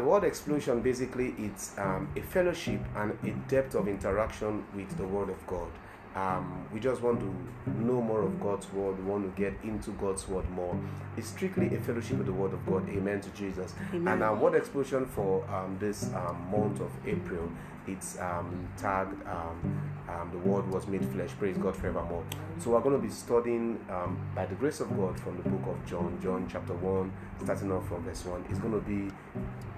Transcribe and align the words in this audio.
Word 0.00 0.24
explosion 0.24 0.80
basically 0.80 1.34
it's 1.38 1.76
um, 1.78 2.08
a 2.16 2.20
fellowship 2.20 2.80
and 2.96 3.18
a 3.24 3.30
depth 3.48 3.74
of 3.74 3.88
interaction 3.88 4.64
with 4.74 4.96
the 4.96 5.04
Word 5.04 5.28
of 5.28 5.46
God. 5.46 5.68
Um, 6.14 6.66
we 6.72 6.78
just 6.78 7.00
want 7.00 7.20
to 7.20 7.80
know 7.82 8.02
more 8.02 8.22
of 8.22 8.38
God's 8.38 8.70
word. 8.72 8.98
We 8.98 9.04
want 9.04 9.34
to 9.34 9.42
get 9.42 9.54
into 9.64 9.92
God's 9.92 10.28
word 10.28 10.48
more. 10.50 10.78
It's 11.16 11.28
strictly 11.28 11.74
a 11.74 11.80
fellowship 11.80 12.18
with 12.18 12.26
the 12.26 12.34
word 12.34 12.52
of 12.52 12.66
God. 12.66 12.86
Amen 12.90 13.22
to 13.22 13.30
Jesus. 13.30 13.74
Amen. 13.94 14.12
And 14.12 14.22
um, 14.22 14.38
word 14.38 14.54
explosion 14.54 15.06
for 15.06 15.42
um, 15.48 15.78
this 15.80 16.12
um, 16.12 16.50
month 16.50 16.80
of 16.80 16.90
April, 17.06 17.50
it's 17.86 18.20
um, 18.20 18.68
tagged 18.76 19.26
um, 19.26 19.80
um, 20.08 20.30
the 20.30 20.38
word 20.38 20.68
was 20.70 20.86
made 20.86 21.04
flesh. 21.10 21.30
Praise 21.38 21.56
God 21.56 21.74
forevermore. 21.76 22.24
So 22.58 22.70
we're 22.70 22.80
going 22.80 23.00
to 23.00 23.02
be 23.02 23.12
studying 23.12 23.82
um, 23.88 24.18
by 24.34 24.44
the 24.46 24.54
grace 24.56 24.80
of 24.80 24.94
God 24.96 25.18
from 25.18 25.42
the 25.42 25.48
book 25.48 25.74
of 25.74 25.86
John, 25.86 26.18
John 26.22 26.46
chapter 26.50 26.74
one, 26.74 27.12
starting 27.42 27.72
off 27.72 27.88
from 27.88 28.04
verse 28.04 28.24
one. 28.26 28.44
It's 28.50 28.58
going 28.58 28.74
to 28.74 28.80
be 28.80 29.10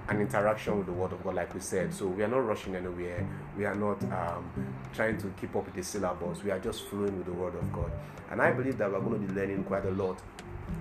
an 0.08 0.20
interaction 0.20 0.76
with 0.76 0.86
the 0.86 0.92
word 0.92 1.12
of 1.12 1.22
God, 1.24 1.34
like 1.34 1.54
we 1.54 1.60
said. 1.60 1.92
So 1.94 2.06
we 2.06 2.22
are 2.22 2.28
not 2.28 2.46
rushing 2.46 2.76
anywhere. 2.76 3.26
We 3.56 3.64
are 3.64 3.74
not 3.74 4.02
um, 4.04 4.50
trying 4.92 5.18
to 5.18 5.28
keep 5.40 5.54
up 5.56 5.64
with 5.64 5.74
the 5.74 5.82
syllabus. 5.82 6.42
We 6.42 6.50
are 6.50 6.58
just 6.58 6.84
flowing 6.88 7.16
with 7.16 7.26
the 7.26 7.32
word 7.32 7.54
of 7.54 7.72
God. 7.72 7.90
And 8.30 8.42
I 8.42 8.52
believe 8.52 8.78
that 8.78 8.90
we're 8.90 9.00
going 9.00 9.26
to 9.26 9.32
be 9.32 9.40
learning 9.40 9.64
quite 9.64 9.84
a 9.86 9.90
lot 9.90 10.18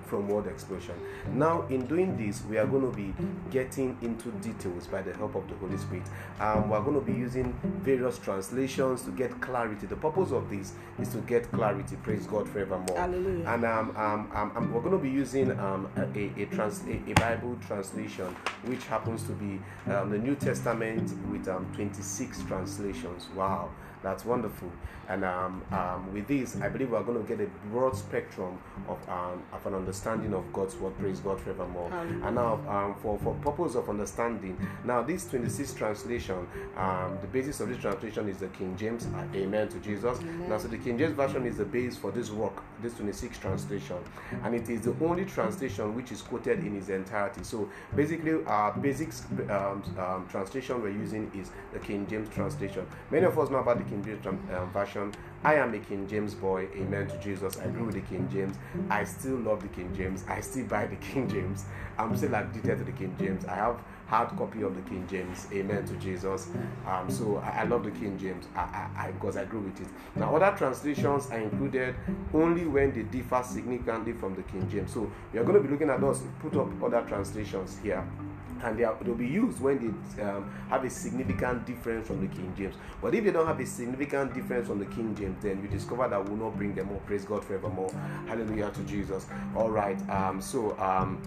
from 0.05 0.27
word 0.27 0.47
explosion. 0.47 0.95
Now, 1.31 1.65
in 1.69 1.85
doing 1.87 2.15
this, 2.17 2.43
we 2.45 2.57
are 2.57 2.67
going 2.67 2.89
to 2.89 2.95
be 2.95 3.13
getting 3.49 3.97
into 4.01 4.29
details 4.47 4.87
by 4.87 5.01
the 5.01 5.13
help 5.13 5.35
of 5.35 5.47
the 5.49 5.55
Holy 5.55 5.77
Spirit. 5.77 6.03
Um, 6.39 6.69
we're 6.69 6.81
going 6.81 6.99
to 6.99 7.05
be 7.05 7.13
using 7.13 7.53
various 7.81 8.19
translations 8.19 9.01
to 9.03 9.11
get 9.11 9.39
clarity. 9.41 9.87
The 9.87 9.95
purpose 9.95 10.31
of 10.31 10.49
this 10.49 10.73
is 10.99 11.09
to 11.09 11.17
get 11.19 11.51
clarity. 11.51 11.95
Praise 12.03 12.27
God 12.27 12.47
forevermore. 12.47 12.95
Hallelujah. 12.97 13.47
And 13.47 13.65
um, 13.65 13.97
um, 13.97 14.31
um, 14.33 14.51
um, 14.55 14.73
we're 14.73 14.81
going 14.81 14.97
to 14.97 15.03
be 15.03 15.09
using 15.09 15.57
um, 15.59 15.89
a, 15.97 16.41
a, 16.41 16.45
trans, 16.45 16.83
a, 16.87 17.11
a 17.11 17.13
Bible 17.15 17.57
translation, 17.65 18.27
which 18.65 18.85
happens 18.85 19.23
to 19.23 19.31
be 19.31 19.59
um, 19.91 20.09
the 20.09 20.17
New 20.17 20.35
Testament 20.35 21.11
with 21.31 21.47
um, 21.47 21.65
26 21.75 22.43
translations. 22.43 23.27
Wow. 23.35 23.69
That's 24.03 24.25
wonderful. 24.25 24.71
And 25.09 25.25
um, 25.25 25.61
um, 25.71 26.13
with 26.13 26.27
this, 26.27 26.55
I 26.61 26.69
believe 26.69 26.91
we're 26.91 27.03
going 27.03 27.21
to 27.21 27.27
get 27.27 27.45
a 27.45 27.49
broad 27.69 27.95
spectrum 27.95 28.57
of, 28.87 28.97
um, 29.09 29.43
of 29.51 29.65
an 29.65 29.73
understanding 29.73 30.33
of 30.33 30.51
God's 30.53 30.75
word. 30.77 30.97
Praise 30.97 31.19
God 31.19 31.41
forevermore. 31.41 31.91
And 31.93 32.35
now, 32.35 32.59
um, 32.69 32.95
for, 33.01 33.17
for 33.19 33.33
purpose 33.35 33.75
of 33.75 33.89
understanding, 33.89 34.57
now 34.85 35.01
this 35.01 35.25
26 35.27 35.73
translation, 35.73 36.47
um, 36.77 37.17
the 37.21 37.27
basis 37.27 37.59
of 37.59 37.69
this 37.69 37.79
translation 37.79 38.29
is 38.29 38.37
the 38.37 38.47
King 38.47 38.77
James. 38.77 39.07
Uh, 39.07 39.25
amen 39.35 39.67
to 39.69 39.79
Jesus. 39.79 40.19
Now, 40.47 40.57
so 40.57 40.67
the 40.67 40.77
King 40.77 40.97
James 40.97 41.13
version 41.13 41.45
is 41.45 41.57
the 41.57 41.65
base 41.65 41.97
for 41.97 42.11
this 42.11 42.29
work, 42.29 42.63
this 42.81 42.93
26 42.93 43.37
translation, 43.37 43.97
and 44.43 44.55
it 44.55 44.69
is 44.69 44.81
the 44.81 44.95
only 45.01 45.25
translation 45.25 45.95
which 45.95 46.11
is 46.11 46.21
quoted 46.21 46.59
in 46.59 46.75
its 46.77 46.89
entirety. 46.89 47.43
So 47.43 47.69
basically, 47.95 48.43
our 48.45 48.71
basic 48.73 49.09
um, 49.49 49.83
um, 49.97 50.27
translation 50.29 50.81
we're 50.81 50.89
using 50.91 51.29
is 51.35 51.51
the 51.73 51.79
King 51.79 52.07
James 52.07 52.29
translation. 52.29 52.85
Many 53.11 53.25
of 53.25 53.37
us 53.37 53.49
know 53.49 53.57
about 53.57 53.77
the 53.77 53.83
King 53.83 53.92
James 54.01 54.25
um, 54.25 54.39
version. 54.71 55.13
I 55.43 55.55
am 55.55 55.73
a 55.73 55.79
King 55.79 56.07
James 56.07 56.33
boy. 56.33 56.67
Amen 56.75 57.07
to 57.07 57.17
Jesus. 57.17 57.59
I 57.59 57.67
grew 57.67 57.85
with 57.85 57.95
the 57.95 58.01
King 58.01 58.29
James. 58.31 58.55
I 58.89 59.03
still 59.03 59.35
love 59.35 59.61
the 59.61 59.67
King 59.67 59.93
James. 59.93 60.23
I 60.27 60.39
still 60.39 60.65
buy 60.65 60.87
the 60.87 60.95
King 61.07 61.27
James. 61.27 61.65
I'm 61.97 62.15
still 62.15 62.33
addicted 62.33 62.77
to 62.77 62.83
the 62.85 62.93
King 62.93 63.13
James. 63.19 63.43
I 63.45 63.55
have 63.55 63.81
hard 64.07 64.29
copy 64.37 64.61
of 64.61 64.75
the 64.75 64.81
King 64.89 65.05
James. 65.09 65.47
Amen 65.51 65.85
to 65.85 65.93
Jesus. 65.95 66.49
Um, 66.87 67.09
so 67.09 67.37
I, 67.37 67.61
I 67.61 67.63
love 67.63 67.83
the 67.83 67.91
King 67.91 68.17
James 68.17 68.47
I, 68.55 68.61
I, 68.61 68.89
I, 69.07 69.11
because 69.11 69.35
I 69.35 69.45
grew 69.45 69.59
with 69.59 69.81
it. 69.81 69.87
Now 70.15 70.35
other 70.35 70.55
translations 70.57 71.29
are 71.29 71.39
included 71.39 71.95
only 72.33 72.65
when 72.65 72.93
they 72.93 73.03
differ 73.03 73.43
significantly 73.43 74.13
from 74.13 74.35
the 74.35 74.43
King 74.43 74.69
James. 74.69 74.93
So 74.93 75.11
we 75.33 75.39
are 75.39 75.43
going 75.43 75.55
to 75.55 75.63
be 75.63 75.69
looking 75.69 75.89
at 75.89 75.99
those. 75.99 76.21
Put 76.39 76.55
up 76.55 76.69
other 76.81 77.01
translations 77.07 77.77
here 77.83 78.07
and 78.63 78.77
they'll 78.77 79.15
be 79.15 79.27
used 79.27 79.59
when 79.59 79.77
they 80.15 80.23
um, 80.23 80.49
have 80.69 80.83
a 80.83 80.89
significant 80.89 81.65
difference 81.65 82.07
from 82.07 82.21
the 82.21 82.33
King 82.33 82.53
James. 82.57 82.75
But 83.01 83.13
if 83.13 83.23
they 83.23 83.31
don't 83.31 83.47
have 83.47 83.59
a 83.59 83.65
significant 83.65 84.33
difference 84.33 84.67
from 84.67 84.79
the 84.79 84.85
King 84.85 85.15
James, 85.15 85.41
then 85.41 85.61
you 85.61 85.67
discover 85.67 86.07
that 86.07 86.29
will 86.29 86.37
not 86.37 86.57
bring 86.57 86.73
them 86.73 86.89
up. 86.89 87.05
Praise 87.05 87.25
God 87.25 87.43
forevermore. 87.43 87.91
Hallelujah 88.27 88.71
to 88.71 88.81
Jesus. 88.83 89.25
All 89.55 89.69
right. 89.69 89.99
Um, 90.09 90.41
so 90.41 90.77
um, 90.79 91.21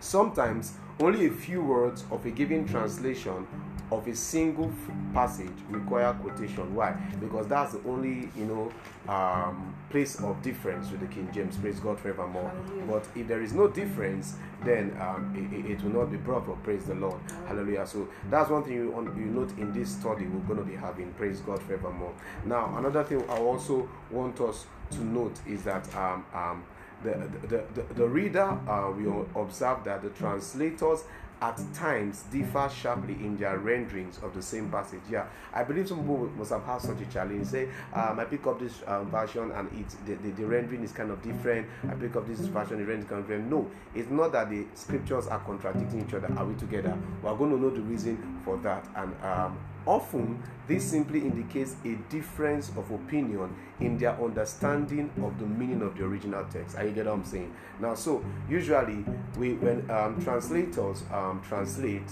sometimes 0.00 0.74
only 1.00 1.26
a 1.26 1.30
few 1.30 1.62
words 1.62 2.04
of 2.10 2.24
a 2.26 2.30
given 2.30 2.66
translation 2.66 3.46
of 3.92 4.06
a 4.08 4.14
single 4.16 4.72
passage 5.12 5.50
require 5.68 6.12
quotation. 6.14 6.74
Why? 6.74 6.92
Because 7.20 7.46
that's 7.46 7.72
the 7.72 7.80
only 7.88 8.30
you 8.36 8.46
know 8.46 9.12
um, 9.12 9.74
place 9.90 10.18
of 10.20 10.40
difference 10.42 10.90
with 10.90 11.00
the 11.00 11.06
King 11.06 11.28
James. 11.32 11.56
Praise 11.56 11.78
God 11.80 11.98
forevermore. 12.00 12.50
Hallelujah. 12.50 12.86
But 12.86 13.06
if 13.14 13.28
there 13.28 13.42
is 13.42 13.52
no 13.52 13.68
difference, 13.68 14.36
then 14.64 14.96
um, 15.00 15.32
it, 15.36 15.70
it- 15.70 15.82
will 15.82 16.00
not 16.02 16.10
be 16.10 16.16
brought 16.16 16.48
up. 16.48 16.62
Praise 16.62 16.84
the 16.84 16.94
Lord. 16.94 17.20
Hallelujah. 17.46 17.86
So 17.86 18.08
that's 18.30 18.50
one 18.50 18.62
thing 18.64 18.74
you, 18.74 19.12
you 19.16 19.26
note 19.26 19.50
in 19.58 19.72
this 19.72 19.90
study 19.90 20.26
we're 20.26 20.40
going 20.54 20.58
to 20.58 20.64
be 20.64 20.76
having. 20.76 21.12
Praise 21.14 21.40
God 21.40 21.62
forevermore. 21.62 22.12
Now, 22.46 22.74
another 22.78 23.04
thing 23.04 23.22
I 23.28 23.38
also 23.38 23.88
want 24.10 24.40
us 24.40 24.66
to 24.92 25.04
note 25.04 25.38
is 25.46 25.64
that 25.64 25.92
um, 25.96 26.24
um, 26.34 26.64
the, 27.02 27.28
the, 27.48 27.64
the, 27.74 27.94
the 27.94 28.06
reader 28.06 28.42
uh, 28.68 28.90
will 28.96 29.28
observe 29.34 29.84
that 29.84 30.02
the 30.02 30.10
translators 30.10 31.04
at 31.42 31.60
times 31.74 32.22
differ 32.30 32.70
sharply 32.72 33.14
in 33.14 33.36
their 33.36 33.58
renderings 33.58 34.18
of 34.22 34.32
the 34.32 34.40
same 34.40 34.70
passage. 34.70 35.00
Yeah, 35.10 35.26
I 35.52 35.64
believe 35.64 35.88
some 35.88 35.98
people 35.98 36.30
must 36.36 36.52
have 36.52 36.64
had 36.64 36.80
such 36.80 37.00
a 37.00 37.06
challenge. 37.06 37.46
Say, 37.48 37.68
um, 37.92 38.20
I 38.20 38.24
pick 38.24 38.46
up 38.46 38.60
this 38.60 38.80
um, 38.86 39.10
version 39.10 39.50
and 39.50 39.68
it 39.78 39.88
the, 40.06 40.14
the, 40.14 40.30
the 40.30 40.46
rendering 40.46 40.84
is 40.84 40.92
kind 40.92 41.10
of 41.10 41.20
different. 41.20 41.66
I 41.90 41.94
pick 41.94 42.14
up 42.14 42.28
this 42.28 42.38
version, 42.38 42.78
the 42.78 42.84
rendering 42.84 43.00
is 43.02 43.08
kind 43.08 43.20
of 43.20 43.26
different. 43.26 43.50
No, 43.50 43.68
it's 43.92 44.08
not 44.08 44.30
that 44.32 44.50
the 44.50 44.64
scriptures 44.74 45.26
are 45.26 45.40
contradicting 45.40 46.06
each 46.06 46.14
other. 46.14 46.32
Are 46.36 46.46
we 46.46 46.54
together? 46.54 46.96
We're 47.22 47.34
going 47.34 47.50
to 47.50 47.60
know 47.60 47.70
the 47.70 47.82
reason 47.82 48.40
for 48.44 48.56
that. 48.58 48.86
And 48.94 49.12
um, 49.24 49.58
often, 49.86 50.42
this 50.66 50.84
simply 50.84 51.20
indicates 51.20 51.76
a 51.84 51.94
difference 52.10 52.70
of 52.70 52.90
opinion 52.90 53.54
in 53.80 53.98
their 53.98 54.20
understanding 54.22 55.10
of 55.22 55.38
the 55.38 55.46
meaning 55.46 55.82
of 55.82 55.96
the 55.96 56.04
original 56.04 56.44
text. 56.44 56.76
Are 56.76 56.84
you 56.84 56.92
get 56.92 57.06
what 57.06 57.14
I'm 57.14 57.24
saying? 57.24 57.54
Now, 57.80 57.94
so 57.94 58.24
usually, 58.48 59.04
we 59.36 59.54
when 59.54 59.90
um, 59.90 60.22
translators 60.22 61.02
um, 61.12 61.42
translate 61.46 62.08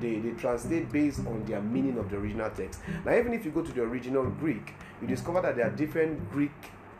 they, 0.00 0.18
they 0.18 0.30
translate 0.30 0.90
based 0.90 1.20
on 1.26 1.44
their 1.44 1.60
meaning 1.60 1.98
of 1.98 2.10
the 2.10 2.16
original 2.16 2.48
text. 2.50 2.80
Now, 3.04 3.14
even 3.14 3.34
if 3.34 3.44
you 3.44 3.50
go 3.50 3.62
to 3.62 3.72
the 3.72 3.82
original 3.82 4.24
Greek, 4.24 4.72
you 5.00 5.06
discover 5.06 5.42
that 5.42 5.56
there 5.56 5.66
are 5.66 5.70
different 5.70 6.30
Greek 6.30 6.52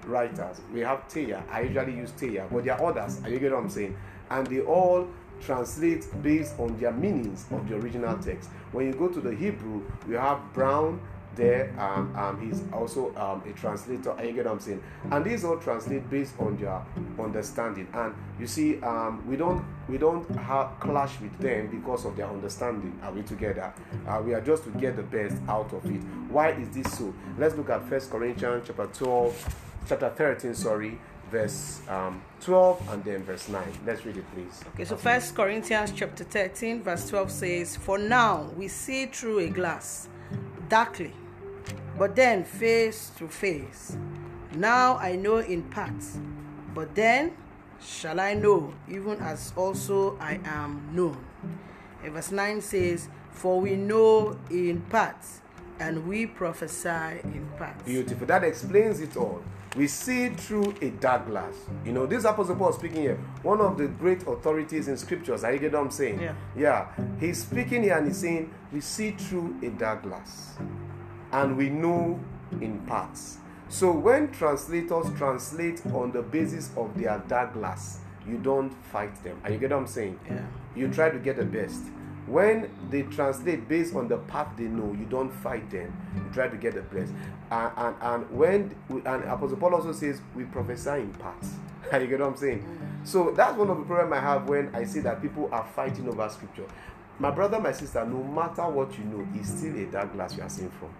writers. 0.07 0.61
We 0.73 0.81
have 0.81 1.05
Thayer. 1.09 1.43
I 1.51 1.63
usually 1.63 1.97
use 1.97 2.11
Thayer, 2.11 2.47
but 2.51 2.65
there 2.65 2.75
are 2.75 2.91
others. 2.91 3.21
Are 3.25 3.31
you 3.31 3.39
get 3.39 3.53
what 3.53 3.63
I'm 3.63 3.71
saying? 3.71 3.97
And 4.31 4.47
they 4.47 4.61
all 4.61 5.09
translate 5.45 6.07
based 6.23 6.59
on 6.59 6.79
their 6.79 6.93
meanings 6.93 7.47
of 7.51 7.69
the 7.69 7.77
original 7.77 8.17
text. 8.19 8.49
When 8.73 8.87
you 8.87 8.93
go 8.93 9.09
to 9.09 9.21
the 9.21 9.35
Hebrew, 9.35 9.83
you 10.09 10.15
have 10.17 10.41
Brown 10.53 11.01
there. 11.37 11.75
Um, 11.79 12.15
um, 12.17 12.41
he's 12.41 12.63
also 12.73 13.15
um, 13.17 13.43
a 13.49 13.53
translator. 13.53 14.15
You 14.25 14.33
get 14.33 14.47
what 14.47 14.53
I'm 14.53 14.61
saying? 14.61 14.83
And 15.11 15.25
these 15.25 15.45
all 15.45 15.59
translate 15.59 16.09
based 16.09 16.35
on 16.39 16.57
their 16.57 16.81
understanding. 17.19 17.89
And 17.93 18.15
you 18.39 18.47
see, 18.47 18.81
um, 18.83 19.27
we 19.27 19.37
don't 19.37 19.65
we 19.89 19.99
don't 19.99 20.29
have 20.37 20.79
clash 20.81 21.21
with 21.21 21.37
them 21.39 21.69
because 21.69 22.05
of 22.05 22.17
their 22.17 22.29
understanding. 22.29 22.99
Are 23.03 23.13
we 23.13 23.23
together? 23.23 23.73
Uh, 24.07 24.23
we 24.25 24.35
are 24.35 24.41
just 24.41 24.65
to 24.65 24.71
get 24.71 24.97
the 24.97 25.03
best 25.03 25.37
out 25.49 25.73
of 25.73 25.85
it. 25.87 26.01
Why 26.31 26.51
is 26.51 26.69
this 26.71 26.99
so? 26.99 27.15
Let's 27.39 27.55
look 27.55 27.71
at 27.71 27.87
First 27.89 28.11
Corinthians 28.11 28.65
chapter 28.67 28.87
12, 28.87 29.55
chapter 29.89 30.11
13, 30.11 30.55
sorry, 30.55 30.99
verse 31.35 31.81
um, 31.89 32.23
12 32.41 32.89
and 32.91 33.05
then 33.05 33.25
verse 33.25 33.49
9. 33.49 33.63
Let's 33.85 34.07
read 34.07 34.17
it, 34.17 34.25
please. 34.33 34.63
Okay, 34.75 34.85
so 34.85 34.97
First 34.97 35.35
Corinthians 35.35 35.93
chapter 35.95 36.23
13, 36.23 36.83
verse 36.83 37.09
12 37.09 37.31
says, 37.31 37.77
For 37.77 37.99
now 37.99 38.51
we 38.57 38.69
see 38.69 39.07
through 39.07 39.41
a 39.41 39.49
glass, 39.49 40.09
darkly, 40.69 41.13
but 41.99 42.15
then 42.15 42.45
face 42.45 43.11
to 43.19 43.27
face. 43.27 43.97
Now 44.55 44.97
I 44.99 45.17
know 45.17 45.39
in 45.39 45.65
parts, 45.65 46.19
but 46.73 46.95
then 46.95 47.33
shall 47.83 48.21
I 48.21 48.35
know, 48.35 48.73
even 48.89 49.19
as 49.19 49.53
also 49.57 50.17
I 50.21 50.39
am 50.45 50.89
known. 50.93 51.19
And 52.05 52.13
verse 52.13 52.31
9 52.31 52.61
says, 52.61 53.09
For 53.33 53.61
we 53.61 53.75
know 53.75 54.39
in 54.51 54.83
parts, 54.83 55.41
and 55.81 56.07
we 56.07 56.27
prophesy 56.27 57.19
in 57.25 57.49
parts. 57.59 57.83
Beautiful. 57.83 58.25
That 58.29 58.45
explains 58.45 59.01
it 59.01 59.17
all. 59.17 59.43
We 59.77 59.89
see 59.89 60.29
through 60.29 60.75
a 60.81 60.91
dark 60.91 61.27
glass. 61.27 61.55
You 61.85 61.93
know, 61.93 62.07
this 62.07 62.25
Apostle 62.25 62.55
Paul 62.55 62.73
speaking 62.73 63.03
here, 63.03 63.19
one 63.43 63.61
of 63.61 63.77
the 63.77 63.89
great 63.89 64.23
authorities 64.23 64.87
in 64.87 64.97
scriptures. 64.97 65.43
Are 65.43 65.53
you 65.53 65.59
get 65.59 65.73
what 65.73 65.81
I'm 65.81 65.91
saying? 65.91 66.21
Yeah. 66.21 66.35
Yeah. 66.57 66.87
He's 67.19 67.43
speaking 67.43 67.83
here 67.83 67.99
and 67.99 68.07
he's 68.07 68.19
saying, 68.19 68.53
We 68.73 68.81
see 68.81 69.13
through 69.13 69.57
a 69.63 69.71
dark 69.71 70.05
glass. 70.05 70.57
And 71.33 71.57
we 71.57 71.71
know 71.71 72.21
in 72.61 72.79
parts. 72.87 73.39
So 73.69 73.91
when 73.91 74.31
translators 74.31 75.07
translate 75.17 75.85
on 75.87 76.13
the 76.13 76.23
basis 76.23 76.71
of 76.77 76.97
their 76.97 77.21
dark 77.27 77.55
glass, 77.55 77.99
you 78.29 78.39
don't 78.39 78.71
fight 78.93 79.23
them. 79.25 79.41
Are 79.43 79.51
you 79.51 79.59
get 79.59 79.71
what 79.71 79.79
I'm 79.79 79.87
saying? 79.89 80.21
Yeah. 80.29 80.45
You 80.77 80.89
try 80.89 81.11
to 81.11 81.19
get 81.19 81.37
the 81.37 81.45
best. 81.45 81.83
When 82.27 82.71
they 82.91 83.03
translate 83.03 83.69
based 83.69 83.95
on 83.95 84.09
the 84.09 84.17
path 84.17 84.49
they 84.57 84.65
know, 84.65 84.93
you 84.99 85.05
don't 85.05 85.31
fight 85.31 85.71
them. 85.71 85.95
You 86.17 86.25
try 86.33 86.49
to 86.49 86.57
get 86.57 86.75
the 86.75 86.83
best. 86.83 87.13
And 87.51 87.73
and, 87.77 87.97
and 88.01 88.31
when 88.31 88.75
and 88.89 89.25
Apostle 89.25 89.57
Paul 89.57 89.75
also 89.75 89.93
says 89.93 90.21
we 90.35 90.45
prophesy 90.45 90.91
in 90.91 91.13
parts. 91.15 91.55
you 91.93 92.07
get 92.07 92.21
what 92.21 92.29
I'm 92.29 92.37
saying? 92.37 92.67
So 93.05 93.31
that's 93.33 93.57
one 93.59 93.69
of 93.69 93.77
the 93.79 93.85
problem 93.85 94.13
I 94.15 94.21
have 94.21 94.49
when 94.49 94.75
I 94.75 94.85
see 94.85 95.01
that 95.01 95.21
people 95.21 95.49
are 95.53 95.67
fighting 95.75 96.09
over 96.09 96.29
scripture. 96.29 96.67
my 97.19 97.31
brother, 97.31 97.61
my 97.61 97.73
sister, 97.73 98.05
no 98.05 98.23
matter 98.23 98.69
what 98.69 98.97
you 98.99 99.05
know, 99.05 99.27
it's 99.35 99.51
still 99.51 99.77
a 99.77 99.85
dark 99.87 100.13
glass 100.13 100.37
you 100.37 100.43
are 100.43 100.49
seeing 100.49 100.71
from. 100.71 100.91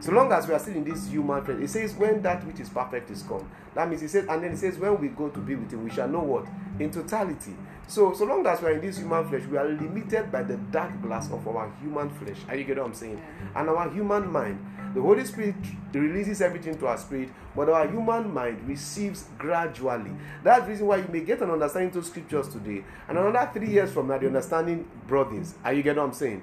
So 0.00 0.12
long 0.12 0.32
as 0.32 0.46
we 0.46 0.54
are 0.54 0.58
still 0.58 0.74
in 0.76 0.84
this 0.84 1.08
human 1.08 1.44
flesh, 1.44 1.58
it 1.60 1.68
says, 1.68 1.94
when 1.94 2.22
that 2.22 2.46
which 2.46 2.60
is 2.60 2.68
perfect 2.68 3.10
is 3.10 3.22
come. 3.22 3.48
That 3.74 3.88
means 3.88 4.02
it 4.02 4.10
says, 4.10 4.26
and 4.28 4.42
then 4.42 4.52
it 4.52 4.58
says, 4.58 4.78
when 4.78 5.00
we 5.00 5.08
go 5.08 5.28
to 5.28 5.38
be 5.40 5.54
with 5.56 5.72
him, 5.72 5.84
we 5.84 5.90
shall 5.90 6.08
know 6.08 6.20
what? 6.20 6.46
In 6.78 6.90
totality. 6.90 7.54
So, 7.92 8.14
so 8.14 8.24
long 8.24 8.46
as 8.46 8.62
we 8.62 8.68
are 8.68 8.72
in 8.72 8.80
this 8.80 8.96
human 8.96 9.28
flesh, 9.28 9.42
we 9.44 9.58
are 9.58 9.68
limited 9.68 10.32
by 10.32 10.44
the 10.44 10.56
dark 10.56 11.02
glass 11.02 11.30
of 11.30 11.46
our 11.46 11.70
human 11.78 12.08
flesh. 12.08 12.38
Are 12.48 12.56
you 12.56 12.64
get 12.64 12.78
what 12.78 12.86
I'm 12.86 12.94
saying? 12.94 13.20
And 13.54 13.68
our 13.68 13.90
human 13.90 14.32
mind. 14.32 14.64
The 14.94 15.02
Holy 15.02 15.22
Spirit 15.26 15.56
releases 15.92 16.40
everything 16.40 16.78
to 16.78 16.86
our 16.86 16.96
spirit, 16.96 17.28
but 17.54 17.68
our 17.68 17.86
human 17.86 18.32
mind 18.32 18.66
receives 18.66 19.26
gradually. 19.36 20.12
That's 20.42 20.64
the 20.64 20.70
reason 20.70 20.86
why 20.86 20.96
you 20.96 21.08
may 21.12 21.20
get 21.20 21.42
an 21.42 21.50
understanding 21.50 21.90
to 21.90 22.02
scriptures 22.02 22.48
today, 22.48 22.82
and 23.08 23.18
another 23.18 23.50
three 23.52 23.68
years 23.68 23.92
from 23.92 24.08
now, 24.08 24.16
the 24.16 24.26
understanding 24.26 24.88
broadens. 25.06 25.54
Are 25.62 25.74
you 25.74 25.82
get 25.82 25.96
what 25.96 26.04
I'm 26.04 26.12
saying? 26.14 26.42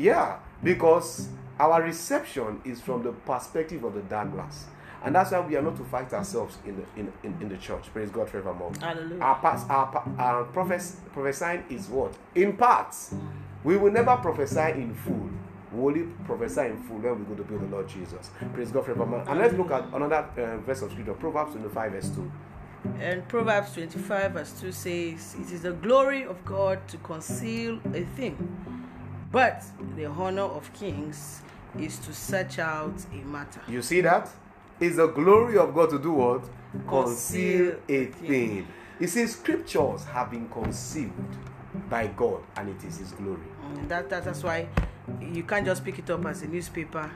Yeah, 0.00 0.38
because 0.64 1.28
our 1.60 1.80
reception 1.80 2.60
is 2.64 2.80
from 2.80 3.04
the 3.04 3.12
perspective 3.12 3.84
of 3.84 3.94
the 3.94 4.02
dark 4.02 4.32
glass. 4.32 4.66
And 5.04 5.14
that's 5.14 5.30
why 5.30 5.40
we 5.40 5.56
are 5.56 5.62
not 5.62 5.76
to 5.76 5.84
fight 5.84 6.12
ourselves 6.12 6.58
in 6.66 6.76
the, 6.76 7.00
in, 7.00 7.12
in, 7.22 7.36
in 7.42 7.48
the 7.48 7.56
church. 7.56 7.84
Praise 7.92 8.10
God 8.10 8.28
forevermore. 8.28 8.72
Hallelujah. 8.80 9.20
Our, 9.20 9.38
past, 9.40 9.70
our, 9.70 10.14
our 10.18 10.44
prophes- 10.44 10.96
prophesying 11.12 11.64
is 11.70 11.88
what? 11.88 12.14
In 12.34 12.56
parts. 12.56 13.14
We 13.64 13.76
will 13.76 13.92
never 13.92 14.16
prophesy 14.16 14.72
in 14.80 14.94
full. 14.94 15.30
We 15.72 15.80
only 15.82 16.02
prophesy 16.24 16.62
in 16.62 16.82
full 16.82 16.98
when 16.98 17.18
we 17.18 17.24
go 17.26 17.34
to 17.34 17.44
be 17.44 17.56
the 17.56 17.66
Lord 17.66 17.88
Jesus. 17.88 18.30
Praise 18.54 18.70
God 18.70 18.86
forevermore. 18.86 19.24
And 19.28 19.38
let's 19.38 19.54
look 19.54 19.70
at 19.70 19.84
another 19.92 20.26
uh, 20.36 20.56
verse 20.58 20.82
of 20.82 20.90
scripture, 20.90 21.14
Proverbs 21.14 21.52
25, 21.52 21.92
verse 21.92 22.08
2. 22.10 22.32
And 23.00 23.28
Proverbs 23.28 23.74
25, 23.74 24.32
verse 24.32 24.60
2 24.60 24.72
says, 24.72 25.36
It 25.40 25.52
is 25.52 25.62
the 25.62 25.72
glory 25.72 26.24
of 26.24 26.44
God 26.44 26.86
to 26.88 26.96
conceal 26.98 27.80
a 27.92 28.02
thing, 28.16 28.36
but 29.30 29.62
the 29.96 30.06
honor 30.06 30.42
of 30.42 30.72
kings 30.74 31.42
is 31.78 31.98
to 31.98 32.14
search 32.14 32.58
out 32.58 32.94
a 33.12 33.24
matter. 33.26 33.60
You 33.68 33.82
see 33.82 34.00
that? 34.02 34.30
It's 34.80 34.96
the 34.96 35.06
glory 35.08 35.58
of 35.58 35.74
God 35.74 35.90
to 35.90 35.98
do 35.98 36.12
what? 36.12 36.44
Conceal 36.86 37.76
a 37.88 38.06
thing. 38.06 38.66
You 39.00 39.06
see, 39.06 39.26
scriptures 39.26 40.04
have 40.04 40.30
been 40.30 40.48
concealed 40.48 41.12
by 41.88 42.06
God, 42.08 42.42
and 42.56 42.68
it 42.68 42.84
is 42.86 42.98
His 42.98 43.12
glory. 43.12 43.40
Mm, 43.74 43.88
That, 43.88 44.08
that 44.10 44.24
that's 44.24 44.42
why 44.42 44.68
you 45.20 45.42
can't 45.44 45.64
just 45.66 45.84
pick 45.84 45.98
it 45.98 46.10
up 46.10 46.24
as 46.26 46.42
a 46.42 46.46
newspaper 46.48 47.10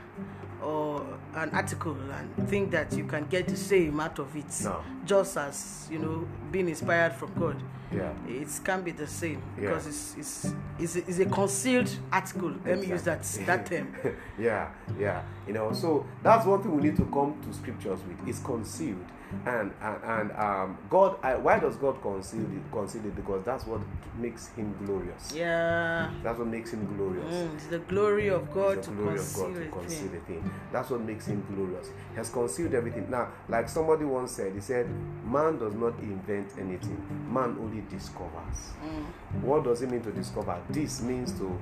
or 0.63 1.05
an 1.35 1.49
article 1.51 1.95
and 2.11 2.49
think 2.49 2.71
that 2.71 2.93
you 2.93 3.03
can 3.05 3.25
get 3.25 3.47
the 3.47 3.55
same 3.57 3.99
out 3.99 4.19
of 4.19 4.35
it 4.35 4.45
No. 4.63 4.81
just 5.05 5.37
as 5.37 5.87
you 5.91 5.99
know 5.99 6.27
being 6.51 6.69
inspired 6.69 7.13
from 7.13 7.31
God. 7.39 7.61
Yeah. 7.91 8.11
It 8.27 8.47
can't 8.63 8.83
be 8.83 8.91
the 8.91 9.05
same 9.07 9.41
Yeah. 9.55 9.61
because 9.69 9.87
it's 9.87 10.15
it's 10.17 10.53
it's 10.79 10.95
a, 10.95 10.99
it's 11.09 11.19
a 11.19 11.25
concealed 11.25 11.89
article. 12.11 12.53
Let 12.65 12.79
me 12.79 12.87
use 12.87 13.03
that 13.03 13.23
that 13.45 13.65
term. 13.67 13.93
yeah, 14.39 14.69
yeah. 14.99 15.21
You 15.47 15.53
know, 15.53 15.73
so 15.73 16.05
that's 16.23 16.45
one 16.45 16.61
thing 16.63 16.75
we 16.75 16.81
need 16.83 16.97
to 16.97 17.05
come 17.05 17.35
to 17.43 17.53
scriptures 17.53 17.99
with. 18.07 18.27
It's 18.27 18.39
concealed, 18.39 19.05
and 19.45 19.71
and, 19.81 20.03
and 20.03 20.31
um, 20.33 20.77
God. 20.89 21.17
I, 21.23 21.35
why 21.35 21.59
does 21.59 21.75
God 21.75 22.01
conceal 22.01 22.41
it? 22.41 22.71
Conceal 22.71 23.05
it 23.05 23.15
because 23.15 23.43
that's 23.45 23.65
what 23.65 23.81
makes 24.17 24.47
Him 24.49 24.75
glorious. 24.85 25.33
Yeah. 25.35 26.11
That's 26.23 26.39
what 26.39 26.47
makes 26.47 26.71
Him 26.71 26.95
glorious. 26.95 27.33
Mm, 27.33 27.55
it's 27.55 27.67
the 27.67 27.79
glory 27.79 28.29
of 28.29 28.53
God 28.53 28.77
It's 28.77 28.87
to 28.87 28.93
the 28.93 29.01
glory 29.01 29.19
of 29.19 29.33
conceal, 29.33 29.53
God 29.53 29.63
to 29.63 29.69
conceal 29.69 30.07
a 30.15 30.19
thing. 30.27 30.51
That's 30.71 30.89
what 30.89 31.01
makes 31.01 31.25
him 31.27 31.45
glorious. 31.53 31.89
He 32.11 32.15
has 32.17 32.29
concealed 32.29 32.73
everything. 32.73 33.09
Now, 33.09 33.29
like 33.47 33.69
somebody 33.69 34.05
once 34.05 34.31
said, 34.31 34.53
he 34.53 34.61
said, 34.61 34.87
Man 35.25 35.57
does 35.57 35.73
not 35.73 35.97
invent 35.99 36.51
anything, 36.59 37.01
man 37.31 37.57
only 37.59 37.81
discovers. 37.89 38.73
Mm. 38.83 39.41
What 39.41 39.63
does 39.63 39.81
it 39.81 39.89
mean 39.89 40.01
to 40.01 40.11
discover? 40.11 40.59
This 40.69 41.01
means 41.01 41.31
to 41.39 41.59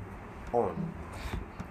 on. 0.54 0.94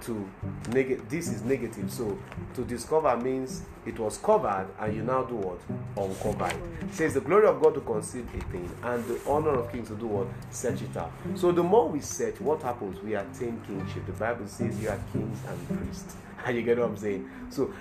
To 0.06 0.29
negative 0.70 1.08
this 1.08 1.29
is 1.29 1.43
negative. 1.43 1.93
So 1.93 2.19
to 2.55 2.64
discover 2.64 3.17
means 3.17 3.62
it 3.85 3.99
was 3.99 4.17
covered 4.19 4.69
and 4.79 4.97
you 4.97 5.02
now 5.02 5.25
do 5.25 5.35
what? 5.35 5.61
Uncover 5.97 6.49
it. 6.49 6.94
Says 6.94 7.14
the 7.14 7.20
glory 7.20 7.47
of 7.47 7.61
God 7.62 7.75
to 7.75 7.81
conceal 7.81 8.25
a 8.35 8.41
thing 8.50 8.70
and 8.82 9.05
the 9.05 9.20
honor 9.29 9.50
of 9.50 9.70
kings 9.70 9.88
to 9.88 9.94
do 9.97 10.06
what? 10.06 10.26
Search 10.50 10.82
it 10.82 10.97
out. 10.97 11.12
So 11.35 11.52
the 11.52 11.62
more 11.62 11.88
we 11.88 12.00
search, 12.00 12.41
what 12.41 12.62
happens? 12.62 13.00
We 13.02 13.14
attain 13.14 13.61
kingship. 13.67 14.06
The 14.06 14.12
Bible 14.12 14.47
says 14.49 14.81
you 14.81 14.88
are 14.88 15.00
kings 15.12 15.38
and 15.47 15.79
priests. 15.79 16.17
And 16.44 16.56
you 16.56 16.62
get 16.62 16.79
what 16.79 16.88
I'm 16.88 16.97
saying? 16.97 17.29
So 17.50 17.73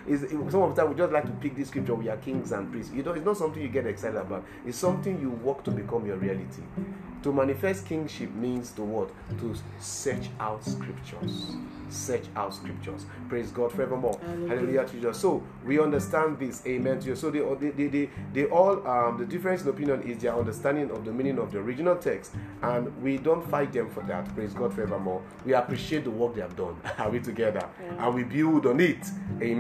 some 0.50 0.64
of 0.64 0.76
the 0.76 0.82
time 0.82 0.92
we 0.92 0.98
just 0.98 1.14
like 1.14 1.26
to 1.26 1.32
pick 1.32 1.56
this 1.56 1.68
scripture. 1.70 1.96
We 1.96 2.10
are 2.10 2.18
kings 2.18 2.52
and 2.52 2.72
priests. 2.72 2.92
You 2.94 3.04
know, 3.04 3.14
it's 3.14 3.26
not 3.26 3.38
something 3.38 3.62
you 3.62 3.70
get 3.70 3.86
excited 3.86 4.18
about. 4.18 4.44
It's 4.66 4.78
something 4.78 5.20
you 5.22 5.30
work 5.32 5.64
to 5.66 5.72
become 5.72 6.06
your 6.06 6.18
reality. 6.18 6.62
To 7.24 7.34
manifest 7.34 7.86
kingship 7.86 8.34
means 8.34 8.72
to 8.72 8.82
what? 8.82 9.10
To 9.40 9.54
search 9.80 10.30
out 10.40 10.64
scriptures. 10.64 11.56
Search 11.90 12.24
out 12.36 12.54
scriptures. 12.54 13.06
Praise 13.28 13.52
God 13.52 13.74
forevermore. 13.74 14.18
Hallelujah 14.48 14.86
to 14.86 14.94
Jesus. 14.94 15.18
So 15.18 15.44
we 15.66 15.80
understand 15.80 16.40
this. 16.40 16.66
Amen 16.66 17.00
to 17.02 17.08
you. 17.10 17.16
So 17.16 17.30
they, 17.30 17.40
they, 17.60 17.72
they, 17.72 17.88
they, 17.88 18.10
they 18.34 18.46
all 18.46 18.88
um, 18.88 19.18
the 19.18 19.26
difference 19.26 19.64
in 19.64 19.68
opinion 19.68 20.04
is 20.04 20.20
their 20.20 20.34
understanding 20.36 20.92
of 20.92 21.04
the 21.04 21.12
meaning 21.12 21.40
of 21.40 21.52
the 21.52 21.60
original 21.60 21.98
text, 21.98 22.34
and 22.62 22.96
we 23.04 23.18
don't 23.18 23.46
fight 23.50 23.74
them 23.74 23.90
for 23.90 24.02
that. 24.04 24.34
Praise 24.34 24.54
God 24.54 24.74
forevermore. 24.74 25.22
We 25.46 25.54
appreciate 25.54 26.06
the 26.06 26.12
work 26.12 26.36
they 26.36 26.42
have 26.42 26.56
done. 26.56 26.80
Are 26.98 27.10
we 27.10 27.20
together? 27.20 27.68
And 27.98 28.16
we 28.16 28.24
build 28.24 28.66
on 28.66 28.80
it. 28.80 29.06
Amen. 29.42 29.59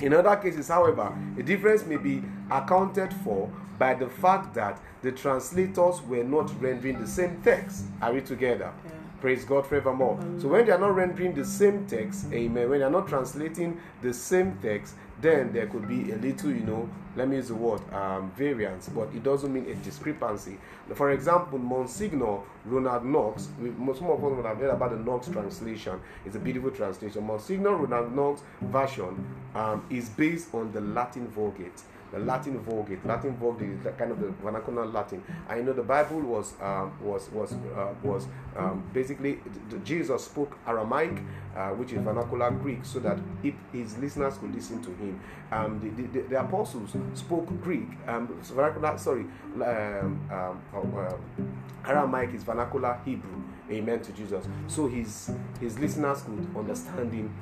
In 0.00 0.14
other 0.14 0.36
cases, 0.36 0.68
however, 0.68 1.16
the 1.36 1.42
difference 1.42 1.84
may 1.84 1.98
be 1.98 2.22
accounted 2.50 3.12
for 3.22 3.50
by 3.78 3.94
the 3.94 4.08
fact 4.08 4.54
that 4.54 4.80
the 5.02 5.12
translators 5.12 6.00
were 6.02 6.24
not 6.24 6.50
rendering 6.60 7.00
the 7.00 7.06
same 7.06 7.40
text. 7.42 7.84
Are 8.00 8.12
we 8.12 8.20
together? 8.20 8.72
Praise 9.20 9.44
God 9.44 9.66
forevermore. 9.66 10.18
So 10.38 10.48
when 10.48 10.64
they 10.64 10.72
are 10.72 10.78
not 10.78 10.94
rendering 10.94 11.34
the 11.34 11.44
same 11.44 11.86
text, 11.86 12.26
amen, 12.32 12.70
when 12.70 12.80
they 12.80 12.84
are 12.84 12.90
not 12.90 13.08
translating 13.08 13.78
the 14.00 14.14
same 14.14 14.58
text, 14.62 14.94
then 15.20 15.52
there 15.52 15.66
could 15.66 15.86
be 15.88 16.12
a 16.12 16.16
little, 16.16 16.50
you 16.50 16.60
know, 16.60 16.88
let 17.16 17.28
me 17.28 17.36
use 17.36 17.48
the 17.48 17.54
word 17.54 17.80
um, 17.92 18.30
variance, 18.36 18.88
but 18.88 19.08
it 19.14 19.22
doesn't 19.22 19.52
mean 19.52 19.66
a 19.68 19.74
discrepancy. 19.76 20.58
For 20.94 21.10
example, 21.10 21.58
Monsignor 21.58 22.38
Ronald 22.64 23.04
Knox, 23.04 23.48
we, 23.60 23.70
some 23.94 24.10
of 24.10 24.24
us 24.24 24.36
would 24.36 24.46
have 24.46 24.58
heard 24.58 24.70
about 24.70 24.90
the 24.90 24.96
Knox 24.96 25.28
translation. 25.28 26.00
It's 26.24 26.36
a 26.36 26.38
beautiful 26.38 26.70
translation. 26.70 27.26
Monsignor 27.26 27.74
Ronald 27.76 28.14
Knox 28.14 28.42
version 28.60 29.26
um, 29.54 29.84
is 29.90 30.08
based 30.08 30.54
on 30.54 30.72
the 30.72 30.80
Latin 30.80 31.26
Vulgate 31.28 31.82
the 32.12 32.18
Latin 32.18 32.58
Vulgate. 32.60 33.04
Latin 33.06 33.36
Vulgate 33.36 33.70
is 33.70 33.80
kind 33.98 34.10
of 34.10 34.20
the 34.20 34.30
vernacular 34.42 34.86
Latin. 34.86 35.22
I 35.48 35.60
know 35.60 35.72
the 35.72 35.82
Bible 35.82 36.20
was 36.20 36.54
um, 36.60 36.92
was 37.02 37.30
was 37.30 37.52
uh, 37.52 37.94
was 38.02 38.26
um, 38.56 38.84
basically 38.92 39.40
Jesus 39.84 40.24
spoke 40.24 40.58
Aramaic, 40.66 41.18
uh, 41.56 41.70
which 41.70 41.92
is 41.92 42.02
vernacular 42.02 42.50
Greek, 42.50 42.84
so 42.84 42.98
that 43.00 43.18
it, 43.42 43.54
his 43.72 43.96
listeners 43.98 44.38
could 44.38 44.54
listen 44.54 44.82
to 44.82 44.90
him. 44.90 45.20
Um, 45.52 45.80
the, 45.80 46.06
the, 46.06 46.28
the 46.28 46.40
apostles 46.40 46.96
spoke 47.14 47.48
Greek, 47.62 47.88
um, 48.06 48.28
vernacular. 48.42 48.96
Sorry, 48.98 49.24
um, 49.54 50.20
um, 50.30 50.62
uh, 50.96 51.88
Aramaic 51.88 52.34
is 52.34 52.42
vernacular 52.42 52.98
Hebrew. 53.04 53.42
Amen 53.70 54.00
to 54.00 54.12
Jesus. 54.12 54.46
So 54.66 54.88
his 54.88 55.30
his 55.60 55.78
listeners 55.78 56.22
could 56.22 56.46
understand 56.56 57.12
him 57.12 57.32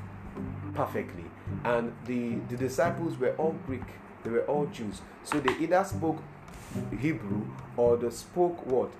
perfectly. 0.75 1.25
And 1.65 1.93
the, 2.07 2.37
the 2.49 2.57
disciples 2.57 3.19
were 3.19 3.35
all 3.37 3.57
Greek, 3.67 3.83
they 4.29 4.35
were 4.35 4.45
all 4.45 4.67
Jews. 4.67 5.01
So 5.25 5.41
they 5.41 5.55
either 5.59 5.83
spoke 5.85 6.19
Hebrew 7.01 7.47
or 7.77 7.97
they 7.97 8.11
spoke 8.11 8.67
what? 8.67 8.91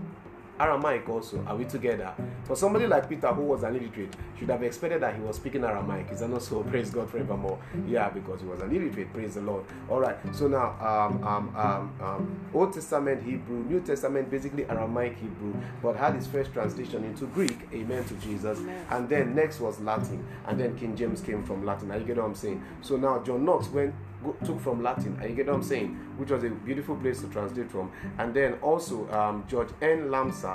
Aramaic 0.61 1.09
also. 1.09 1.45
Are 1.47 1.57
we 1.57 1.65
together? 1.65 2.13
For 2.45 2.57
somebody 2.57 2.87
like 2.87 3.09
Peter, 3.09 3.29
who 3.29 3.43
was 3.43 3.63
an 3.63 3.77
illiterate, 3.77 4.15
should 4.39 4.49
have 4.49 4.63
expected 4.63 5.03
that 5.03 5.15
he 5.15 5.21
was 5.21 5.37
speaking 5.37 5.65
Aramaic. 5.65 6.11
Is 6.11 6.21
that 6.21 6.29
not 6.29 6.43
so? 6.43 6.63
Praise 6.71 6.91
God 6.91 7.11
forevermore. 7.11 7.59
Yeah, 7.87 8.09
because 8.11 8.41
he 8.41 8.47
was 8.47 8.61
an 8.61 8.75
illiterate. 8.75 9.13
Praise 9.13 9.35
the 9.35 9.43
Lord. 9.43 9.65
All 9.89 10.01
right. 10.01 10.17
So 10.33 10.49
now, 10.49 10.77
um, 10.81 11.23
um, 11.25 11.57
um, 11.57 11.95
um, 12.01 12.41
Old 12.55 12.73
Testament 12.73 13.23
Hebrew, 13.23 13.65
New 13.65 13.81
Testament 13.81 14.31
basically 14.31 14.65
Aramaic 14.65 15.17
Hebrew, 15.17 15.55
but 15.83 15.97
had 15.97 16.15
his 16.15 16.27
first 16.27 16.53
translation 16.53 17.05
into 17.05 17.27
Greek. 17.27 17.69
Amen 17.73 18.05
to 18.05 18.15
Jesus. 18.15 18.61
And 18.91 19.09
then 19.09 19.35
next 19.35 19.61
was 19.61 19.81
Latin, 19.81 20.27
and 20.47 20.59
then 20.59 20.77
King 20.77 20.97
James 20.97 21.21
came 21.21 21.45
from 21.45 21.65
Latin. 21.65 21.91
Are 21.91 21.99
you 21.99 22.05
get 22.05 22.17
what 22.17 22.27
I'm 22.27 22.35
saying? 22.35 22.63
So 22.83 22.97
now 22.97 23.23
John 23.23 23.45
Knox 23.45 23.69
went 23.69 23.95
go, 24.23 24.37
took 24.45 24.61
from 24.61 24.83
Latin. 24.83 25.19
Are 25.21 25.29
you 25.29 25.35
get 25.35 25.47
what 25.47 25.57
I'm 25.57 25.63
saying? 25.63 25.95
Which 26.17 26.31
was 26.31 26.45
a 26.45 26.51
beautiful 26.51 26.97
place 26.97 27.21
to 27.21 27.29
translate 27.29 27.71
from. 27.71 27.91
And 28.19 28.35
then 28.35 28.55
also 28.55 29.11
um, 29.11 29.45
George 29.49 29.71
N. 29.81 30.09
Lamsa 30.09 30.48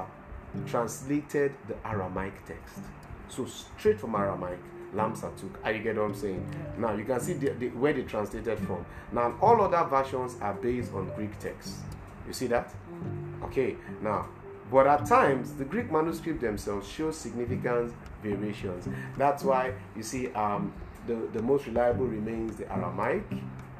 translated 0.65 1.53
the 1.67 1.75
Aramaic 1.85 2.45
text. 2.45 2.79
So 3.29 3.45
straight 3.45 3.99
from 3.99 4.15
Aramaic, 4.15 4.59
Lamsa 4.93 5.35
took. 5.35 5.55
Are 5.57 5.65
ah, 5.65 5.69
you 5.69 5.81
get 5.81 5.95
what 5.95 6.05
I'm 6.05 6.15
saying? 6.15 6.45
Now 6.77 6.93
you 6.93 7.03
can 7.03 7.19
see 7.19 7.33
the, 7.33 7.49
the, 7.51 7.69
where 7.69 7.93
they 7.93 8.03
translated 8.03 8.59
from. 8.59 8.85
Now 9.11 9.35
all 9.41 9.61
other 9.61 9.87
versions 9.89 10.37
are 10.41 10.53
based 10.53 10.93
on 10.93 11.09
Greek 11.15 11.37
text. 11.39 11.75
You 12.27 12.33
see 12.33 12.47
that? 12.47 12.69
Mm. 12.69 13.43
Okay. 13.45 13.75
Now, 14.01 14.27
but 14.71 14.87
at 14.87 15.05
times 15.05 15.53
the 15.53 15.65
Greek 15.65 15.91
manuscript 15.91 16.41
themselves 16.41 16.87
show 16.87 17.11
significant 17.11 17.93
variations. 18.21 18.87
That's 19.17 19.43
mm. 19.43 19.47
why 19.47 19.73
you 19.95 20.03
see 20.03 20.31
um, 20.33 20.71
the, 21.07 21.15
the 21.33 21.41
most 21.41 21.65
reliable 21.65 22.05
remains 22.05 22.57
the 22.57 22.71
Aramaic. 22.71 23.23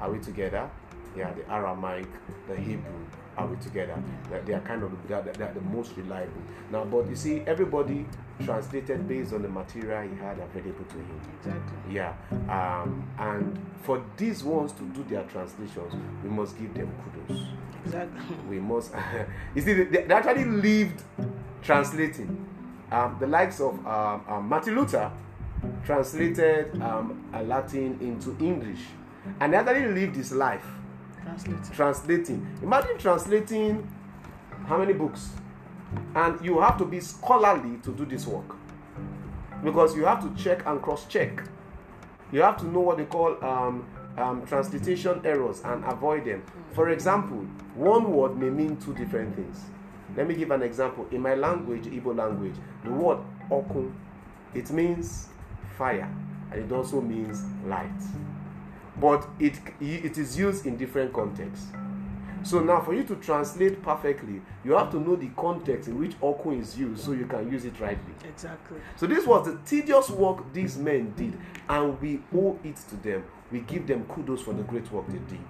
Are 0.00 0.10
we 0.10 0.18
together? 0.18 0.68
Yeah, 1.16 1.32
the 1.32 1.48
Aramaic, 1.50 2.08
the 2.48 2.56
Hebrew, 2.56 3.06
are 3.36 3.46
we 3.46 3.56
together? 3.56 4.00
They 4.46 4.52
are 4.52 4.60
kind 4.60 4.82
of 4.82 4.92
they 5.08 5.14
are, 5.14 5.22
they 5.22 5.44
are 5.44 5.52
the 5.52 5.60
most 5.60 5.96
reliable. 5.96 6.42
Now, 6.70 6.84
but 6.84 7.08
you 7.08 7.16
see, 7.16 7.42
everybody 7.46 8.06
translated 8.44 9.06
based 9.08 9.32
on 9.32 9.42
the 9.42 9.48
material 9.48 10.08
he 10.08 10.16
had 10.16 10.38
available 10.38 10.84
to 10.84 10.94
him. 10.96 11.20
Exactly. 11.38 11.94
Yeah, 11.94 12.14
um, 12.48 13.08
and 13.18 13.58
for 13.82 14.04
these 14.16 14.42
ones 14.44 14.72
to 14.72 14.82
do 14.84 15.04
their 15.04 15.24
translations, 15.24 15.94
we 16.22 16.30
must 16.30 16.58
give 16.58 16.74
them 16.74 16.92
kudos. 17.04 17.46
Exactly. 17.84 18.36
We 18.48 18.60
must. 18.60 18.92
you 19.54 19.62
see, 19.62 19.74
they, 19.84 20.02
they 20.04 20.14
actually 20.14 20.44
lived 20.44 21.02
translating. 21.62 22.48
Um, 22.90 23.16
the 23.18 23.26
likes 23.26 23.60
of 23.60 23.74
um, 23.86 24.24
um, 24.28 24.48
Martin 24.48 24.76
Luther 24.76 25.10
translated 25.84 26.80
um, 26.82 27.24
a 27.32 27.42
Latin 27.42 27.98
into 28.00 28.36
English, 28.44 28.80
and 29.40 29.52
he 29.52 29.58
actually 29.58 29.92
lived 29.92 30.16
his 30.16 30.32
life 30.32 30.64
Translate. 31.24 31.72
translating. 31.72 32.46
Imagine 32.62 32.98
translating 32.98 33.88
how 34.66 34.78
many 34.78 34.92
books? 34.92 35.30
And 36.14 36.44
you 36.44 36.60
have 36.60 36.76
to 36.78 36.84
be 36.84 37.00
scholarly 37.00 37.78
to 37.82 37.90
do 37.92 38.04
this 38.04 38.26
work 38.26 38.56
because 39.62 39.96
you 39.96 40.04
have 40.04 40.20
to 40.22 40.42
check 40.42 40.66
and 40.66 40.82
cross 40.82 41.06
check. 41.06 41.42
You 42.32 42.42
have 42.42 42.56
to 42.58 42.66
know 42.66 42.80
what 42.80 42.98
they 42.98 43.04
call 43.04 43.42
um, 43.44 43.86
um, 44.18 44.44
transliteration 44.46 45.20
errors 45.24 45.62
and 45.64 45.84
avoid 45.84 46.24
them. 46.24 46.42
For 46.72 46.90
example, 46.90 47.38
one 47.74 48.12
word 48.12 48.36
may 48.36 48.50
mean 48.50 48.76
two 48.76 48.94
different 48.94 49.34
things. 49.36 49.60
Let 50.16 50.28
me 50.28 50.34
give 50.34 50.50
an 50.50 50.62
example. 50.62 51.06
In 51.10 51.22
my 51.22 51.34
language, 51.34 51.84
Igbo 51.86 52.16
language, 52.16 52.54
the 52.84 52.90
word 52.90 53.18
okun, 53.50 53.94
it 54.52 54.70
means 54.70 55.28
fire 55.76 56.10
and 56.52 56.64
it 56.64 56.72
also 56.72 57.00
means 57.00 57.42
light 57.66 57.90
but 59.00 59.28
it 59.38 59.54
it 59.80 60.18
is 60.18 60.38
used 60.38 60.66
in 60.66 60.76
different 60.76 61.12
contexts. 61.12 61.66
So 62.42 62.60
now 62.60 62.80
for 62.82 62.92
you 62.92 63.04
to 63.04 63.16
translate 63.16 63.82
perfectly 63.82 64.42
you 64.64 64.72
have 64.72 64.90
to 64.90 65.00
know 65.00 65.16
the 65.16 65.28
context 65.28 65.88
in 65.88 65.98
which 65.98 66.12
okun 66.22 66.60
is 66.60 66.78
used 66.78 67.02
so 67.02 67.12
you 67.12 67.24
can 67.26 67.50
use 67.50 67.64
it 67.64 67.80
rightly. 67.80 68.14
Exactly. 68.28 68.78
so 68.96 69.06
this 69.06 69.26
was 69.26 69.46
the 69.46 69.58
tedious 69.64 70.10
work 70.10 70.52
these 70.52 70.76
men 70.76 71.14
did 71.16 71.38
and 71.68 71.98
we 72.00 72.20
owe 72.36 72.58
it 72.62 72.76
to 72.76 72.96
them. 72.96 73.24
We 73.50 73.60
give 73.60 73.86
them 73.86 74.04
kudos 74.06 74.42
for 74.42 74.52
the 74.52 74.62
great 74.62 74.90
work 74.92 75.06
they 75.06 75.18
did 75.18 75.40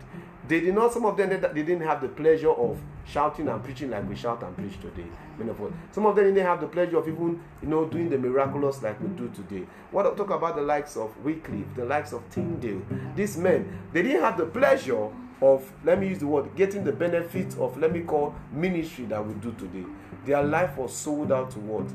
they 0.49 0.61
did 0.61 0.75
not 0.75 0.93
some 0.93 1.05
of 1.07 1.17
them 1.17 1.31
they 1.31 1.37
they 1.37 1.63
didn't 1.63 1.83
have 1.83 2.01
the 2.01 2.09
pleasure 2.09 2.51
of 2.51 2.79
shouting 3.07 3.49
and 3.49 3.63
preaching 3.63 3.91
like 3.91 4.09
we 4.09 4.17
shout 4.17 4.43
and 4.43 4.57
preach 4.57 4.81
today 4.81 5.07
many 5.39 5.51
of 5.51 5.61
us. 5.61 5.73
Some 5.93 6.07
of 6.07 6.17
them 6.17 6.27
didn't 6.27 6.47
have 6.47 6.61
the 6.61 6.67
pleasure 6.67 6.99
of 6.99 7.09
even 7.09 7.41
you 7.63 7.69
know 7.69 7.87
doing 7.87 8.11
the 8.11 8.19
miraculous 8.19 8.83
like 8.83 9.01
we 9.01 9.09
do 9.09 9.29
today. 9.31 9.67
What 9.91 10.17
talk 10.17 10.31
about 10.31 10.57
the 10.57 10.63
likes 10.63 10.97
of 10.97 11.17
Wycliffe 11.25 11.75
the 11.75 11.85
likes 11.85 12.13
of 12.13 12.29
Tyndale. 12.31 12.83
These 13.17 13.37
men 13.37 13.79
they 13.93 14.03
didn't 14.03 14.23
have 14.23 14.37
the 14.37 14.47
pleasure 14.47 15.09
of 15.43 15.73
let 15.85 15.99
me 15.99 16.09
use 16.09 16.19
the 16.19 16.27
word 16.27 16.55
getting 16.57 16.85
the 16.85 16.93
benefit 16.93 17.57
of 17.59 17.77
let 17.79 17.93
me 17.93 18.01
call 18.03 18.35
ministry 18.53 19.05
that 19.07 19.25
we 19.27 19.35
do 19.35 19.53
today. 19.53 19.85
Their 20.25 20.43
life 20.43 20.77
was 20.77 20.95
sold 20.95 21.33
out 21.33 21.51
to 21.53 21.59
what 21.59 21.87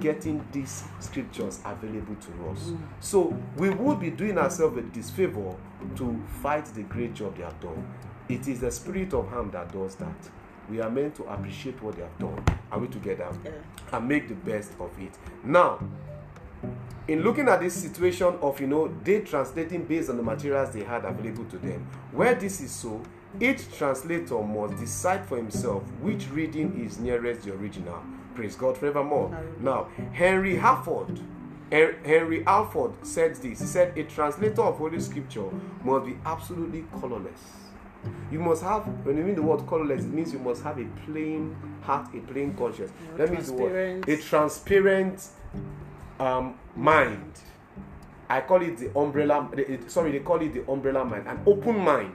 getting 0.00 0.46
these 0.52 0.84
scriptures 1.00 1.60
available 1.64 2.16
to 2.16 2.50
us. 2.50 2.72
So 3.00 3.36
we 3.56 3.70
would 3.70 4.00
be 4.00 4.10
doing 4.10 4.38
ourselves 4.38 4.76
a 4.78 4.82
disfavor 4.82 5.54
to 5.96 6.22
fight 6.42 6.66
the 6.66 6.82
great 6.82 7.14
job 7.14 7.36
they 7.36 7.44
have 7.44 7.60
done. 7.60 7.86
It 8.28 8.48
is 8.48 8.60
the 8.60 8.70
spirit 8.70 9.12
of 9.14 9.28
harm 9.28 9.50
that 9.52 9.72
does 9.72 9.94
that. 9.96 10.16
We 10.68 10.80
are 10.80 10.90
meant 10.90 11.14
to 11.16 11.24
appreciate 11.24 11.80
what 11.82 11.96
they 11.96 12.02
have 12.02 12.18
done. 12.18 12.44
Are 12.72 12.78
we 12.78 12.88
together? 12.88 13.28
And 13.92 14.08
make 14.08 14.28
the 14.28 14.34
best 14.34 14.72
of 14.80 14.90
it. 14.98 15.12
Now 15.44 15.78
in 17.08 17.22
looking 17.22 17.48
at 17.48 17.60
this 17.60 17.74
situation 17.74 18.34
of 18.42 18.60
you 18.60 18.66
know 18.66 18.92
they 19.04 19.20
translating 19.20 19.84
based 19.84 20.10
on 20.10 20.16
the 20.16 20.22
materials 20.22 20.70
they 20.70 20.82
had 20.82 21.04
available 21.04 21.44
to 21.44 21.58
them 21.58 21.86
where 22.12 22.34
this 22.34 22.60
is 22.60 22.72
so 22.72 23.00
each 23.40 23.70
translator 23.76 24.42
must 24.42 24.76
decide 24.78 25.24
for 25.26 25.36
himself 25.36 25.82
which 26.00 26.28
reading 26.30 26.84
is 26.84 26.98
nearest 26.98 27.42
the 27.42 27.52
original 27.54 28.02
praise 28.36 28.54
god 28.56 28.76
forevermore 28.76 29.36
now 29.60 29.88
henry 30.12 30.56
harford 30.56 31.18
henry 31.70 32.44
alford 32.46 32.92
said 33.02 33.34
this 33.36 33.60
he 33.60 33.66
said 33.66 33.96
a 33.98 34.04
translator 34.04 34.62
of 34.62 34.76
holy 34.78 35.00
scripture 35.00 35.48
must 35.82 36.06
be 36.06 36.16
absolutely 36.24 36.84
colorless 37.00 37.40
you 38.30 38.38
must 38.38 38.62
have 38.62 38.82
when 39.04 39.16
you 39.16 39.24
mean 39.24 39.34
the 39.34 39.42
word 39.42 39.66
colorless 39.66 40.04
it 40.04 40.12
means 40.12 40.32
you 40.32 40.38
must 40.38 40.62
have 40.62 40.78
a 40.78 40.84
plain 41.04 41.56
heart 41.82 42.06
a 42.14 42.20
plain 42.20 42.54
conscience 42.54 42.92
Yeah, 43.12 43.18
let 43.24 43.30
me 43.32 43.38
the 43.40 43.52
word 43.52 44.08
a 44.08 44.16
transparent 44.18 45.26
um, 46.20 46.54
mind. 46.74 47.32
I 48.28 48.40
call 48.40 48.62
it 48.62 48.78
the 48.78 48.98
umbrella. 48.98 49.48
it- 49.56 49.90
sorry, 49.90 50.12
they 50.12 50.20
call 50.20 50.40
it 50.40 50.52
the 50.54 50.68
umbrella 50.70 51.04
mind, 51.04 51.28
an 51.28 51.40
open 51.46 51.78
mind. 51.78 52.12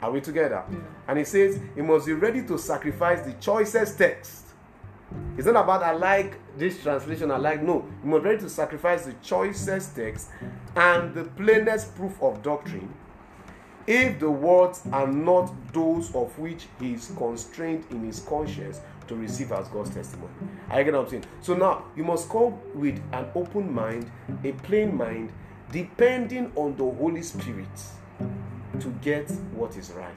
Are 0.00 0.10
we 0.12 0.20
together? 0.20 0.62
And 1.08 1.18
it 1.18 1.26
says 1.26 1.58
he 1.74 1.82
must 1.82 2.06
be 2.06 2.12
ready 2.12 2.42
to 2.46 2.56
sacrifice 2.56 3.20
the 3.22 3.32
choicest 3.34 3.98
text. 3.98 4.45
It's 5.36 5.46
not 5.46 5.56
about 5.64 5.82
I 5.82 5.92
like 5.92 6.38
this 6.56 6.82
translation. 6.82 7.30
I 7.30 7.36
like 7.36 7.62
no. 7.62 7.86
You 8.02 8.10
must 8.10 8.24
ready 8.24 8.38
to 8.38 8.48
sacrifice 8.48 9.04
the 9.04 9.14
choicest 9.22 9.94
text 9.96 10.30
and 10.74 11.14
the 11.14 11.24
plainest 11.24 11.94
proof 11.94 12.20
of 12.22 12.42
doctrine 12.42 12.92
if 13.86 14.18
the 14.18 14.30
words 14.30 14.82
are 14.92 15.06
not 15.06 15.52
those 15.72 16.12
of 16.14 16.36
which 16.38 16.66
he 16.80 16.94
is 16.94 17.12
constrained 17.16 17.84
in 17.90 18.04
his 18.04 18.20
conscience 18.20 18.80
to 19.06 19.14
receive 19.14 19.52
as 19.52 19.68
God's 19.68 19.90
testimony. 19.90 20.32
I 20.68 20.82
get 20.82 20.94
what 20.94 21.04
I'm 21.04 21.10
saying? 21.10 21.24
So 21.40 21.54
now 21.54 21.84
you 21.94 22.02
must 22.02 22.28
come 22.28 22.54
with 22.74 23.00
an 23.12 23.26
open 23.34 23.72
mind, 23.72 24.10
a 24.42 24.52
plain 24.52 24.96
mind, 24.96 25.32
depending 25.70 26.50
on 26.56 26.76
the 26.76 26.84
Holy 26.84 27.22
Spirit 27.22 27.68
to 28.80 28.88
get 29.00 29.30
what 29.52 29.76
is 29.76 29.92
right. 29.92 30.14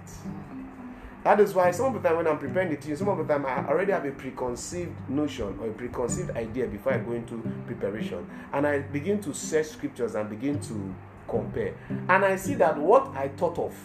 That 1.23 1.39
is 1.41 1.53
why 1.53 1.71
some 1.71 1.93
of 1.93 2.01
the 2.01 2.07
time 2.07 2.17
when 2.17 2.27
I'm 2.27 2.37
preparing 2.39 2.69
the 2.69 2.77
teaching, 2.77 2.95
some 2.95 3.09
of 3.09 3.17
the 3.17 3.25
time 3.25 3.45
I 3.45 3.67
already 3.67 3.91
have 3.91 4.05
a 4.05 4.11
preconceived 4.11 4.91
notion 5.09 5.57
or 5.61 5.67
a 5.67 5.71
preconceived 5.73 6.31
idea 6.31 6.65
before 6.67 6.93
I 6.93 6.97
go 6.99 7.11
into 7.11 7.43
preparation. 7.65 8.25
And 8.53 8.65
I 8.65 8.79
begin 8.79 9.19
to 9.21 9.33
search 9.33 9.67
scriptures 9.67 10.15
and 10.15 10.29
begin 10.29 10.59
to 10.61 10.95
compare. 11.27 11.75
And 11.89 12.23
I 12.23 12.35
see 12.37 12.53
that 12.55 12.77
what 12.77 13.07
I 13.15 13.27
thought 13.27 13.59
of 13.59 13.75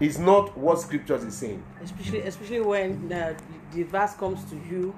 is 0.00 0.18
not 0.18 0.56
what 0.56 0.80
scriptures 0.80 1.24
is 1.24 1.34
saying. 1.36 1.62
especially 1.82 2.20
especially 2.20 2.60
when 2.60 3.08
the, 3.08 3.36
the 3.72 3.82
verse 3.84 4.14
comes 4.14 4.44
to 4.50 4.56
you 4.68 4.94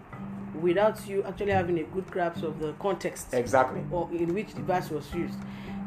without 0.60 1.06
you 1.06 1.22
actually 1.24 1.52
having 1.52 1.78
a 1.78 1.82
good 1.84 2.10
grasp 2.10 2.42
of 2.42 2.58
the 2.58 2.72
context 2.80 3.32
Exactly. 3.34 3.82
or 3.90 4.08
in 4.12 4.32
which 4.34 4.54
the 4.54 4.62
verse 4.62 4.88
was 4.90 5.12
used 5.14 5.38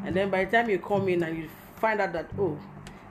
and 0.04 0.14
then 0.14 0.30
by 0.30 0.44
the 0.44 0.50
time 0.52 0.70
you 0.70 0.78
come 0.78 1.08
in 1.08 1.22
and 1.24 1.36
you 1.36 1.48
find 1.76 2.00
out 2.00 2.12
that 2.12 2.30
oh 2.38 2.56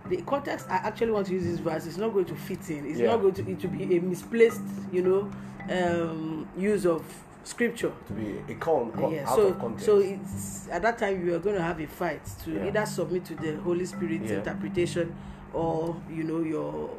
the 0.10 0.18
context 0.24 0.66
i 0.70 0.76
actually 0.78 1.12
want 1.12 1.28
to 1.28 1.34
use 1.34 1.44
this 1.44 1.60
verse 1.60 1.86
is 1.86 1.98
not 1.98 2.12
going 2.14 2.26
to 2.26 2.36
fit 2.36 2.70
in 2.70 2.86
it's 2.86 3.00
Yeah. 3.00 3.08
not 3.12 3.22
going 3.22 3.34
to 3.36 3.50
it 3.52 3.60
to 3.60 3.68
be 3.68 3.98
a 3.98 4.02
misplaced 4.02 4.62
you 4.92 5.04
know 5.04 5.32
um 5.70 6.48
use 6.58 6.86
of 6.86 7.04
scripture 7.44 7.92
To 8.08 8.14
be 8.14 8.38
a 8.52 8.56
con, 8.56 8.92
con 8.92 9.12
yeah 9.12 9.28
out 9.30 9.36
so 9.36 9.48
of 9.48 9.60
context. 9.60 9.86
so 9.86 9.98
it's 10.00 10.68
at 10.70 10.82
that 10.84 10.98
time 10.98 11.26
you 11.26 11.36
are 11.36 11.40
going 11.40 11.56
to 11.56 11.62
have 11.62 11.80
a 11.80 11.88
fight 11.88 12.24
to 12.44 12.52
Yeah. 12.52 12.66
either 12.68 12.86
submit 12.86 13.26
to 13.26 13.36
the 13.36 13.56
holy 13.58 13.86
spirit's 13.86 14.30
Yeah. 14.30 14.38
interpretation 14.38 15.16
or 15.54 15.96
you 16.10 16.24
know 16.24 16.40
your 16.42 16.90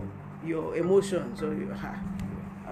your 0.45 0.77
emotions 0.77 1.43
or 1.43 1.55
your 1.55 1.73
ha 1.75 1.95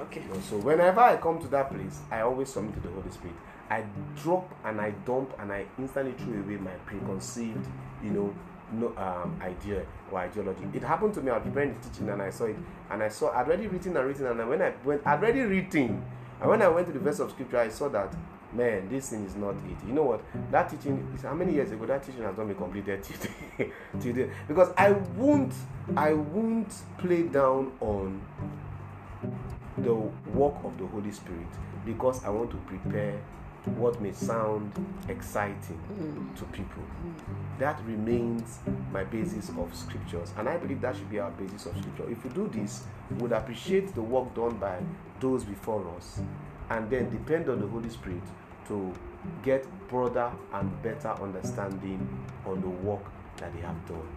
okay 0.00 0.22
So 0.49 0.58
whenever 0.58 1.00
I 1.00 1.16
come 1.18 1.38
to 1.40 1.49
that 1.49 1.70
place, 1.70 2.00
I 2.10 2.20
always 2.22 2.49
submit 2.49 2.75
to 2.75 2.80
the 2.80 2.88
Holy 2.88 3.10
Spirit. 3.10 3.37
I 3.70 3.84
drop 4.16 4.52
and 4.64 4.80
I 4.80 4.90
dump 5.06 5.32
and 5.38 5.52
I 5.52 5.66
instantly 5.78 6.12
throw 6.18 6.40
away 6.40 6.56
my 6.56 6.72
preconceived, 6.87 7.64
you 8.02 8.10
know, 8.10 8.34
no 8.72 8.88
um, 8.96 9.38
idea 9.42 9.84
or 10.10 10.18
ideology. 10.18 10.62
It 10.74 10.82
happened 10.82 11.14
to 11.14 11.22
me. 11.22 11.30
I 11.30 11.38
was 11.38 11.44
preparing 11.44 11.74
the 11.74 11.88
teaching 11.88 12.08
and 12.08 12.22
I 12.22 12.30
saw 12.30 12.44
it, 12.44 12.56
and 12.90 13.02
I 13.02 13.08
saw 13.08 13.32
I'd 13.32 13.46
already 13.46 13.66
written 13.66 13.96
and 13.96 14.06
written, 14.06 14.26
and 14.26 14.48
when 14.48 14.62
I 14.62 14.72
went, 14.84 15.06
I'd 15.06 15.18
already 15.18 15.40
written, 15.40 16.04
and 16.40 16.50
when 16.50 16.62
I 16.62 16.68
went 16.68 16.86
to 16.86 16.92
the 16.92 17.00
verse 17.00 17.20
of 17.20 17.30
scripture, 17.30 17.58
I 17.58 17.68
saw 17.68 17.88
that 17.90 18.14
man, 18.52 18.88
this 18.88 19.10
thing 19.10 19.24
is 19.24 19.36
not 19.36 19.54
it. 19.54 19.86
You 19.86 19.92
know 19.92 20.02
what? 20.02 20.22
That 20.50 20.70
teaching 20.70 21.06
is 21.14 21.22
how 21.22 21.34
many 21.34 21.54
years 21.54 21.70
ago? 21.70 21.86
That 21.86 22.02
teaching 22.02 22.22
has 22.22 22.36
not 22.36 22.46
been 22.46 22.56
completed 22.56 23.02
today. 23.04 23.72
today 24.00 24.30
because 24.48 24.72
I 24.76 24.92
won't, 24.92 25.54
I 25.96 26.12
won't 26.14 26.72
play 26.98 27.22
down 27.22 27.72
on 27.80 28.20
the 29.78 29.94
work 29.94 30.54
of 30.64 30.76
the 30.78 30.86
Holy 30.86 31.12
Spirit 31.12 31.46
because 31.84 32.24
I 32.24 32.30
want 32.30 32.50
to 32.50 32.56
prepare 32.58 33.20
what 33.66 34.00
may 34.00 34.12
sound 34.12 34.72
exciting 35.08 35.80
mm. 35.92 36.38
to 36.38 36.44
people. 36.46 36.82
That 37.58 37.80
remains 37.84 38.58
my 38.90 39.04
basis 39.04 39.50
of 39.50 39.74
scriptures, 39.74 40.32
and 40.38 40.48
I 40.48 40.56
believe 40.56 40.80
that 40.80 40.96
should 40.96 41.10
be 41.10 41.18
our 41.18 41.30
basis 41.32 41.66
of 41.66 41.76
scripture. 41.76 42.10
If 42.10 42.24
we 42.24 42.30
do 42.30 42.48
this, 42.48 42.84
we 43.10 43.16
would 43.18 43.32
appreciate 43.32 43.94
the 43.94 44.02
work 44.02 44.34
done 44.34 44.56
by 44.56 44.78
those 45.20 45.44
before 45.44 45.86
us, 45.96 46.20
and 46.70 46.88
then 46.88 47.10
depend 47.10 47.48
on 47.48 47.60
the 47.60 47.66
Holy 47.66 47.90
Spirit 47.90 48.22
to 48.68 48.92
get 49.42 49.66
broader 49.88 50.30
and 50.54 50.82
better 50.82 51.10
understanding 51.20 52.08
on 52.46 52.60
the 52.60 52.68
work 52.68 53.04
that 53.36 53.52
they 53.54 53.60
have 53.60 53.86
done. 53.86 54.08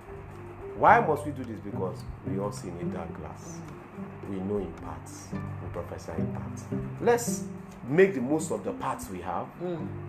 Why 0.77 0.99
must 1.01 1.25
we 1.25 1.33
do 1.33 1.43
this? 1.43 1.59
Because 1.59 1.99
we 2.25 2.39
all 2.39 2.51
see 2.51 2.69
in 2.69 2.77
a 2.77 2.83
dark 2.93 3.13
glass. 3.19 3.59
Mm. 3.59 4.29
We 4.29 4.35
know 4.37 4.57
in 4.57 4.71
parts. 4.73 5.27
We 5.33 5.69
prophesy 5.71 6.13
in 6.17 6.27
parts. 6.33 6.63
Let's 7.01 7.43
make 7.87 8.13
the 8.13 8.21
most 8.21 8.51
of 8.51 8.63
the 8.63 8.71
parts 8.73 9.09
we 9.09 9.21
have. 9.21 9.47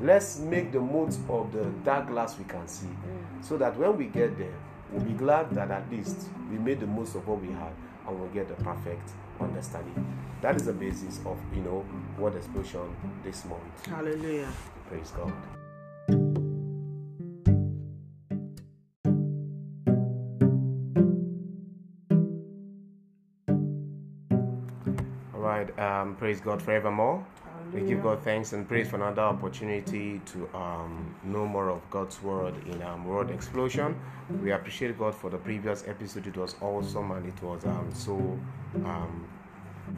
Let's 0.01 0.39
make 0.39 0.73
the 0.73 0.81
most 0.81 1.21
of 1.29 1.53
the 1.53 1.65
dark 1.85 2.09
glass 2.09 2.39
we 2.39 2.45
can 2.45 2.67
see. 2.69 2.89
So 3.41 3.57
that 3.59 3.77
when 3.77 3.97
we 3.97 4.07
get 4.07 4.39
there, 4.39 4.55
we'll 4.91 5.05
be 5.05 5.13
glad 5.13 5.51
that 5.55 5.71
at 5.71 5.91
least 5.91 6.29
we 6.51 6.59
made 6.59 6.81
the 6.81 6.87
most 6.87 7.15
of 7.15 7.27
what 7.27 7.41
we 7.41 7.49
had 7.49 7.73
and 8.07 8.19
we'll 8.21 8.29
get 8.31 8.49
the 8.49 8.63
perfect 8.63 9.11
understanding. 9.41 10.07
That 10.41 10.57
is 10.57 10.67
the 10.67 10.73
basis 10.73 11.21
of 11.25 11.39
you 11.55 11.63
know 11.63 11.85
word 12.19 12.37
explosion 12.37 12.95
this 13.25 13.45
month. 13.47 13.87
Hallelujah. 13.87 14.49
Praise 14.89 15.11
God. 15.11 15.33
All 25.35 25.41
right, 25.41 25.79
um, 25.79 26.17
praise 26.17 26.41
God 26.41 26.61
forevermore. 26.63 27.25
We 27.75 27.81
give 27.81 28.05
God 28.05 28.23
thanks 28.23 28.53
and 28.53 28.69
praise 28.69 28.89
for 28.89 28.97
another 28.97 29.23
opportunity 29.23 30.21
to 30.27 30.49
um, 30.57 31.13
know 31.25 31.45
more 31.45 31.71
of 31.71 31.81
God's 31.91 32.23
word 32.23 32.55
in 32.69 32.81
um, 32.85 33.05
Word 33.05 33.33
Explosion. 33.33 33.99
We 34.41 34.53
appreciate 34.53 34.97
God 34.97 35.13
for 35.13 35.29
the 35.29 35.39
previous 35.39 35.83
episode. 35.89 36.29
It 36.29 36.37
was 36.37 36.55
awesome 36.61 37.11
and 37.11 37.27
it 37.27 37.43
was 37.43 37.65
um, 37.65 37.91
so 37.93 38.15
um, 38.85 39.27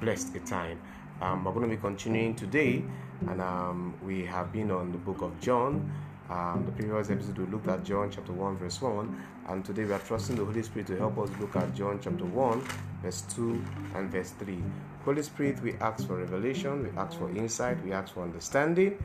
blessed 0.00 0.34
a 0.36 0.40
time. 0.40 0.80
Um, 1.20 1.44
we're 1.44 1.52
going 1.52 1.68
to 1.68 1.76
be 1.76 1.80
continuing 1.80 2.34
today, 2.34 2.82
and 3.28 3.42
um, 3.42 3.92
we 4.02 4.24
have 4.24 4.54
been 4.54 4.70
on 4.70 4.90
the 4.90 4.98
book 4.98 5.20
of 5.20 5.38
John. 5.42 5.92
Um, 6.28 6.64
the 6.66 6.72
previous 6.72 7.08
episode 7.08 7.38
we 7.38 7.46
looked 7.46 7.68
at 7.68 7.84
John 7.84 8.10
chapter 8.10 8.32
1, 8.32 8.56
verse 8.56 8.82
1, 8.82 9.26
and 9.48 9.64
today 9.64 9.84
we 9.84 9.92
are 9.92 10.00
trusting 10.00 10.34
the 10.34 10.44
Holy 10.44 10.60
Spirit 10.60 10.88
to 10.88 10.96
help 10.96 11.18
us 11.18 11.30
look 11.38 11.54
at 11.54 11.72
John 11.72 12.00
chapter 12.02 12.24
1, 12.24 12.60
verse 13.00 13.22
2 13.36 13.64
and 13.94 14.10
verse 14.10 14.30
3. 14.40 14.60
Holy 15.04 15.22
Spirit, 15.22 15.62
we 15.62 15.74
ask 15.74 16.04
for 16.04 16.16
revelation, 16.16 16.82
we 16.82 16.98
ask 16.98 17.16
for 17.16 17.30
insight, 17.30 17.80
we 17.84 17.92
ask 17.92 18.12
for 18.12 18.24
understanding. 18.24 18.98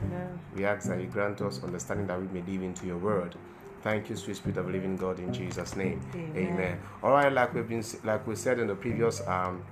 We 0.56 0.64
ask 0.64 0.88
that 0.88 1.00
you 1.00 1.06
grant 1.06 1.40
us 1.42 1.62
understanding 1.62 2.08
that 2.08 2.20
we 2.20 2.26
may 2.26 2.42
live 2.42 2.62
into 2.64 2.86
your 2.86 2.98
word. 2.98 3.36
Thank 3.82 4.10
you, 4.10 4.16
sweet 4.16 4.36
Spirit 4.36 4.58
of 4.58 4.70
living 4.70 4.96
God, 4.96 5.18
in 5.18 5.32
Jesus' 5.32 5.74
name. 5.74 6.00
Amen. 6.14 6.78
All 7.02 7.10
right, 7.10 7.32
like 7.32 7.52
we've 7.52 7.68
been, 7.68 7.84
like 8.04 8.24
we 8.28 8.36
said 8.36 8.60
in 8.60 8.68
the 8.68 8.76
previous 8.76 9.26
um, 9.26 9.64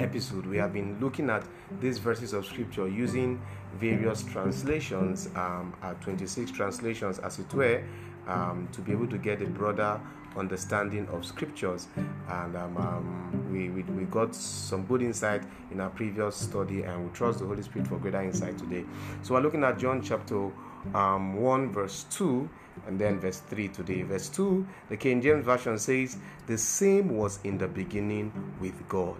episode, 0.00 0.44
we 0.46 0.56
have 0.56 0.72
been 0.72 0.98
looking 0.98 1.30
at 1.30 1.44
these 1.80 1.98
verses 1.98 2.32
of 2.32 2.44
scripture 2.46 2.88
using 2.88 3.40
various 3.78 4.24
translations, 4.24 5.28
um, 5.36 5.72
uh, 5.82 5.94
26 5.94 6.50
translations, 6.50 7.20
as 7.20 7.38
it 7.38 7.54
were, 7.54 7.84
um, 8.26 8.68
to 8.72 8.80
be 8.80 8.90
able 8.90 9.06
to 9.06 9.18
get 9.18 9.40
a 9.40 9.46
broader 9.46 10.00
understanding 10.36 11.06
of 11.12 11.24
scriptures 11.24 11.86
and 12.28 12.56
um, 12.56 12.76
um, 12.76 13.52
we, 13.52 13.68
we, 13.70 13.82
we 13.92 14.02
got 14.06 14.34
some 14.34 14.84
good 14.84 15.00
insight 15.00 15.44
in 15.70 15.80
our 15.80 15.90
previous 15.90 16.34
study 16.34 16.82
and 16.82 17.04
we 17.04 17.12
trust 17.12 17.38
the 17.38 17.46
holy 17.46 17.62
spirit 17.62 17.86
for 17.86 17.98
greater 17.98 18.20
insight 18.20 18.58
today 18.58 18.84
so 19.22 19.34
we're 19.34 19.40
looking 19.40 19.62
at 19.62 19.78
john 19.78 20.02
chapter 20.02 20.50
um, 20.92 21.36
1 21.36 21.72
verse 21.72 22.04
2 22.10 22.50
and 22.86 22.98
then 22.98 23.18
verse 23.20 23.40
3 23.40 23.68
today 23.68 24.02
verse 24.02 24.28
2 24.28 24.66
the 24.88 24.96
king 24.96 25.20
james 25.22 25.44
version 25.44 25.78
says 25.78 26.16
the 26.46 26.58
same 26.58 27.16
was 27.16 27.38
in 27.44 27.58
the 27.58 27.68
beginning 27.68 28.32
with 28.60 28.88
god 28.88 29.16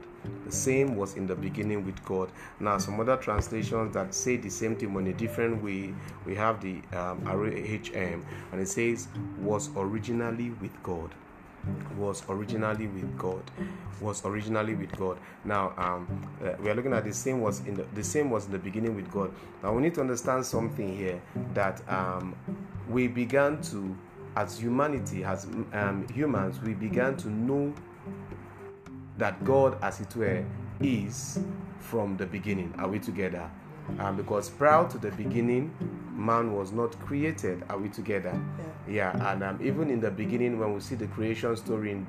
the 0.46 0.52
same 0.52 0.96
was 0.96 1.16
in 1.16 1.26
the 1.26 1.34
beginning 1.34 1.84
with 1.84 2.02
God. 2.02 2.32
Now, 2.58 2.78
some 2.78 2.99
other 2.99 3.18
translations 3.18 3.92
that 3.92 4.14
say 4.14 4.38
the 4.38 4.49
same 4.49 4.75
thing 4.75 4.94
in 4.94 5.06
a 5.08 5.12
different 5.12 5.62
way. 5.62 5.94
We 6.25 6.34
have 6.34 6.62
the 6.62 6.76
um, 6.96 7.20
RHM, 7.26 8.25
and 8.52 8.61
it 8.61 8.68
says, 8.68 9.08
was 9.38 9.68
originally 9.76 10.49
with 10.62 10.82
God 10.82 11.14
was 11.96 12.23
originally 12.28 12.87
with 12.87 13.16
God. 13.18 13.42
Was 14.00 14.25
originally 14.25 14.75
with 14.75 14.96
God. 14.99 15.18
Now, 15.44 15.73
um, 15.76 16.06
uh, 16.44 16.54
we 16.61 16.70
are 16.70 16.75
looking 16.75 16.92
at 16.92 17.04
the 17.04 17.12
same 17.12 17.40
was 17.40 17.61
in 17.61 17.75
the, 17.75 17.84
the 17.94 18.04
same 18.04 18.30
was 18.30 18.46
in 18.46 18.52
the 18.52 18.58
beginning 18.58 18.94
with 18.94 19.11
God. 19.11 19.32
Now, 19.62 19.73
we 19.73 19.82
need 19.82 19.94
to 19.94 20.00
understand 20.00 20.45
something 20.45 20.97
here 20.97 21.23
that 21.54 21.80
um, 21.88 22.34
we 22.88 23.08
began 23.08 23.60
to, 23.62 23.97
as 24.36 24.58
humanity, 24.58 25.25
as 25.25 25.47
um, 25.73 26.06
humans, 26.12 26.60
we 26.60 26.75
began 26.75 27.16
to 27.18 27.28
know 27.28 27.73
that 29.18 29.42
God, 29.44 29.78
as 29.82 30.00
it 30.00 30.14
were, 30.16 30.44
is 30.80 31.38
from 31.78 32.16
the 32.16 32.26
beginning. 32.26 32.75
Are 32.78 32.88
we 32.88 32.99
together? 32.99 33.50
Um, 33.99 34.16
because 34.16 34.49
prior 34.50 34.88
to 34.88 34.99
the 34.99 35.10
beginning, 35.12 35.75
man 36.16 36.54
was 36.54 36.73
not 36.73 36.99
created. 37.00 37.62
Are 37.68 37.78
we 37.78 37.88
together? 37.88 38.38
Yeah, 38.88 39.12
yeah 39.14 39.32
and 39.32 39.42
um, 39.42 39.58
even 39.62 39.90
in 39.90 40.00
the 40.00 40.10
beginning, 40.10 40.58
when 40.58 40.75
we 40.75 40.80
see 40.80 40.94
the 40.94 41.06
creation 41.08 41.56
story 41.56 41.92
in 41.92 42.06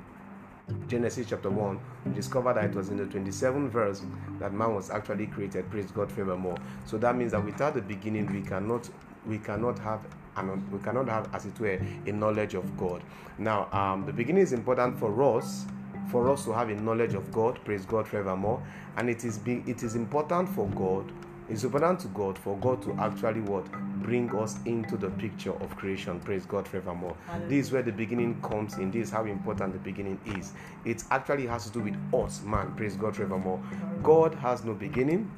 Genesis 0.88 1.26
chapter 1.28 1.50
1, 1.50 1.78
we 2.06 2.12
discover 2.12 2.52
that 2.52 2.64
it 2.64 2.74
was 2.74 2.88
in 2.88 2.96
the 2.96 3.04
27th 3.04 3.68
verse 3.68 4.02
that 4.40 4.52
man 4.52 4.74
was 4.74 4.90
actually 4.90 5.26
created. 5.26 5.70
Praise 5.70 5.90
God 5.90 6.10
forevermore. 6.10 6.56
So 6.84 6.98
that 6.98 7.14
means 7.14 7.32
that 7.32 7.44
without 7.44 7.74
the 7.74 7.82
beginning, 7.82 8.32
we 8.32 8.42
cannot 8.42 8.88
we 9.26 9.38
cannot 9.38 9.78
have 9.80 10.06
and 10.36 10.70
we 10.72 10.78
cannot 10.80 11.08
have, 11.08 11.34
as 11.34 11.46
it 11.46 11.58
were, 11.58 11.80
a 12.06 12.12
knowledge 12.12 12.54
of 12.54 12.76
God. 12.76 13.02
Now, 13.38 13.68
um, 13.72 14.06
the 14.06 14.12
beginning 14.12 14.42
is 14.42 14.52
important 14.52 14.98
for 14.98 15.38
us 15.38 15.66
for 16.10 16.30
us 16.30 16.44
to 16.44 16.52
have 16.52 16.68
a 16.68 16.74
knowledge 16.74 17.14
of 17.14 17.32
God. 17.32 17.58
Praise 17.64 17.84
God 17.84 18.06
forevermore. 18.06 18.62
And 18.96 19.10
it 19.10 19.24
is 19.24 19.38
be, 19.38 19.62
it 19.66 19.82
is 19.82 19.94
important 19.94 20.48
for 20.48 20.68
God. 20.68 21.10
It's 21.48 21.62
important 21.62 22.00
to 22.00 22.08
God 22.08 22.36
for 22.38 22.56
God 22.56 22.82
to 22.82 22.92
actually 22.94 23.40
what 23.40 23.70
bring 24.02 24.34
us 24.36 24.58
into 24.64 24.96
the 24.96 25.10
picture 25.10 25.52
of 25.52 25.76
creation. 25.76 26.18
Praise 26.20 26.44
God 26.44 26.66
forevermore. 26.66 27.16
This 27.48 27.66
is 27.66 27.72
where 27.72 27.82
the 27.82 27.92
beginning 27.92 28.40
comes 28.42 28.78
in. 28.78 28.90
This 28.90 29.08
is 29.08 29.10
how 29.10 29.24
important 29.24 29.72
the 29.72 29.78
beginning 29.78 30.18
is. 30.38 30.52
It 30.84 31.04
actually 31.10 31.46
has 31.46 31.66
to 31.66 31.72
do 31.72 31.80
with 31.80 31.96
us, 32.14 32.42
man. 32.42 32.74
Praise 32.74 32.96
God 32.96 33.14
forevermore. 33.14 33.62
God 34.02 34.34
has 34.34 34.64
no 34.64 34.74
beginning. 34.74 35.30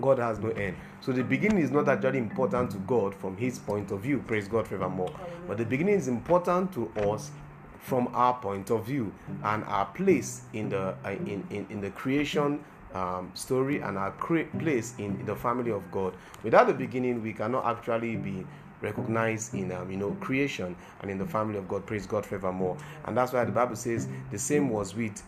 God 0.00 0.18
has 0.18 0.38
no 0.38 0.50
end. 0.50 0.76
So 1.00 1.12
the 1.12 1.22
beginning 1.22 1.58
is 1.58 1.70
not 1.70 1.88
actually 1.88 2.18
important 2.18 2.70
to 2.72 2.78
God 2.78 3.14
from 3.14 3.36
his 3.36 3.58
point 3.58 3.90
of 3.90 4.00
view. 4.00 4.22
Praise 4.26 4.48
God 4.48 4.66
forevermore. 4.66 5.12
But 5.46 5.58
the 5.58 5.64
beginning 5.64 5.94
is 5.94 6.08
important 6.08 6.72
to 6.74 6.88
us 7.00 7.30
from 7.78 8.08
our 8.12 8.34
point 8.34 8.70
of 8.70 8.84
view 8.86 9.12
and 9.42 9.64
our 9.64 9.86
place 9.86 10.42
in 10.52 10.68
the 10.68 10.94
uh, 11.04 11.10
in, 11.10 11.46
in, 11.50 11.66
in 11.70 11.80
the 11.80 11.90
creation 11.90 12.62
um, 12.94 13.30
story 13.34 13.80
and 13.80 13.96
our 13.96 14.10
cre- 14.12 14.50
place 14.58 14.94
in 14.98 15.24
the 15.24 15.34
family 15.34 15.70
of 15.70 15.90
God. 15.90 16.14
Without 16.42 16.66
the 16.66 16.74
beginning, 16.74 17.22
we 17.22 17.32
cannot 17.32 17.64
actually 17.64 18.16
be 18.16 18.46
recognized 18.82 19.54
in 19.54 19.72
um, 19.72 19.90
you 19.90 19.96
know 19.96 20.12
creation 20.20 20.74
and 21.00 21.10
in 21.10 21.18
the 21.18 21.26
family 21.26 21.58
of 21.58 21.68
God. 21.68 21.86
Praise 21.86 22.06
God 22.06 22.24
forevermore. 22.26 22.76
And 23.06 23.16
that's 23.16 23.32
why 23.32 23.44
the 23.44 23.52
Bible 23.52 23.76
says 23.76 24.08
the 24.30 24.38
same 24.38 24.68
was 24.70 24.94
with 24.94 25.22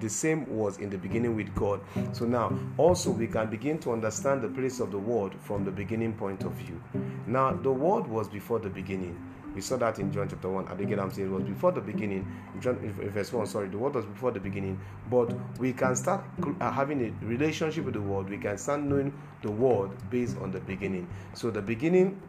the 0.00 0.08
same 0.08 0.46
was 0.48 0.78
in 0.78 0.90
the 0.90 0.98
beginning 0.98 1.34
with 1.36 1.54
God. 1.54 1.80
So 2.12 2.24
now 2.24 2.56
also 2.76 3.10
we 3.10 3.26
can 3.26 3.50
begin 3.50 3.78
to 3.80 3.92
understand 3.92 4.42
the 4.42 4.48
place 4.48 4.80
of 4.80 4.90
the 4.90 4.98
word 4.98 5.34
from 5.40 5.64
the 5.64 5.70
beginning 5.70 6.14
point 6.14 6.44
of 6.44 6.52
view. 6.52 6.82
Now 7.26 7.52
the 7.52 7.72
word 7.72 8.06
was 8.06 8.28
before 8.28 8.58
the 8.58 8.70
beginning. 8.70 9.18
We 9.54 9.62
saw 9.62 9.76
that 9.78 9.98
in 9.98 10.12
John 10.12 10.28
chapter 10.28 10.48
1. 10.48 10.68
And 10.68 10.80
again, 10.80 11.00
I'm 11.00 11.10
saying 11.10 11.28
it 11.28 11.32
was 11.32 11.42
before 11.42 11.72
the 11.72 11.80
beginning. 11.80 12.24
John, 12.60 12.76
verse 13.10 13.32
1, 13.32 13.46
sorry, 13.46 13.68
the 13.68 13.78
word 13.78 13.94
was 13.94 14.04
before 14.04 14.30
the 14.30 14.38
beginning. 14.38 14.78
But 15.10 15.34
we 15.58 15.72
can 15.72 15.96
start 15.96 16.22
uh, 16.60 16.70
having 16.70 17.02
a 17.02 17.26
relationship 17.26 17.84
with 17.84 17.94
the 17.94 18.00
word. 18.00 18.28
We 18.28 18.38
can 18.38 18.56
start 18.58 18.82
knowing 18.82 19.12
the 19.42 19.50
word 19.50 19.90
based 20.10 20.36
on 20.38 20.52
the 20.52 20.60
beginning. 20.60 21.08
So 21.34 21.50
the 21.50 21.62
beginning 21.62 22.20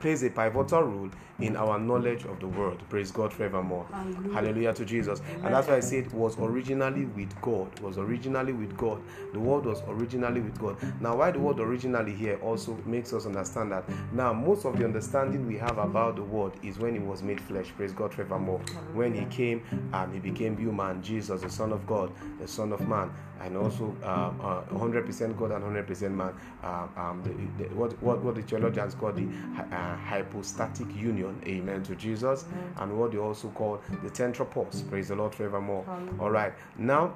plays 0.00 0.22
a 0.22 0.30
pivotal 0.30 0.82
role 0.82 1.10
in 1.38 1.56
our 1.56 1.78
knowledge 1.78 2.24
of 2.24 2.40
the 2.40 2.46
world. 2.46 2.82
Praise 2.88 3.10
God 3.10 3.32
forevermore. 3.32 3.86
Hallelujah, 3.90 4.34
Hallelujah 4.34 4.74
to 4.74 4.84
Jesus. 4.84 5.20
Amen. 5.20 5.44
And 5.44 5.54
that's 5.54 5.68
why 5.68 5.76
I 5.76 5.80
said 5.80 6.10
was 6.12 6.36
originally 6.38 7.04
with 7.04 7.38
God. 7.40 7.78
Was 7.80 7.98
originally 7.98 8.52
with 8.52 8.76
God. 8.76 9.02
The 9.32 9.38
word 9.38 9.66
was 9.66 9.82
originally 9.88 10.40
with 10.40 10.58
God. 10.58 10.76
Now, 11.00 11.16
why 11.16 11.30
the 11.30 11.38
word 11.38 11.60
originally 11.60 12.14
here 12.14 12.38
also 12.42 12.76
makes 12.84 13.12
us 13.12 13.26
understand 13.26 13.72
that. 13.72 13.84
Now, 14.12 14.32
most 14.32 14.64
of 14.64 14.78
the 14.78 14.84
understanding 14.84 15.46
we 15.46 15.56
have 15.58 15.78
about 15.78 16.16
the 16.16 16.22
word 16.22 16.52
is 16.62 16.78
when 16.78 16.94
he 16.94 17.00
was 17.00 17.22
made 17.22 17.40
flesh. 17.40 17.72
Praise 17.76 17.92
God 17.92 18.12
forevermore. 18.12 18.60
When 18.92 19.14
he 19.14 19.24
came 19.26 19.62
and 19.92 20.12
he 20.12 20.18
became 20.18 20.56
human, 20.56 21.02
Jesus, 21.02 21.42
the 21.42 21.50
Son 21.50 21.72
of 21.72 21.86
God, 21.86 22.12
the 22.40 22.48
Son 22.48 22.72
of 22.72 22.86
Man, 22.86 23.12
and 23.40 23.56
also 23.56 23.84
um, 24.04 24.40
uh, 24.42 24.62
100% 24.72 25.36
God 25.36 25.52
and 25.52 25.64
100% 25.64 26.10
man. 26.12 26.34
Uh, 26.62 26.86
um, 26.96 27.22
the, 27.22 27.64
the, 27.64 27.74
what, 27.74 28.00
what, 28.02 28.22
what 28.22 28.34
the 28.34 28.42
theologians 28.42 28.94
call 28.94 29.12
the 29.12 29.26
uh, 29.72 29.96
hypostatic 29.96 30.94
union, 30.94 31.40
amen, 31.46 31.82
to 31.84 31.94
Jesus, 31.94 32.44
amen. 32.52 32.74
and 32.78 32.98
what 32.98 33.12
they 33.12 33.18
also 33.18 33.48
call 33.48 33.80
the 34.02 34.10
theanthropos. 34.10 34.82
Praise 34.82 35.08
the 35.08 35.16
Lord 35.16 35.34
forevermore. 35.34 35.84
Amen. 35.88 36.16
All 36.20 36.30
right, 36.30 36.52
now 36.78 37.14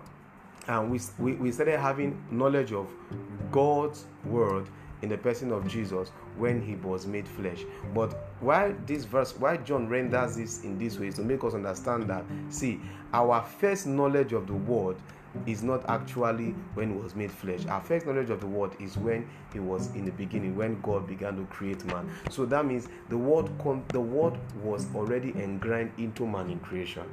um, 0.69 0.91
we, 0.91 1.01
we, 1.19 1.33
we 1.35 1.53
started 1.53 1.79
having 1.79 2.23
knowledge 2.31 2.73
of 2.73 2.91
God's 3.51 4.07
word 4.25 4.69
in 5.03 5.11
the 5.11 5.19
person 5.19 5.53
of 5.53 5.69
Jesus 5.69 6.09
when 6.39 6.63
he 6.63 6.77
was 6.77 7.07
made 7.07 7.29
flesh. 7.29 7.65
But 7.95 8.15
why 8.41 8.75
this 8.87 9.05
verse, 9.05 9.35
why 9.39 9.59
John 9.59 9.89
renders 9.89 10.37
this 10.37 10.65
in 10.65 10.79
this 10.79 10.99
way 10.99 11.09
is 11.09 11.17
to 11.17 11.23
make 11.23 11.45
us 11.45 11.55
understand 11.55 12.09
that, 12.09 12.25
see, 12.49 12.81
our 13.13 13.43
first 13.43 13.87
knowledge 13.87 14.33
of 14.33 14.47
the 14.47 14.55
word 14.55 14.97
is 15.47 15.63
not 15.63 15.89
actually 15.89 16.55
when 16.75 16.93
he 16.93 16.97
was 16.97 17.15
made 17.15 17.31
flesh. 17.31 17.67
Our 17.67 17.81
first 17.81 18.07
knowledge 18.07 18.31
of 18.31 18.41
the 18.41 18.47
word 18.47 18.73
is 18.81 18.97
when 18.97 19.29
he 19.53 19.61
was 19.61 19.89
in 19.95 20.05
the 20.05 20.13
beginning, 20.13 20.57
when 20.57 20.81
God 20.81 21.07
began 21.07 21.37
to 21.37 21.45
create 21.47 21.85
man. 21.87 22.11
So 22.31 22.45
that 22.47 22.65
means 22.67 22.89
the 23.09 23.19
word 23.19 23.51
the 23.89 24.01
word 24.01 24.39
was 24.63 24.87
already 24.95 25.31
engrained 25.31 25.93
into 25.99 26.27
man 26.27 26.51
in 26.51 26.59
creation. 26.61 27.05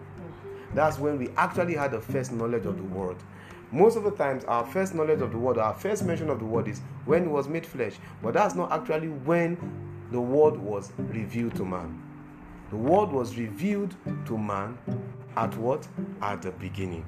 That's 0.73 0.99
when 0.99 1.17
we 1.17 1.29
actually 1.37 1.75
had 1.75 1.91
the 1.91 2.01
first 2.01 2.31
knowledge 2.31 2.65
of 2.65 2.77
the 2.77 2.83
word. 2.83 3.17
Most 3.73 3.95
of 3.95 4.03
the 4.03 4.11
times, 4.11 4.43
our 4.45 4.65
first 4.65 4.93
knowledge 4.93 5.21
of 5.21 5.31
the 5.31 5.37
word, 5.37 5.57
our 5.57 5.73
first 5.73 6.03
mention 6.03 6.29
of 6.29 6.39
the 6.39 6.45
word 6.45 6.67
is 6.67 6.81
when 7.05 7.23
it 7.23 7.29
was 7.29 7.47
made 7.47 7.65
flesh. 7.65 7.93
But 8.21 8.33
that's 8.33 8.53
not 8.53 8.71
actually 8.71 9.07
when 9.07 9.57
the 10.11 10.19
word 10.19 10.57
was 10.57 10.91
revealed 10.97 11.55
to 11.55 11.65
man. 11.65 12.01
The 12.69 12.77
word 12.77 13.11
was 13.11 13.37
revealed 13.37 13.95
to 14.25 14.37
man 14.37 14.77
at 15.37 15.55
what? 15.57 15.87
At 16.21 16.41
the 16.41 16.51
beginning. 16.51 17.05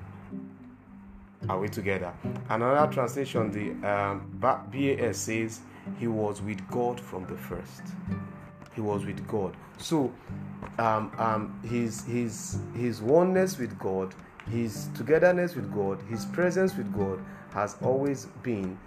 Are 1.50 1.60
we 1.60 1.68
together? 1.68 2.14
Another 2.50 2.92
translation, 2.92 3.52
the 3.52 3.88
um, 3.90 4.30
BAS 4.40 5.18
says, 5.18 5.60
He 6.00 6.08
was 6.08 6.42
with 6.42 6.66
God 6.70 7.00
from 7.00 7.26
the 7.26 7.36
first. 7.36 7.82
He 8.74 8.82
was 8.82 9.06
with 9.06 9.28
God. 9.28 9.56
So, 9.78 10.12
um, 10.80 11.12
um, 11.18 11.60
his 11.64 12.04
his 12.06 12.58
his 12.76 13.02
oneness 13.02 13.58
with 13.58 13.78
God, 13.78 14.16
his 14.50 14.88
togetherness 14.96 15.56
with 15.56 15.72
God, 15.74 16.02
his 16.10 16.26
presence 16.26 16.76
with 16.76 16.92
God 16.96 17.20
has 17.54 17.76
always 17.84 18.26
been 18.42 18.78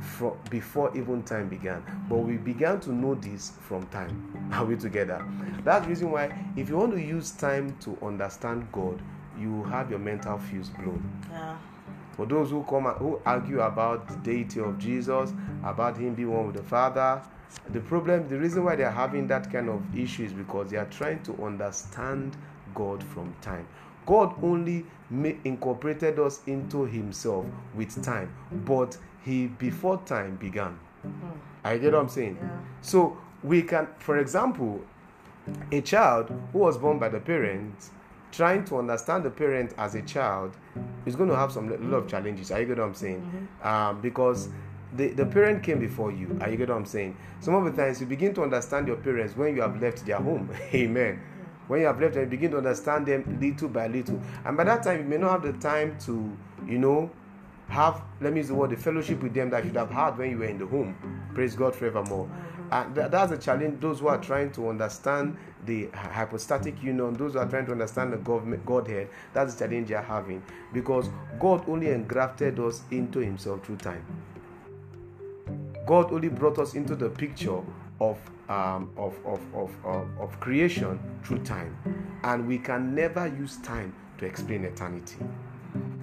from 0.00 0.36
before 0.50 0.96
even 0.96 1.22
time 1.22 1.48
began. 1.48 1.82
But 2.08 2.18
we 2.18 2.38
began 2.38 2.80
to 2.80 2.92
know 2.92 3.14
this 3.14 3.52
from 3.60 3.86
time. 3.88 4.50
Are 4.52 4.64
we 4.64 4.76
together? 4.76 5.24
That's 5.64 5.84
the 5.84 5.90
reason 5.90 6.10
why 6.10 6.36
if 6.56 6.68
you 6.68 6.76
want 6.76 6.92
to 6.92 7.00
use 7.00 7.30
time 7.30 7.76
to 7.80 7.96
understand 8.02 8.66
God, 8.72 9.00
you 9.38 9.62
have 9.64 9.90
your 9.90 9.98
mental 9.98 10.38
fuse 10.38 10.70
blown. 10.70 11.04
Yeah. 11.30 11.56
For 12.16 12.26
those 12.26 12.50
who 12.50 12.62
come 12.64 12.84
who 12.84 13.20
argue 13.26 13.60
about 13.60 14.08
the 14.08 14.16
deity 14.16 14.60
of 14.60 14.78
Jesus, 14.78 15.32
about 15.62 15.98
him 15.98 16.14
being 16.14 16.32
one 16.32 16.46
with 16.46 16.56
the 16.56 16.62
Father, 16.62 17.22
the 17.70 17.80
problem, 17.80 18.28
the 18.28 18.38
reason 18.38 18.64
why 18.64 18.76
they 18.76 18.84
are 18.84 18.90
having 18.90 19.26
that 19.28 19.52
kind 19.52 19.68
of 19.68 19.82
issue 19.96 20.24
is 20.24 20.32
because 20.32 20.70
they 20.70 20.76
are 20.76 20.86
trying 20.86 21.22
to 21.24 21.44
understand 21.44 22.36
God 22.74 23.02
from 23.02 23.34
time. 23.40 23.66
God 24.06 24.34
only 24.42 24.86
incorporated 25.44 26.18
us 26.18 26.40
into 26.46 26.84
Himself 26.84 27.46
with 27.74 28.02
time, 28.02 28.32
but 28.64 28.96
He 29.24 29.48
before 29.48 29.98
time 30.06 30.36
began. 30.36 30.78
Mm. 31.04 31.12
I 31.64 31.78
get 31.78 31.92
what 31.92 32.02
I'm 32.02 32.08
saying. 32.08 32.38
Yeah. 32.40 32.48
So 32.80 33.18
we 33.42 33.62
can, 33.62 33.88
for 33.98 34.18
example, 34.18 34.80
a 35.72 35.80
child 35.80 36.32
who 36.52 36.58
was 36.60 36.78
born 36.78 36.98
by 36.98 37.08
the 37.08 37.20
parents 37.20 37.90
trying 38.32 38.64
to 38.66 38.78
understand 38.78 39.24
the 39.24 39.30
parent 39.30 39.74
as 39.78 39.94
a 39.94 40.02
child 40.02 40.56
is 41.06 41.16
going 41.16 41.28
to 41.28 41.36
have 41.36 41.52
some 41.52 41.68
lot 41.90 41.98
of 41.98 42.08
challenges. 42.08 42.50
Are 42.50 42.60
you 42.60 42.66
get 42.66 42.78
what 42.78 42.84
I'm 42.84 42.94
saying? 42.94 43.20
Mm-hmm. 43.20 43.68
Um, 43.68 44.00
because 44.00 44.48
the, 44.94 45.08
the 45.08 45.26
parent 45.26 45.62
came 45.62 45.78
before 45.80 46.12
you. 46.12 46.36
Are 46.40 46.50
you 46.50 46.56
get 46.56 46.68
what 46.68 46.76
I'm 46.76 46.86
saying? 46.86 47.16
Some 47.40 47.54
of 47.54 47.64
the 47.64 47.82
times 47.82 48.00
you 48.00 48.06
begin 48.06 48.34
to 48.34 48.42
understand 48.42 48.88
your 48.88 48.96
parents 48.96 49.36
when 49.36 49.54
you 49.54 49.62
have 49.62 49.80
left 49.80 50.04
their 50.06 50.18
home. 50.18 50.50
Amen. 50.74 51.20
When 51.68 51.80
you 51.80 51.86
have 51.86 52.00
left 52.00 52.14
them, 52.14 52.24
you 52.24 52.30
begin 52.30 52.52
to 52.52 52.58
understand 52.58 53.06
them 53.06 53.38
little 53.40 53.68
by 53.68 53.88
little. 53.88 54.20
And 54.44 54.56
by 54.56 54.64
that 54.64 54.82
time, 54.84 55.00
you 55.00 55.04
may 55.04 55.16
not 55.16 55.42
have 55.42 55.42
the 55.42 55.58
time 55.60 55.98
to, 56.00 56.36
you 56.66 56.78
know, 56.78 57.10
have, 57.68 58.02
let 58.20 58.32
me 58.32 58.38
use 58.38 58.48
the 58.48 58.54
word, 58.54 58.70
the 58.70 58.76
fellowship 58.76 59.20
with 59.22 59.34
them 59.34 59.50
that 59.50 59.64
you 59.64 59.70
should 59.70 59.76
have 59.76 59.90
had 59.90 60.16
when 60.16 60.30
you 60.30 60.38
were 60.38 60.44
in 60.44 60.58
the 60.58 60.66
home. 60.66 60.96
Praise 61.34 61.56
God 61.56 61.74
forevermore. 61.74 62.30
And 62.70 62.94
th- 62.94 63.10
that's 63.10 63.32
a 63.32 63.38
challenge. 63.38 63.80
Those 63.80 64.00
who 64.00 64.08
are 64.08 64.18
trying 64.18 64.52
to 64.52 64.68
understand 64.68 65.36
the 65.64 65.88
hypostatic 65.88 66.82
union, 66.82 67.14
those 67.14 67.32
who 67.34 67.38
are 67.38 67.48
trying 67.48 67.66
to 67.66 67.72
understand 67.72 68.12
the 68.12 68.18
government, 68.18 68.64
Godhead, 68.66 69.08
that's 69.32 69.54
the 69.54 69.66
challenge 69.66 69.88
they 69.88 69.94
are 69.94 70.02
having. 70.02 70.42
Because 70.72 71.08
God 71.40 71.68
only 71.68 71.90
engrafted 71.90 72.58
us 72.60 72.82
into 72.90 73.20
Himself 73.20 73.64
through 73.64 73.76
time. 73.76 74.04
God 75.86 76.12
only 76.12 76.28
brought 76.28 76.58
us 76.58 76.74
into 76.74 76.96
the 76.96 77.08
picture 77.08 77.60
of 78.00 78.18
um, 78.48 78.90
of, 78.96 79.16
of, 79.24 79.40
of, 79.54 79.70
of, 79.84 80.08
of 80.20 80.40
creation 80.40 81.00
through 81.24 81.38
time. 81.38 81.76
And 82.22 82.46
we 82.46 82.58
can 82.58 82.94
never 82.94 83.26
use 83.26 83.56
time 83.58 83.92
to 84.18 84.26
explain 84.26 84.64
eternity. 84.64 85.16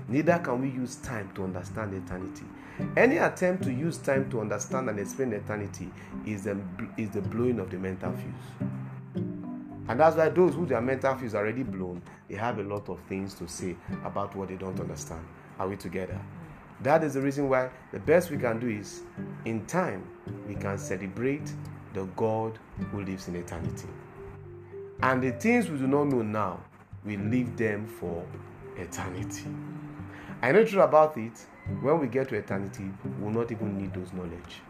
Neither 0.07 0.39
can 0.39 0.61
we 0.61 0.69
use 0.69 0.97
time 0.97 1.31
to 1.35 1.43
understand 1.43 1.93
eternity. 1.93 2.45
Any 2.97 3.17
attempt 3.17 3.63
to 3.63 3.71
use 3.71 3.97
time 3.97 4.29
to 4.31 4.41
understand 4.41 4.89
and 4.89 4.99
explain 4.99 5.33
eternity 5.33 5.91
is 6.25 6.43
the, 6.43 6.57
is 6.97 7.09
the 7.11 7.21
blowing 7.21 7.59
of 7.59 7.69
the 7.69 7.77
mental 7.77 8.11
fuse. 8.13 8.69
And 9.87 9.99
that's 9.99 10.15
why 10.15 10.29
those 10.29 10.55
who 10.55 10.65
their 10.65 10.81
mental 10.81 11.15
fuse 11.15 11.35
already 11.35 11.63
blown, 11.63 12.01
they 12.29 12.35
have 12.35 12.57
a 12.59 12.63
lot 12.63 12.89
of 12.89 12.99
things 13.01 13.33
to 13.35 13.47
say 13.47 13.75
about 14.05 14.35
what 14.35 14.47
they 14.47 14.55
don't 14.55 14.79
understand. 14.79 15.25
Are 15.59 15.67
we 15.67 15.75
together? 15.75 16.19
That 16.81 17.03
is 17.03 17.13
the 17.13 17.21
reason 17.21 17.49
why 17.49 17.69
the 17.91 17.99
best 17.99 18.31
we 18.31 18.37
can 18.37 18.59
do 18.59 18.67
is 18.67 19.03
in 19.45 19.65
time 19.65 20.07
we 20.47 20.55
can 20.55 20.77
celebrate 20.77 21.51
the 21.93 22.05
God 22.15 22.57
who 22.91 23.03
lives 23.03 23.27
in 23.27 23.35
eternity. 23.35 23.87
And 25.01 25.21
the 25.21 25.31
things 25.33 25.69
we 25.69 25.77
do 25.77 25.87
not 25.87 26.05
know 26.05 26.21
now, 26.21 26.59
we 27.05 27.17
leave 27.17 27.55
them 27.57 27.85
for 27.85 28.25
eternity. 28.77 29.45
I 30.41 30.51
know 30.51 30.65
true 30.65 30.81
about 30.81 31.17
it, 31.17 31.45
when 31.81 31.99
we 31.99 32.07
get 32.07 32.29
to 32.29 32.35
eternity, 32.35 32.89
we 33.03 33.23
will 33.23 33.31
not 33.31 33.51
even 33.51 33.77
need 33.77 33.93
those 33.93 34.11
knowledge. 34.13 34.61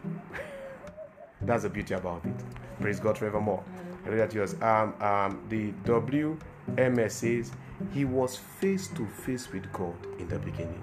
That's 1.41 1.63
the 1.63 1.69
beauty 1.69 1.93
about 1.93 2.23
it. 2.25 2.35
Praise 2.79 2.99
God 2.99 3.17
forevermore. 3.17 3.63
I 4.05 4.09
read 4.09 4.19
that 4.19 4.33
yours. 4.33 4.55
Um, 4.61 4.93
um, 5.01 5.43
the 5.49 5.71
WMS 5.85 7.11
says 7.11 7.51
he 7.91 8.05
was 8.05 8.37
face 8.37 8.87
to 8.89 9.05
face 9.07 9.51
with 9.51 9.71
God 9.73 9.95
in 10.19 10.27
the 10.27 10.39
beginning. 10.39 10.81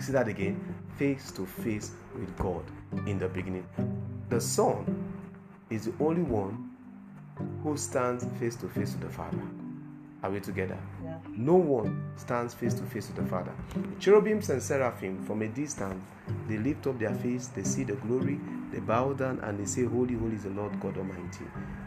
See 0.00 0.12
that 0.12 0.28
again? 0.28 0.74
Face 0.96 1.30
to 1.32 1.46
face 1.46 1.92
with 2.14 2.36
God 2.38 2.64
in 3.06 3.18
the 3.18 3.28
beginning. 3.28 3.66
The 4.30 4.40
Son 4.40 5.12
is 5.70 5.86
the 5.86 5.92
only 6.00 6.22
one 6.22 6.70
who 7.62 7.76
stands 7.76 8.24
face 8.38 8.56
to 8.56 8.68
face 8.68 8.92
with 8.92 9.02
the 9.02 9.08
Father. 9.08 9.42
Are 10.22 10.30
we 10.30 10.40
together? 10.40 10.78
Yeah. 11.04 11.18
No 11.34 11.54
one 11.54 12.12
stands 12.16 12.52
face 12.52 12.74
to 12.74 12.82
face 12.82 13.08
with 13.08 13.16
the 13.16 13.24
Father. 13.24 13.52
The 13.74 14.00
cherubims 14.00 14.50
and 14.50 14.62
seraphim, 14.62 15.24
from 15.24 15.42
a 15.42 15.48
distance, 15.48 16.04
they 16.46 16.58
lift 16.58 16.86
up 16.86 16.98
their 16.98 17.14
face, 17.14 17.46
they 17.48 17.62
see 17.62 17.84
the 17.84 17.94
glory, 17.94 18.38
they 18.70 18.80
bow 18.80 19.14
down, 19.14 19.40
and 19.40 19.58
they 19.58 19.64
say, 19.64 19.84
Holy, 19.84 20.14
holy 20.14 20.36
is 20.36 20.44
the 20.44 20.50
Lord 20.50 20.78
God 20.80 20.98
Almighty. 20.98 21.44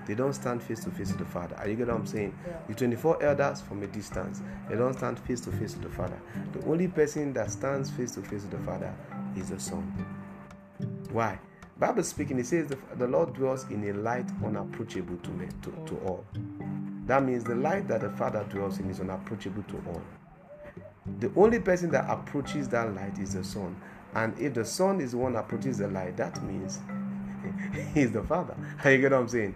They 0.07 0.15
don't 0.15 0.33
stand 0.33 0.63
face 0.63 0.83
to 0.83 0.91
face 0.91 1.09
with 1.09 1.19
the 1.19 1.25
Father. 1.25 1.55
Are 1.57 1.67
you 1.67 1.75
get 1.75 1.87
what 1.87 1.97
I'm 1.97 2.05
saying? 2.07 2.33
Yeah. 2.47 2.53
The 2.67 2.73
24 2.73 3.23
elders 3.23 3.61
from 3.61 3.83
a 3.83 3.87
distance, 3.87 4.41
they 4.69 4.75
don't 4.75 4.93
stand 4.93 5.19
face 5.19 5.41
to 5.41 5.51
face 5.51 5.75
with 5.75 5.83
the 5.83 5.89
Father. 5.89 6.19
The 6.53 6.65
only 6.65 6.87
person 6.87 7.33
that 7.33 7.51
stands 7.51 7.89
face 7.91 8.11
to 8.11 8.21
face 8.21 8.41
with 8.41 8.51
the 8.51 8.59
Father 8.59 8.93
is 9.35 9.49
the 9.49 9.59
Son. 9.59 9.83
Why? 11.11 11.39
Bible 11.77 12.03
speaking, 12.03 12.39
it 12.39 12.45
says 12.45 12.67
the, 12.67 12.77
the 12.95 13.07
Lord 13.07 13.33
dwells 13.33 13.69
in 13.69 13.87
a 13.89 13.93
light 13.93 14.25
unapproachable 14.43 15.17
to, 15.17 15.29
me, 15.31 15.47
to, 15.61 15.71
to 15.87 15.97
all. 16.05 16.25
That 17.05 17.23
means 17.23 17.43
the 17.43 17.55
light 17.55 17.87
that 17.87 18.01
the 18.01 18.09
Father 18.09 18.43
dwells 18.49 18.79
in 18.79 18.89
is 18.89 18.99
unapproachable 18.99 19.63
to 19.63 19.83
all. 19.87 20.01
The 21.19 21.31
only 21.35 21.59
person 21.59 21.91
that 21.91 22.09
approaches 22.09 22.67
that 22.69 22.93
light 22.95 23.19
is 23.19 23.35
the 23.35 23.43
Son. 23.43 23.79
And 24.15 24.37
if 24.39 24.53
the 24.55 24.65
Son 24.65 24.99
is 25.01 25.11
the 25.11 25.17
one 25.17 25.33
that 25.33 25.45
approaches 25.45 25.77
the 25.77 25.87
light, 25.87 26.17
that 26.17 26.41
means 26.43 26.79
he's 27.93 28.11
the 28.11 28.23
Father. 28.23 28.55
you 28.85 28.97
get 28.97 29.11
what 29.11 29.21
I'm 29.21 29.27
saying? 29.27 29.55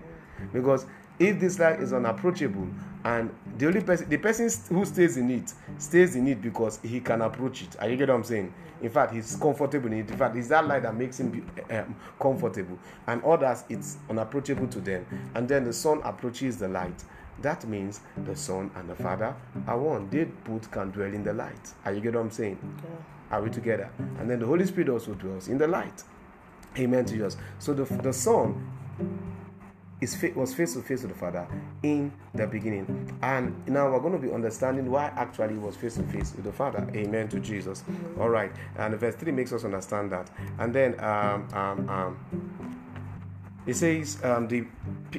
Because 0.53 0.85
if 1.17 1.39
this 1.39 1.59
light 1.59 1.79
is 1.81 1.91
unapproachable 1.91 2.67
and 3.03 3.29
the 3.57 3.67
only 3.67 3.81
person 3.81 4.09
the 4.09 4.17
person 4.17 4.49
who 4.69 4.85
stays 4.85 5.17
in 5.17 5.29
it 5.29 5.53
stays 5.77 6.15
in 6.15 6.27
it 6.27 6.41
because 6.41 6.79
he 6.81 6.99
can 6.99 7.21
approach 7.21 7.61
it 7.61 7.75
are 7.79 7.89
you 7.89 7.97
get 7.97 8.07
what 8.07 8.15
i'm 8.15 8.23
saying 8.23 8.53
in 8.81 8.89
fact 8.89 9.13
he's 9.13 9.35
comfortable 9.35 9.87
in 9.87 9.99
it 9.99 10.09
in 10.09 10.17
fact 10.17 10.35
it's 10.35 10.47
that 10.47 10.65
light 10.65 10.83
that 10.83 10.95
makes 10.95 11.19
him 11.19 11.29
be, 11.29 11.41
um, 11.75 11.95
comfortable 12.19 12.77
and 13.07 13.23
others 13.23 13.63
it's 13.69 13.97
unapproachable 14.09 14.67
to 14.67 14.79
them 14.79 15.05
and 15.35 15.47
then 15.47 15.63
the 15.63 15.73
son 15.73 16.01
approaches 16.03 16.57
the 16.57 16.67
light 16.67 17.03
that 17.41 17.67
means 17.67 18.01
the 18.25 18.35
son 18.35 18.69
and 18.75 18.89
the 18.89 18.95
father 18.95 19.35
are 19.67 19.77
one 19.77 20.09
they 20.09 20.23
both 20.23 20.69
can 20.71 20.91
dwell 20.91 21.13
in 21.13 21.23
the 21.23 21.33
light 21.33 21.73
are 21.85 21.93
you 21.93 22.01
get 22.01 22.13
what 22.13 22.21
i'm 22.21 22.31
saying 22.31 22.57
okay. 22.79 22.93
are 23.31 23.41
we 23.41 23.49
together 23.49 23.89
and 24.19 24.29
then 24.29 24.39
the 24.39 24.45
holy 24.45 24.65
spirit 24.65 24.89
also 24.89 25.13
dwells 25.13 25.47
in 25.47 25.57
the 25.57 25.67
light 25.67 26.03
amen 26.77 27.05
to 27.05 27.25
us 27.25 27.37
so 27.59 27.73
the, 27.73 27.83
the 28.01 28.13
son 28.13 28.69
is 30.01 30.17
was 30.35 30.53
face 30.53 30.73
to 30.73 30.81
face 30.81 31.01
with 31.01 31.11
the 31.11 31.17
Father 31.17 31.47
in 31.83 32.11
the 32.33 32.47
beginning. 32.47 33.17
And 33.21 33.67
now 33.67 33.91
we're 33.91 33.99
going 33.99 34.13
to 34.13 34.19
be 34.19 34.33
understanding 34.33 34.89
why 34.89 35.07
actually 35.15 35.53
he 35.53 35.59
was 35.59 35.75
face 35.75 35.95
to 35.95 36.03
face 36.03 36.33
with 36.35 36.45
the 36.45 36.53
Father. 36.53 36.87
Amen 36.95 37.27
to 37.29 37.39
Jesus. 37.39 37.83
All 38.19 38.29
right. 38.29 38.51
And 38.77 38.95
verse 38.95 39.15
3 39.15 39.31
makes 39.31 39.51
us 39.51 39.65
understand 39.65 40.11
that. 40.11 40.29
And 40.57 40.73
then 40.73 40.99
um, 40.99 41.47
um, 41.53 41.89
um, 41.89 42.78
it 43.65 43.75
says, 43.75 44.23
um, 44.23 44.47
the 44.47 44.65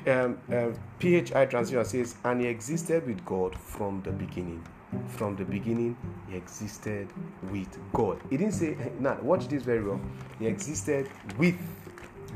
um, 0.07 0.39
uh, 0.53 0.71
PHI 1.01 1.47
translation 1.47 1.85
says, 1.85 2.15
and 2.25 2.41
he 2.41 2.47
existed 2.47 3.07
with 3.07 3.25
God 3.25 3.57
from 3.57 4.03
the 4.03 4.11
beginning. 4.11 4.65
From 5.09 5.37
the 5.37 5.45
beginning, 5.45 5.97
he 6.29 6.37
existed 6.37 7.09
with 7.51 7.79
God. 7.93 8.21
He 8.29 8.37
didn't 8.37 8.55
say, 8.55 8.77
now 8.99 9.19
watch 9.23 9.47
this 9.47 9.63
very 9.63 9.85
well. 9.85 10.01
He 10.39 10.47
existed 10.47 11.09
with 11.39 11.59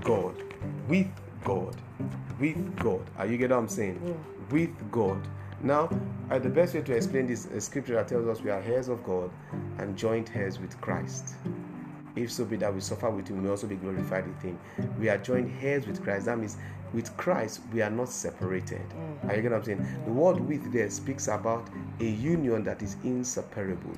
God. 0.02 0.36
With 0.88 1.08
God 1.42 1.76
with 2.38 2.76
God. 2.76 3.02
Are 3.18 3.26
you 3.26 3.36
get 3.36 3.50
what 3.50 3.58
I'm 3.58 3.68
saying? 3.68 4.00
Yeah. 4.04 4.12
With 4.50 4.90
God. 4.90 5.26
Now, 5.62 5.88
uh, 6.30 6.38
the 6.38 6.50
best 6.50 6.74
way 6.74 6.82
to 6.82 6.92
explain 6.94 7.26
this 7.26 7.46
uh, 7.46 7.60
scripture 7.60 7.94
that 7.94 8.08
tells 8.08 8.26
us 8.26 8.42
we 8.42 8.50
are 8.50 8.60
heirs 8.60 8.88
of 8.88 9.02
God 9.04 9.30
and 9.78 9.96
joint 9.96 10.34
heirs 10.36 10.58
with 10.58 10.78
Christ. 10.80 11.36
If 12.16 12.30
so 12.30 12.44
be 12.44 12.56
that 12.56 12.72
we 12.72 12.80
suffer 12.80 13.10
with 13.10 13.28
him, 13.28 13.42
we 13.42 13.50
also 13.50 13.66
be 13.66 13.76
glorified 13.76 14.26
with 14.26 14.40
him. 14.40 14.58
We 14.98 15.08
are 15.08 15.18
joined 15.18 15.52
heirs 15.60 15.86
with 15.86 16.02
Christ. 16.02 16.26
That 16.26 16.38
means 16.38 16.56
with 16.92 17.14
Christ 17.16 17.60
we 17.72 17.82
are 17.82 17.90
not 17.90 18.08
separated. 18.08 18.82
Mm. 18.88 19.28
Are 19.28 19.36
you 19.36 19.42
get 19.42 19.50
what 19.50 19.58
I'm 19.58 19.64
saying? 19.64 19.86
The 20.04 20.12
word 20.12 20.40
with 20.40 20.72
there 20.72 20.88
speaks 20.90 21.26
about 21.28 21.68
a 22.00 22.04
union 22.04 22.62
that 22.64 22.82
is 22.82 22.96
inseparable. 23.02 23.96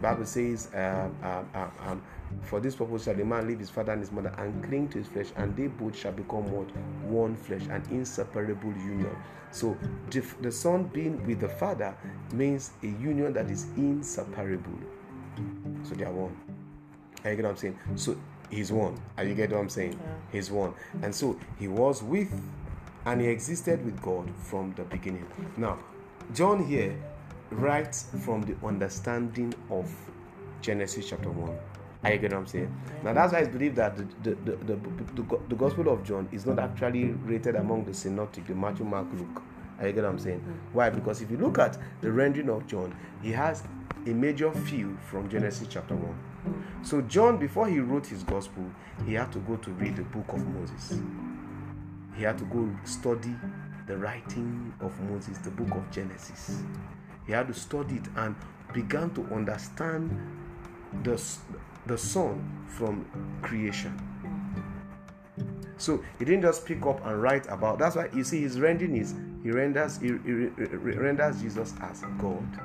Bible 0.00 0.26
says, 0.26 0.68
um, 0.74 1.14
um, 1.22 1.48
um, 1.54 1.72
um 1.86 2.02
For 2.42 2.60
this 2.60 2.74
purpose 2.74 3.04
shall 3.04 3.14
the 3.14 3.24
man 3.24 3.46
leave 3.46 3.60
his 3.60 3.70
father 3.70 3.92
and 3.92 4.00
his 4.00 4.12
mother 4.12 4.34
and 4.38 4.62
cling 4.64 4.88
to 4.90 4.98
his 4.98 5.06
flesh, 5.08 5.28
and 5.36 5.56
they 5.56 5.68
both 5.68 5.96
shall 5.96 6.12
become 6.12 6.50
what? 6.50 6.68
One 7.04 7.34
flesh, 7.34 7.62
an 7.70 7.82
inseparable 7.90 8.72
union. 8.72 9.16
So 9.50 9.76
the, 10.10 10.22
the 10.42 10.52
son 10.52 10.84
being 10.84 11.24
with 11.26 11.40
the 11.40 11.48
father 11.48 11.96
means 12.32 12.72
a 12.82 12.88
union 12.88 13.32
that 13.34 13.50
is 13.50 13.66
inseparable. 13.76 14.78
So 15.82 15.94
they 15.94 16.04
are 16.04 16.12
one. 16.12 16.36
Are 17.24 17.30
you 17.30 17.36
get 17.36 17.44
what 17.44 17.50
I'm 17.50 17.56
saying? 17.56 17.78
So 17.96 18.16
he's 18.50 18.72
one. 18.72 19.00
Are 19.16 19.24
you 19.24 19.34
get 19.34 19.50
what 19.50 19.60
I'm 19.60 19.68
saying? 19.68 19.92
Yeah. 19.92 20.08
He's 20.32 20.50
one. 20.50 20.74
And 21.02 21.14
so 21.14 21.38
he 21.58 21.68
was 21.68 22.02
with 22.02 22.32
and 23.04 23.20
he 23.20 23.28
existed 23.28 23.84
with 23.84 24.00
God 24.02 24.28
from 24.36 24.72
the 24.74 24.82
beginning. 24.82 25.26
Now, 25.56 25.78
John 26.34 26.66
here 26.66 26.96
writes 27.50 28.06
from 28.24 28.42
the 28.42 28.56
understanding 28.66 29.54
of 29.70 29.90
Genesis 30.60 31.08
chapter 31.08 31.30
1. 31.30 31.56
Are 32.02 32.12
you 32.12 32.18
get 32.18 32.32
what 32.32 32.38
I'm 32.38 32.46
saying? 32.46 32.74
Now 33.02 33.12
that's 33.12 33.32
why 33.32 33.40
it's 33.40 33.48
believed 33.48 33.76
that 33.76 33.96
the, 33.96 34.04
the, 34.22 34.34
the, 34.34 34.56
the, 34.74 35.38
the, 35.48 35.54
Gospel 35.56 35.88
of 35.88 36.04
John 36.04 36.28
is 36.30 36.46
not 36.46 36.58
actually 36.58 37.04
rated 37.04 37.56
among 37.56 37.84
the 37.84 37.94
synoptic, 37.94 38.46
the 38.46 38.54
Matthew, 38.54 38.84
Mark, 38.84 39.06
Luke. 39.14 39.42
Are 39.78 39.86
you 39.86 39.92
get 39.92 40.04
what 40.04 40.10
I'm 40.10 40.18
saying? 40.18 40.40
Mm-hmm. 40.40 40.76
Why? 40.76 40.90
Because 40.90 41.20
if 41.22 41.30
you 41.30 41.36
look 41.36 41.58
at 41.58 41.78
the 42.00 42.10
rendering 42.10 42.48
of 42.48 42.66
John, 42.66 42.94
he 43.22 43.32
has 43.32 43.62
a 44.06 44.10
major 44.10 44.52
feel 44.52 44.90
from 45.10 45.28
Genesis 45.28 45.68
chapter 45.68 45.94
1. 45.94 46.18
So 46.82 47.00
John, 47.02 47.38
before 47.38 47.68
he 47.68 47.80
wrote 47.80 48.06
his 48.06 48.22
gospel, 48.22 48.64
he 49.06 49.14
had 49.14 49.32
to 49.32 49.38
go 49.40 49.56
to 49.56 49.70
read 49.72 49.96
the 49.96 50.02
book 50.02 50.32
of 50.32 50.46
Moses. 50.46 51.00
He 52.16 52.22
had 52.22 52.38
to 52.38 52.44
go 52.44 52.68
study 52.84 53.34
the 53.86 53.96
writing 53.96 54.72
of 54.80 54.98
Moses, 55.02 55.38
the 55.38 55.50
book 55.50 55.70
of 55.76 55.90
Genesis. 55.90 56.62
He 57.26 57.32
had 57.32 57.48
to 57.48 57.54
study 57.54 57.96
it 57.96 58.08
and 58.16 58.34
began 58.72 59.10
to 59.10 59.22
understand 59.34 60.10
the, 61.02 61.22
the 61.86 61.98
Son 61.98 62.64
from 62.68 63.04
creation. 63.42 63.96
So 65.78 66.02
he 66.18 66.24
didn't 66.24 66.42
just 66.42 66.64
pick 66.64 66.84
up 66.86 67.04
and 67.04 67.20
write 67.20 67.46
about. 67.48 67.78
That's 67.78 67.96
why 67.96 68.08
you 68.14 68.24
see 68.24 68.40
his 68.40 68.58
rendering 68.58 68.96
is 68.96 69.14
he 69.42 69.50
renders 69.50 69.98
he, 69.98 70.08
he, 70.08 70.12
renders 70.12 71.42
Jesus 71.42 71.74
as 71.82 72.02
God 72.18 72.60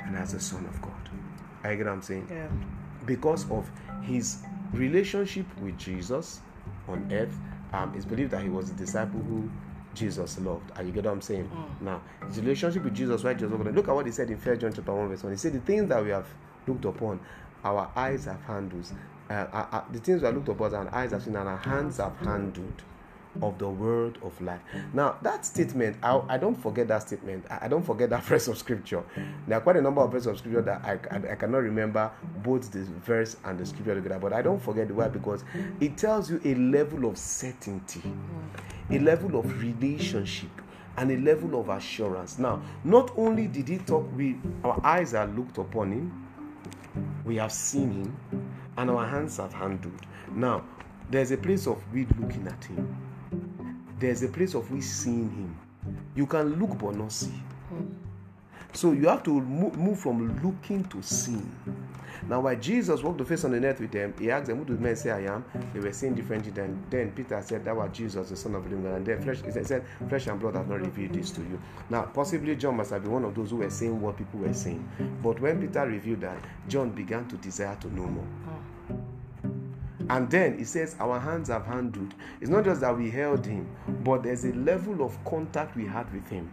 and 0.00 0.16
as 0.16 0.32
the 0.32 0.40
Son 0.40 0.64
of 0.66 0.80
God. 0.80 0.92
I 1.64 1.74
get 1.74 1.86
what 1.86 1.92
I'm 1.92 2.02
saying? 2.02 2.28
Yeah. 2.30 2.48
Because 3.06 3.50
of 3.50 3.70
his 4.02 4.38
relationship 4.72 5.46
with 5.60 5.78
Jesus 5.78 6.40
on 6.88 7.08
earth, 7.12 7.34
um, 7.72 7.92
it's 7.96 8.04
believed 8.04 8.30
that 8.32 8.42
he 8.42 8.48
was 8.48 8.70
a 8.70 8.74
disciple 8.74 9.20
who 9.20 9.48
Jesus 9.94 10.38
loved. 10.38 10.70
Are 10.76 10.82
you 10.82 10.92
get 10.92 11.04
what 11.04 11.12
I'm 11.12 11.20
saying? 11.20 11.50
Now, 11.80 12.00
his 12.26 12.38
relationship 12.40 12.84
with 12.84 12.94
Jesus, 12.94 13.24
right? 13.24 13.36
Jesus. 13.36 13.58
Look 13.74 13.88
at 13.88 13.94
what 13.94 14.06
he 14.06 14.12
said 14.12 14.30
in 14.30 14.38
1 14.38 14.58
John 14.58 14.72
chapter 14.72 14.92
1, 14.92 15.08
verse 15.08 15.22
1. 15.22 15.32
He 15.32 15.38
said, 15.38 15.52
The 15.52 15.60
things 15.60 15.88
that 15.88 16.02
we 16.02 16.10
have 16.10 16.26
looked 16.66 16.84
upon, 16.84 17.20
our 17.64 17.90
eyes 17.94 18.24
have 18.24 18.40
handled. 18.42 18.86
Uh, 19.28 19.32
uh, 19.32 19.66
uh, 19.72 19.84
the 19.92 19.98
things 19.98 20.20
we 20.20 20.26
have 20.26 20.34
looked 20.34 20.48
upon, 20.48 20.74
our 20.74 20.94
eyes 20.94 21.12
have 21.12 21.22
seen, 21.22 21.36
and 21.36 21.48
our 21.48 21.58
hands 21.58 21.98
have 21.98 22.16
handled 22.18 22.82
of 23.40 23.58
the 23.58 23.68
word 23.68 24.18
of 24.22 24.38
life. 24.40 24.60
Now, 24.92 25.16
that 25.22 25.46
statement, 25.46 25.96
I, 26.02 26.20
I 26.28 26.38
don't 26.38 26.54
forget 26.54 26.88
that 26.88 27.02
statement. 27.02 27.46
I, 27.48 27.60
I 27.62 27.68
don't 27.68 27.82
forget 27.82 28.10
that 28.10 28.22
verse 28.24 28.48
of 28.48 28.58
scripture. 28.58 29.02
There 29.46 29.56
are 29.56 29.60
quite 29.60 29.76
a 29.76 29.82
number 29.82 30.02
of 30.02 30.12
verses 30.12 30.26
of 30.26 30.38
scripture 30.38 30.62
that 30.62 30.84
I, 30.84 30.98
I, 31.10 31.32
I 31.32 31.34
cannot 31.36 31.58
remember 31.58 32.10
both 32.42 32.70
the 32.70 32.80
verse 32.80 33.36
and 33.44 33.58
the 33.58 33.64
scripture 33.64 33.94
together, 33.94 34.18
but 34.18 34.32
I 34.32 34.42
don't 34.42 34.60
forget 34.60 34.88
the 34.88 34.94
word 34.94 35.12
because 35.12 35.44
it 35.80 35.96
tells 35.96 36.30
you 36.30 36.40
a 36.44 36.54
level 36.54 37.08
of 37.08 37.16
certainty, 37.16 38.02
a 38.90 38.98
level 38.98 39.38
of 39.38 39.62
relationship. 39.62 40.50
And 40.94 41.10
a 41.10 41.16
level 41.16 41.58
of 41.58 41.70
assurance. 41.70 42.38
Now, 42.38 42.60
not 42.84 43.12
only 43.16 43.46
did 43.46 43.66
he 43.66 43.78
talk, 43.78 44.06
we 44.14 44.36
our 44.62 44.78
eyes 44.84 45.14
are 45.14 45.26
looked 45.26 45.56
upon 45.56 45.90
him, 45.90 46.28
we 47.24 47.36
have 47.36 47.50
seen 47.50 47.90
him, 47.92 48.16
and 48.76 48.90
our 48.90 49.06
hands 49.06 49.38
have 49.38 49.54
handled. 49.54 49.98
Now, 50.34 50.62
there's 51.10 51.30
a 51.30 51.38
place 51.38 51.66
of 51.66 51.82
we 51.94 52.06
looking 52.20 52.46
at 52.46 52.62
him 52.66 52.94
there's 54.02 54.24
a 54.24 54.28
place 54.28 54.54
of 54.54 54.68
we 54.72 54.80
seeing 54.80 55.30
him. 55.30 55.56
You 56.16 56.26
can 56.26 56.58
look 56.58 56.76
but 56.76 56.96
not 56.96 57.12
see. 57.12 57.32
So 58.72 58.90
you 58.92 59.06
have 59.06 59.22
to 59.22 59.40
move, 59.40 60.00
from 60.00 60.42
looking 60.42 60.84
to 60.86 61.00
seeing. 61.02 61.50
Now, 62.28 62.40
while 62.40 62.56
Jesus 62.56 63.02
walked 63.02 63.18
the 63.18 63.24
face 63.24 63.44
on 63.44 63.52
the 63.52 63.64
earth 63.64 63.80
with 63.80 63.92
them, 63.92 64.12
he 64.18 64.30
asked 64.30 64.46
them, 64.46 64.58
Who 64.58 64.64
do 64.64 64.76
men 64.76 64.96
say 64.96 65.10
I 65.10 65.32
am? 65.32 65.44
They 65.72 65.80
were 65.80 65.92
saying 65.92 66.14
differently. 66.16 66.50
things. 66.50 66.78
Then, 66.90 67.12
Peter 67.12 67.40
said, 67.42 67.64
That 67.64 67.76
was 67.76 67.90
Jesus, 67.92 68.28
the 68.30 68.36
Son 68.36 68.54
of 68.56 68.64
living 68.64 68.82
God. 68.82 68.94
And 68.96 69.06
then 69.06 69.22
flesh, 69.22 69.38
he 69.44 69.50
said, 69.64 69.84
Flesh 70.08 70.26
and 70.26 70.40
blood 70.40 70.56
have 70.56 70.68
not 70.68 70.80
revealed 70.80 71.12
this 71.12 71.30
to 71.32 71.40
you. 71.40 71.60
Now, 71.90 72.02
possibly 72.02 72.56
John 72.56 72.76
must 72.76 72.90
have 72.90 73.02
been 73.02 73.12
one 73.12 73.24
of 73.24 73.34
those 73.34 73.50
who 73.50 73.56
were 73.58 73.70
saying 73.70 74.00
what 74.00 74.16
people 74.16 74.40
were 74.40 74.54
saying. 74.54 74.88
But 75.22 75.40
when 75.40 75.60
Peter 75.60 75.86
revealed 75.86 76.22
that, 76.22 76.38
John 76.68 76.90
began 76.90 77.28
to 77.28 77.36
desire 77.36 77.76
to 77.80 77.94
know 77.94 78.06
more. 78.06 78.26
Ah. 78.48 78.71
And 80.08 80.30
then 80.30 80.58
he 80.58 80.64
says, 80.64 80.96
Our 80.98 81.18
hands 81.18 81.48
have 81.48 81.66
handled. 81.66 82.14
It's 82.40 82.50
not 82.50 82.64
just 82.64 82.80
that 82.80 82.96
we 82.96 83.10
held 83.10 83.44
him, 83.44 83.68
but 84.04 84.22
there's 84.22 84.44
a 84.44 84.52
level 84.52 85.04
of 85.04 85.22
contact 85.24 85.76
we 85.76 85.86
had 85.86 86.12
with 86.12 86.28
him 86.28 86.52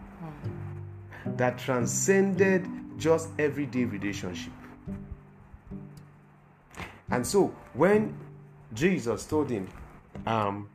that 1.36 1.58
transcended 1.58 2.66
just 2.98 3.28
everyday 3.38 3.84
relationship. 3.84 4.52
And 7.10 7.26
so 7.26 7.52
when 7.74 8.16
Jesus 8.72 9.26
told 9.26 9.50
him, 9.50 9.68
um, 10.26 10.68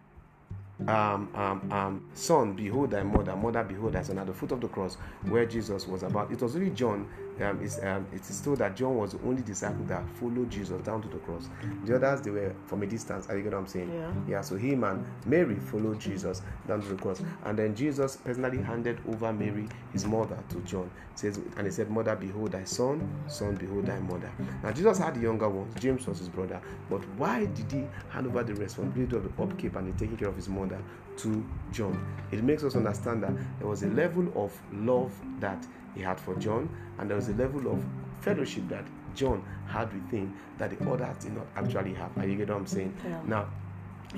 um, 0.87 1.29
um, 1.33 1.71
um, 1.71 2.09
son, 2.13 2.53
behold 2.53 2.91
thy 2.91 3.03
mother, 3.03 3.35
mother, 3.35 3.63
behold 3.63 3.93
thy 3.93 4.01
son, 4.01 4.17
at 4.17 4.27
the 4.27 4.33
foot 4.33 4.51
of 4.51 4.59
the 4.59 4.67
cross 4.67 4.95
where 5.23 5.45
Jesus 5.45 5.87
was 5.87 6.03
about. 6.03 6.31
It 6.31 6.41
was 6.41 6.55
really 6.55 6.71
John. 6.71 7.07
Um, 7.41 7.59
it's, 7.61 7.81
um, 7.83 8.05
it 8.13 8.21
is 8.29 8.41
told 8.41 8.59
that 8.59 8.75
John 8.75 8.95
was 8.95 9.11
the 9.13 9.19
only 9.25 9.41
disciple 9.41 9.83
that 9.85 10.03
followed 10.19 10.49
Jesus 10.49 10.81
down 10.83 11.01
to 11.01 11.07
the 11.07 11.17
cross. 11.17 11.49
The 11.85 11.95
others, 11.95 12.21
they 12.21 12.31
were 12.31 12.55
from 12.65 12.83
a 12.83 12.87
distance. 12.87 13.27
Are 13.29 13.37
you 13.37 13.43
get 13.43 13.53
what 13.53 13.59
I'm 13.59 13.67
saying? 13.67 13.91
Yeah. 13.93 14.11
Yeah, 14.27 14.41
so 14.41 14.55
him 14.55 14.83
and 14.83 15.05
Mary 15.25 15.55
followed 15.55 15.99
Jesus 15.99 16.41
down 16.67 16.81
to 16.81 16.87
the 16.87 16.95
cross. 16.95 17.21
And 17.43 17.59
then 17.59 17.75
Jesus 17.75 18.17
personally 18.17 18.61
handed 18.61 18.99
over 19.07 19.33
Mary, 19.33 19.67
his 19.91 20.05
mother, 20.05 20.37
to 20.49 20.61
John. 20.61 20.89
says, 21.15 21.39
and 21.57 21.65
he 21.67 21.71
said, 21.71 21.89
Mother, 21.89 22.15
behold 22.15 22.51
thy 22.51 22.63
son, 22.63 23.07
son, 23.27 23.55
behold 23.55 23.85
thy 23.85 23.99
mother. 23.99 24.31
Now 24.63 24.71
Jesus 24.71 24.97
had 24.97 25.15
the 25.15 25.21
younger 25.21 25.49
ones, 25.49 25.73
James 25.79 26.07
was 26.07 26.19
his 26.19 26.29
brother. 26.29 26.61
But 26.89 27.01
why 27.17 27.45
did 27.45 27.71
he 27.71 27.83
hand 28.09 28.27
over 28.27 28.43
the 28.43 28.53
responsibility 28.55 29.15
of 29.15 29.23
the 29.23 29.43
upkeep 29.43 29.75
and 29.75 29.93
the 29.93 29.97
taking 29.97 30.17
care 30.17 30.27
of 30.29 30.35
his 30.35 30.49
mother 30.49 30.79
to 31.17 31.45
John? 31.71 32.05
It 32.31 32.43
makes 32.43 32.63
us 32.63 32.75
understand 32.75 33.23
that 33.23 33.33
there 33.59 33.67
was 33.67 33.83
a 33.83 33.87
level 33.87 34.27
of 34.35 34.57
love 34.73 35.13
that 35.39 35.65
he 35.95 36.01
had 36.01 36.19
for 36.19 36.35
John, 36.35 36.69
and 36.99 37.09
there 37.09 37.15
was 37.15 37.29
a 37.29 37.33
level 37.33 37.71
of 37.71 37.83
fellowship 38.21 38.67
that 38.69 38.85
John 39.15 39.43
had 39.67 39.91
with 39.93 40.11
him 40.11 40.35
that 40.57 40.77
the 40.77 40.89
others 40.89 41.23
did 41.23 41.33
not 41.33 41.47
actually 41.55 41.93
have. 41.93 42.15
Are 42.17 42.27
you 42.27 42.35
get 42.35 42.49
what 42.49 42.57
I'm 42.57 42.67
saying? 42.67 42.95
Yeah. 43.03 43.21
Now, 43.25 43.47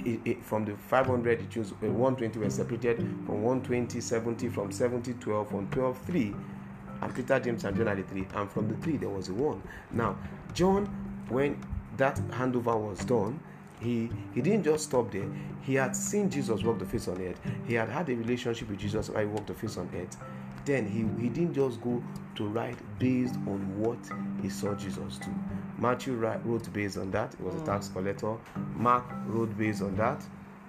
it, 0.05 0.19
it, 0.25 0.43
from 0.43 0.65
the 0.65 0.75
500 0.75 1.39
it 1.39 1.49
chose 1.49 1.71
uh, 1.71 1.87
120 1.87 2.39
were 2.39 2.49
separated 2.49 2.97
from 2.97 3.41
120 3.41 3.99
70 3.99 4.49
from 4.49 4.71
70 4.71 5.13
12 5.13 5.49
from 5.49 5.67
12 5.69 5.97
3 6.05 6.35
and 7.01 7.15
peter 7.15 7.39
james 7.39 7.63
and 7.63 7.75
john 7.77 7.87
are 7.87 7.95
the 7.95 8.03
three 8.03 8.27
and 8.35 8.51
from 8.51 8.67
the 8.67 8.75
three 8.75 8.97
there 8.97 9.09
was 9.09 9.29
a 9.29 9.33
one 9.33 9.61
now 9.91 10.15
john 10.53 10.85
when 11.29 11.59
that 11.95 12.17
handover 12.31 12.79
was 12.79 12.99
done 13.05 13.39
he 13.79 14.09
he 14.33 14.41
didn't 14.41 14.63
just 14.63 14.85
stop 14.85 15.11
there 15.11 15.27
he 15.61 15.75
had 15.75 15.95
seen 15.95 16.29
jesus 16.29 16.63
walk 16.63 16.77
the 16.79 16.85
face 16.85 17.07
on 17.07 17.19
earth 17.21 17.39
he 17.67 17.73
had 17.73 17.89
had 17.89 18.09
a 18.09 18.15
relationship 18.15 18.69
with 18.69 18.79
jesus 18.79 19.09
while 19.09 19.21
he 19.21 19.27
walked 19.27 19.47
the 19.47 19.53
face 19.53 19.77
on 19.77 19.89
earth 19.95 20.17
then 20.67 20.85
he, 20.87 20.99
he 21.21 21.29
didn't 21.29 21.53
just 21.53 21.81
go 21.81 22.03
to 22.35 22.45
write 22.45 22.77
based 22.99 23.35
on 23.47 23.59
what 23.79 23.97
he 24.41 24.49
saw 24.49 24.75
jesus 24.75 25.17
do 25.17 25.33
matthew 25.79 26.13
wrote 26.13 26.71
based 26.73 26.97
on 26.97 27.09
that 27.09 27.33
he 27.35 27.43
was 27.43 27.55
a 27.55 27.59
mm. 27.59 27.65
tax 27.65 27.87
collector 27.87 28.35
mark 28.75 29.05
wrote 29.27 29.57
based 29.57 29.81
on 29.81 29.95
that 29.95 30.21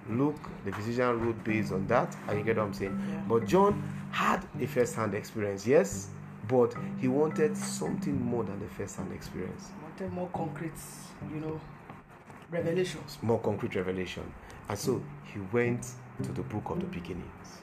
luke 0.09 0.39
the 0.65 0.71
physician 0.71 1.19
wrote 1.19 1.43
based 1.43 1.71
on 1.71 1.85
that 1.87 2.15
and 2.27 2.39
you 2.39 2.43
get 2.43 2.57
what 2.57 2.63
i'm 2.63 2.73
saying 2.73 2.99
Yeah. 3.11 3.21
but 3.27 3.45
john 3.45 3.83
had 4.11 4.43
a 4.59 4.65
first-hand 4.65 5.13
experience 5.13 5.67
yes 5.67 6.09
but 6.47 6.73
he 6.99 7.07
wanted 7.07 7.55
something 7.55 8.19
more 8.25 8.43
than 8.43 8.59
a 8.63 8.67
first-hand 8.75 9.13
experience 9.13 9.69
Wanted 9.83 10.11
more 10.13 10.29
concrete, 10.33 10.71
you 11.31 11.39
know, 11.41 11.61
revelations. 12.49 13.19
more 13.21 13.39
concrete 13.39 13.75
revelation. 13.75 14.23
And 14.67 14.77
so 14.77 15.01
he 15.31 15.39
went 15.51 15.85
to 16.23 16.31
the 16.31 16.41
book 16.41 16.69
of 16.71 16.79
the 16.79 16.87
beginnings. 16.87 17.61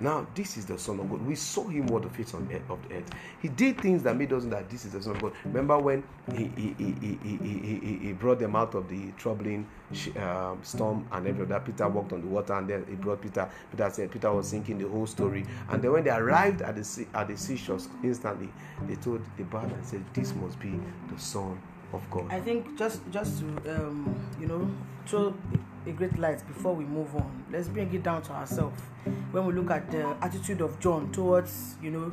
Now, 0.00 0.26
this 0.34 0.56
is 0.56 0.66
the 0.66 0.78
Son 0.78 0.98
of 1.00 1.08
God. 1.08 1.24
We 1.24 1.34
saw 1.34 1.68
him 1.68 1.86
walk 1.86 2.02
the 2.02 2.08
face 2.10 2.34
on 2.34 2.48
earth, 2.52 2.68
of 2.68 2.88
the 2.88 2.96
earth. 2.96 3.10
He 3.40 3.48
did 3.48 3.80
things 3.80 4.02
that 4.02 4.16
made 4.16 4.32
us 4.32 4.44
know 4.44 4.50
that 4.50 4.68
this 4.68 4.84
is 4.84 4.92
the 4.92 5.02
Son 5.02 5.14
of 5.16 5.22
God. 5.22 5.32
Remember 5.44 5.78
when 5.78 6.02
he, 6.34 6.44
he, 6.56 6.74
he, 6.76 6.94
he, 7.00 7.18
he, 7.22 7.98
he, 8.02 8.12
brought 8.12 8.38
them 8.40 8.56
out 8.56 8.74
of 8.74 8.88
the 8.88 9.12
troubling 9.16 9.66
um, 10.16 10.58
storm 10.62 11.06
and 11.12 11.26
every 11.26 11.44
other. 11.44 11.60
Peter 11.60 11.88
walked 11.88 12.12
on 12.12 12.20
the 12.20 12.26
water 12.26 12.54
and 12.54 12.68
then 12.68 12.84
he 12.88 12.96
brought 12.96 13.22
Peter. 13.22 13.48
Peter 13.70 13.90
said 13.90 14.10
Peter 14.10 14.32
was 14.32 14.48
sinking 14.48 14.78
the 14.78 14.88
whole 14.88 15.06
story. 15.06 15.46
And 15.68 15.80
then 15.80 15.92
when 15.92 16.04
they 16.04 16.10
arrived 16.10 16.62
at 16.62 16.76
the 16.76 16.84
sea, 16.84 17.06
at 17.14 17.28
the 17.28 17.36
seashores, 17.36 17.88
instantly 18.02 18.50
they 18.86 18.96
told 18.96 19.22
the 19.36 19.44
bard 19.44 19.70
and 19.70 19.84
said, 19.86 20.04
This 20.12 20.34
must 20.34 20.58
be 20.58 20.78
the 21.12 21.18
Son 21.20 21.60
of 21.94 22.10
God. 22.10 22.26
I 22.30 22.40
think 22.40 22.76
just 22.78 23.00
just 23.10 23.40
to 23.40 23.46
um, 23.76 24.14
you 24.40 24.46
know 24.46 24.70
throw 25.06 25.34
a 25.86 25.92
great 25.92 26.18
light 26.18 26.46
before 26.46 26.74
we 26.74 26.84
move 26.84 27.14
on. 27.14 27.44
Let's 27.50 27.68
bring 27.68 27.92
it 27.94 28.02
down 28.02 28.22
to 28.22 28.32
ourselves. 28.32 28.80
When 29.32 29.46
we 29.46 29.52
look 29.52 29.70
at 29.70 29.90
the 29.90 30.16
attitude 30.20 30.60
of 30.60 30.78
John 30.80 31.12
towards 31.12 31.76
you 31.82 31.90
know 31.90 32.12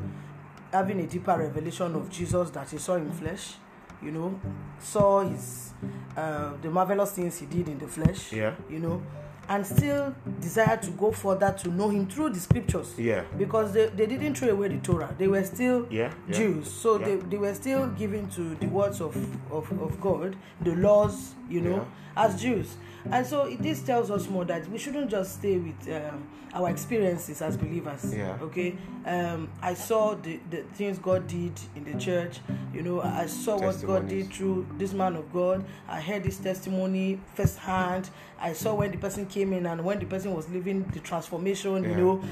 having 0.72 1.00
a 1.00 1.08
deeper 1.08 1.38
revelation 1.38 1.96
of 1.96 2.10
Jesus 2.10 2.50
that 2.52 2.70
he 2.70 2.78
saw 2.78 2.96
in 2.96 3.12
flesh, 3.12 3.56
you 4.02 4.12
know, 4.12 4.40
saw 4.80 5.22
his 5.22 5.74
uh, 6.16 6.54
the 6.62 6.70
marvelous 6.70 7.12
things 7.12 7.40
he 7.40 7.46
did 7.46 7.68
in 7.68 7.78
the 7.78 7.88
flesh. 7.88 8.34
Yeah. 8.34 8.56
You 8.70 8.80
know, 8.80 9.02
and 9.50 9.66
still 9.66 10.16
desired 10.40 10.82
to 10.84 10.92
go 10.92 11.12
further 11.12 11.52
to 11.60 11.70
know 11.70 11.90
him 11.90 12.08
through 12.08 12.30
the 12.30 12.40
scriptures. 12.40 12.94
Yeah. 12.98 13.24
Because 13.38 13.74
they, 13.74 13.88
they 13.88 14.06
didn't 14.06 14.36
throw 14.36 14.50
away 14.50 14.70
the 14.70 14.78
Torah. 14.78 15.14
They 15.18 15.28
were 15.28 15.44
still 15.44 15.88
Yeah, 15.90 16.14
yeah. 16.28 16.34
Jews. 16.38 16.72
So 16.72 17.00
Yeah. 17.00 17.06
they, 17.08 17.16
they 17.18 17.38
were 17.38 17.54
still 17.54 17.88
given 17.88 18.30
to 18.32 18.56
the 18.56 18.68
words 18.68 19.02
of, 19.02 19.16
of, 19.52 19.70
of 19.82 20.00
God, 20.00 20.36
the 20.62 20.76
laws, 20.76 21.34
you 21.50 21.62
know, 21.62 21.86
as 22.16 22.42
Jews. 22.42 22.78
And 23.10 23.26
so 23.26 23.50
this 23.60 23.82
tells 23.82 24.12
us 24.12 24.28
more 24.28 24.46
that 24.46 24.68
we 24.70 24.78
shouldn't 24.78 25.10
just 25.10 25.40
stay 25.40 25.58
with 25.58 25.90
um, 25.90 26.28
our 26.54 26.70
experiences 26.70 27.42
as 27.42 27.58
believers. 27.58 28.14
Yeah. 28.14 28.38
Okay. 28.42 28.76
Um, 29.06 29.50
I 29.62 29.74
saw 29.74 30.16
the, 30.16 30.40
the 30.50 30.64
things 30.76 31.00
God 31.00 31.28
did 31.28 31.54
in 31.76 31.86
the 31.86 31.98
church. 31.98 32.40
You 32.74 32.84
know, 32.84 33.02
I 33.02 33.26
saw 33.26 33.58
what 33.60 33.82
God 33.86 34.08
did 34.08 34.32
through 34.32 34.68
this 34.78 34.94
man 34.94 35.16
of 35.16 35.32
God. 35.34 35.66
I 35.88 36.00
heard 36.00 36.26
his 36.26 36.38
testimony 36.38 37.20
firsthand. 37.34 38.10
I 38.40 38.54
saw 38.54 38.76
when 38.76 38.92
the 38.92 38.98
person 38.98 39.26
came 39.26 39.54
in 39.54 39.66
and 39.66 39.84
when 39.84 40.00
the 40.00 40.06
person 40.06 40.34
was 40.34 40.50
living 40.50 40.84
the 40.94 41.00
transformation. 41.00 41.84
You 41.84 41.96
know, 41.96 42.24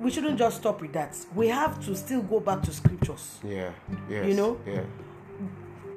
we 0.00 0.10
shouldn't 0.10 0.38
just 0.38 0.58
stop 0.58 0.80
with 0.80 0.92
that. 0.92 1.16
We 1.34 1.48
have 1.48 1.84
to 1.86 1.94
still 1.96 2.22
go 2.22 2.40
back 2.40 2.62
to 2.62 2.72
scriptures. 2.72 3.38
Yeah. 3.44 3.70
Yes. 4.08 4.26
You 4.26 4.34
know? 4.34 4.60
Yeah. 4.66 4.82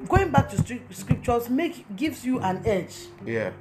Going 0.08 0.32
back 0.32 0.50
to 0.50 0.58
stri- 0.58 0.94
scriptures 0.94 1.50
make 1.50 1.86
gives 1.96 2.24
you 2.26 2.40
an 2.40 2.62
edge. 2.66 3.08
Yeah. 3.26 3.52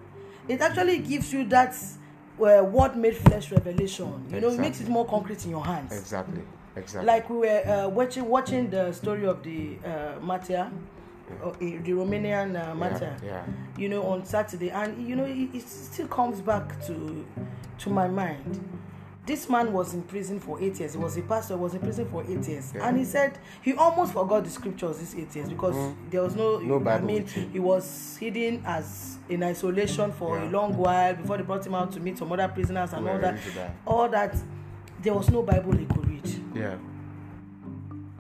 It 0.49 0.61
actually 0.61 0.99
gives 0.99 1.33
you 1.33 1.45
that 1.49 1.75
uh, 2.41 2.61
what 2.63 2.97
made 2.97 3.17
flesh 3.17 3.51
revelation. 3.51 4.25
You 4.31 4.41
know, 4.41 4.51
it 4.51 4.59
makes 4.59 4.81
it 4.81 4.89
more 4.89 5.07
concrete 5.07 5.45
in 5.45 5.51
your 5.51 5.65
hands. 5.65 5.93
Exactly. 5.93 6.43
Exactly. 6.77 7.07
like 7.07 7.31
we 7.31 7.37
were 7.39 7.67
uh, 7.67 7.89
watching 7.89 8.29
watching 8.29 8.69
the 8.69 8.93
story 8.93 9.25
of 9.27 9.43
the 9.43 9.79
uh, 9.83 10.19
Matia, 10.21 10.71
uh, 11.43 11.51
the 11.59 11.93
Romanian 11.93 12.55
uh, 12.55 12.75
Matia. 12.75 13.19
Yeah. 13.25 13.45
You 13.79 13.89
know, 13.89 14.03
on 14.03 14.27
Saturday, 14.27 14.71
and 14.71 15.09
you 15.09 15.17
know, 15.17 15.25
it, 15.25 15.49
it 15.55 15.67
still 15.67 16.07
comes 16.07 16.41
back 16.43 16.85
to 16.87 17.25
to 17.79 17.91
my 17.91 18.07
mind. 18.09 18.61
This 19.27 19.49
man 19.51 19.73
was 19.73 19.93
in 19.93 20.03
prison 20.03 20.39
for 20.39 20.61
eight 20.61 20.79
years. 20.79 20.93
He 20.93 20.99
was 20.99 21.17
a 21.17 21.23
pastor. 21.23 21.57
Was 21.57 21.75
in 21.75 21.81
prison 21.81 22.07
for 22.09 22.23
eight 22.23 22.47
years, 22.47 22.73
Yeah. 22.75 22.87
and 22.89 22.97
he 22.97 23.05
said 23.05 23.39
he 23.61 23.73
almost 23.75 24.13
forgot 24.13 24.45
the 24.45 24.51
scriptures 24.51 24.99
these 24.99 25.17
eight 25.17 25.35
years 25.35 25.49
because 25.49 25.75
there 26.11 26.23
was 26.23 26.37
no. 26.37 26.59
Mm. 26.59 26.65
No 26.67 26.77
I 26.77 26.79
Bible 26.79 27.07
mean, 27.07 27.23
with 27.25 27.33
him. 27.33 27.51
he 27.51 27.59
was 27.59 28.17
hidden 28.21 28.63
as 28.65 29.19
in 29.29 29.43
isolation 29.43 30.13
for 30.13 30.39
a 30.39 30.45
Yeah. 30.45 30.51
long 30.53 30.77
while 30.77 31.15
before 31.15 31.37
they 31.39 31.43
brought 31.43 31.67
him 31.67 31.75
out 31.75 31.91
to 31.93 32.01
meet 32.01 32.17
some 32.19 32.31
other 32.31 32.47
prisoners 32.49 32.93
and 32.93 33.03
Who 33.03 33.09
all 33.09 33.15
were 33.17 33.21
that. 33.23 33.39
die. 33.55 33.73
All 33.85 34.09
that. 34.09 34.37
There 35.03 35.13
was 35.15 35.29
no 35.31 35.43
Bible 35.43 35.73
he 35.77 35.87
could 35.87 36.07
read 36.09 36.29
Yeah. 36.55 36.77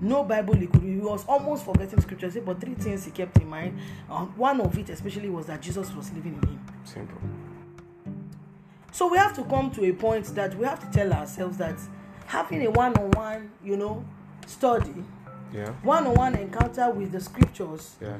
no 0.00 0.24
bible 0.24 0.54
he 0.54 0.66
could 0.66 0.82
he 0.82 0.98
was 0.98 1.24
almost 1.26 1.64
forgetting 1.64 1.98
scripture 2.02 2.30
say 2.30 2.40
but 2.40 2.60
three 2.60 2.74
things 2.74 3.06
he 3.06 3.10
kept 3.10 3.38
in 3.38 3.48
mind 3.48 3.78
um, 4.10 4.26
one 4.36 4.60
of 4.60 4.76
it 4.78 4.90
especially 4.90 5.30
was 5.30 5.46
that 5.46 5.62
jesus 5.62 5.90
was 5.94 6.12
living 6.12 6.34
in 6.34 6.48
him 6.48 6.60
Simple. 6.84 7.16
So 8.96 9.06
we 9.08 9.18
have 9.18 9.34
to 9.34 9.44
come 9.44 9.70
to 9.70 9.84
a 9.84 9.92
point 9.92 10.24
that 10.34 10.56
we 10.56 10.64
have 10.64 10.80
to 10.80 10.90
tell 10.98 11.12
ourselves 11.12 11.58
that 11.58 11.76
having 12.26 12.66
a 12.66 12.70
one-on-one 12.70 13.50
you 13.62 13.76
know 13.76 14.02
study 14.46 14.94
Yeah. 15.52 15.70
one-on-one 15.82 16.34
encounter 16.36 16.90
with 16.90 17.12
the 17.12 17.20
scriptures 17.20 17.96
Yeah. 18.00 18.16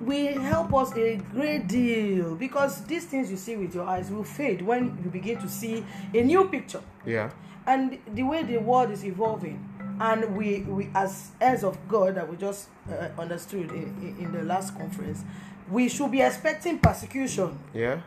will 0.00 0.40
help 0.40 0.72
us 0.74 0.96
a 0.96 1.16
great 1.34 1.68
deal 1.68 2.34
because 2.34 2.80
these 2.86 3.04
things 3.04 3.30
you 3.30 3.36
see 3.36 3.56
with 3.56 3.74
your 3.74 3.84
eyes 3.86 4.10
will 4.10 4.24
fade 4.24 4.62
when 4.62 4.82
you 5.04 5.10
begin 5.10 5.38
to 5.38 5.48
see 5.48 5.84
a 6.14 6.22
new 6.22 6.44
picture 6.48 6.82
Yeah. 7.04 7.30
and 7.66 7.98
the 8.14 8.22
way 8.22 8.42
the 8.42 8.56
world 8.58 8.90
is 8.90 9.04
evolving 9.04 9.58
and 10.00 10.36
we 10.36 10.60
we 10.62 10.88
as 10.94 11.30
heirs 11.40 11.62
of 11.62 11.76
god 11.88 12.14
that 12.16 12.26
we 12.30 12.36
just 12.38 12.68
uh, 12.90 13.08
understood 13.20 13.70
in, 13.70 13.84
in, 14.06 14.16
in 14.24 14.32
the 14.32 14.42
last 14.42 14.76
conference 14.78 15.24
we 15.70 15.88
should 15.88 16.10
be 16.10 16.20
expecting 16.22 16.78
persecution 16.78 17.58
Yeah. 17.74 18.00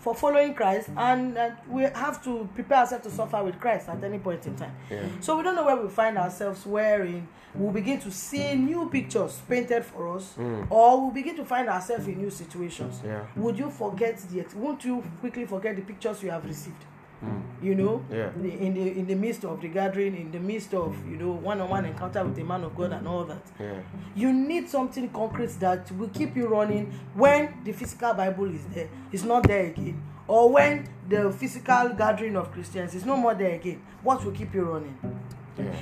For 0.00 0.14
following 0.14 0.54
christ 0.54 0.88
and 0.96 1.36
uh, 1.36 1.50
we 1.68 1.82
have 1.82 2.22
to 2.24 2.48
prepare 2.54 2.78
ourselves 2.78 3.04
to 3.04 3.10
suffer 3.10 3.44
with 3.44 3.60
christ 3.60 3.88
at 3.88 4.02
any 4.02 4.18
point 4.18 4.44
in 4.46 4.56
time. 4.56 4.74
Yeah. 4.90 5.02
so 5.20 5.36
we 5.36 5.42
don't 5.42 5.54
know 5.54 5.64
where 5.66 5.76
we 5.76 5.88
find 5.88 6.16
ourselves 6.18 6.64
wherein 6.66 7.28
we'll 7.54 7.72
begin 7.72 8.00
to 8.00 8.10
see 8.10 8.54
new 8.54 8.88
pictures 8.88 9.40
painted 9.48 9.84
for 9.84 10.16
us 10.16 10.34
or 10.70 11.00
we'll 11.00 11.10
begin 11.10 11.36
to 11.36 11.44
find 11.44 11.68
ourselves 11.68 12.06
in 12.08 12.16
new 12.18 12.30
situations. 12.30 13.00
Yeah. 13.04 13.26
would 13.36 13.58
you 13.58 13.70
forget 13.70 14.18
the 14.30 14.44
won't 14.56 14.84
you 14.84 15.02
quickly 15.20 15.44
forget 15.44 15.76
the 15.76 15.82
pictures 15.82 16.22
you 16.22 16.30
have 16.30 16.44
received 16.44 16.82
Mm. 17.22 17.42
you 17.62 17.74
know 17.74 18.02
Yeah. 18.10 18.30
in 18.40 18.72
the 18.74 18.98
in 18.98 19.06
the 19.06 19.14
midst 19.14 19.44
of 19.44 19.60
the 19.60 19.68
gathering 19.68 20.16
in 20.16 20.30
the 20.32 20.38
midst 20.40 20.72
of 20.72 20.96
you 21.06 21.18
know 21.18 21.32
one-on-one 21.32 21.84
encounter 21.84 22.24
with 22.24 22.38
a 22.38 22.44
man 22.44 22.64
of 22.64 22.74
god 22.74 22.92
and 22.92 23.06
all 23.06 23.24
that 23.24 23.42
Yeah. 23.58 23.80
you 24.16 24.32
need 24.32 24.70
something 24.70 25.06
concrete 25.10 25.50
that 25.60 25.92
will 25.98 26.08
keep 26.08 26.34
you 26.34 26.46
running 26.48 26.90
when 27.14 27.52
the 27.64 27.72
physical 27.72 28.14
bible 28.14 28.46
is 28.54 28.64
there 28.74 28.88
it's 29.12 29.24
not 29.24 29.42
there 29.46 29.66
again 29.66 30.00
or 30.28 30.48
when 30.50 30.88
the 31.10 31.30
physical 31.30 31.90
gathering 31.90 32.36
of 32.36 32.50
christians 32.52 32.94
is 32.94 33.04
no 33.04 33.16
more 33.18 33.34
there 33.34 33.54
again 33.56 33.82
what 34.02 34.24
will 34.24 34.32
keep 34.32 34.54
you 34.54 34.62
running. 34.62 34.96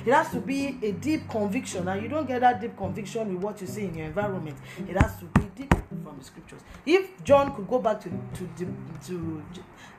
It 0.05 0.13
has 0.13 0.29
to 0.31 0.39
be 0.39 0.77
a 0.81 0.91
deep 0.91 1.29
conviction. 1.29 1.87
And 1.87 2.01
you 2.01 2.09
don't 2.09 2.27
get 2.27 2.41
that 2.41 2.61
deep 2.61 2.75
conviction 2.77 3.33
with 3.33 3.43
what 3.43 3.61
you 3.61 3.67
see 3.67 3.85
in 3.85 3.95
your 3.95 4.07
environment. 4.07 4.57
It 4.87 4.95
has 5.01 5.17
to 5.17 5.25
be 5.25 5.41
deep 5.55 5.73
from 6.03 6.17
the 6.17 6.23
scriptures. 6.23 6.61
If 6.85 7.23
john 7.23 7.53
could 7.55 7.67
go 7.67 7.79
back 7.79 7.99
to 8.01 8.09
to 8.09 8.49
the 8.57 8.67
to 9.07 9.43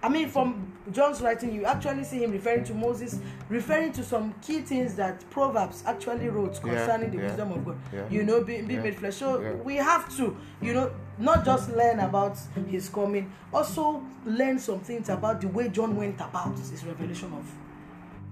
i 0.03 0.09
mean 0.09 0.29
from 0.29 0.73
john's 0.90 1.21
writing 1.21 1.53
you 1.55 1.64
actually 1.66 2.03
see 2.05 2.23
him 2.25 2.33
referring 2.33 2.64
to 2.64 2.73
moses 2.75 3.19
referring 3.51 3.93
to 3.93 4.03
some 4.03 4.35
key 4.40 4.61
things 4.62 4.95
that 4.95 5.29
proverbs 5.31 5.83
actually 5.87 6.29
wrote 6.29 6.55
Yeah, 6.64 6.75
concerning 6.75 7.11
the 7.11 7.19
yeah, 7.19 7.27
wisdom 7.29 7.53
of 7.53 7.64
god. 7.66 7.79
yeah. 7.93 8.09
you 8.11 8.23
know 8.23 8.43
being, 8.43 8.66
being 8.66 8.79
Yeah, 8.79 8.85
made 8.85 8.97
flesh. 8.99 9.16
So 9.16 9.40
yeah. 9.40 9.53
we 9.53 9.77
have 9.77 10.14
to 10.16 10.37
you 10.62 10.73
know 10.73 10.90
not 11.19 11.45
just 11.45 11.71
learn 11.71 12.01
about 12.01 12.38
his 12.69 12.88
coming 12.88 13.31
also 13.53 14.03
learn 14.25 14.59
some 14.59 14.81
things 14.81 15.09
about 15.11 15.40
the 15.40 15.49
way 15.49 15.69
john 15.69 15.97
went 15.97 16.16
about 16.21 16.57
his 16.59 16.85
revelation 16.85 17.33
of 17.35 17.45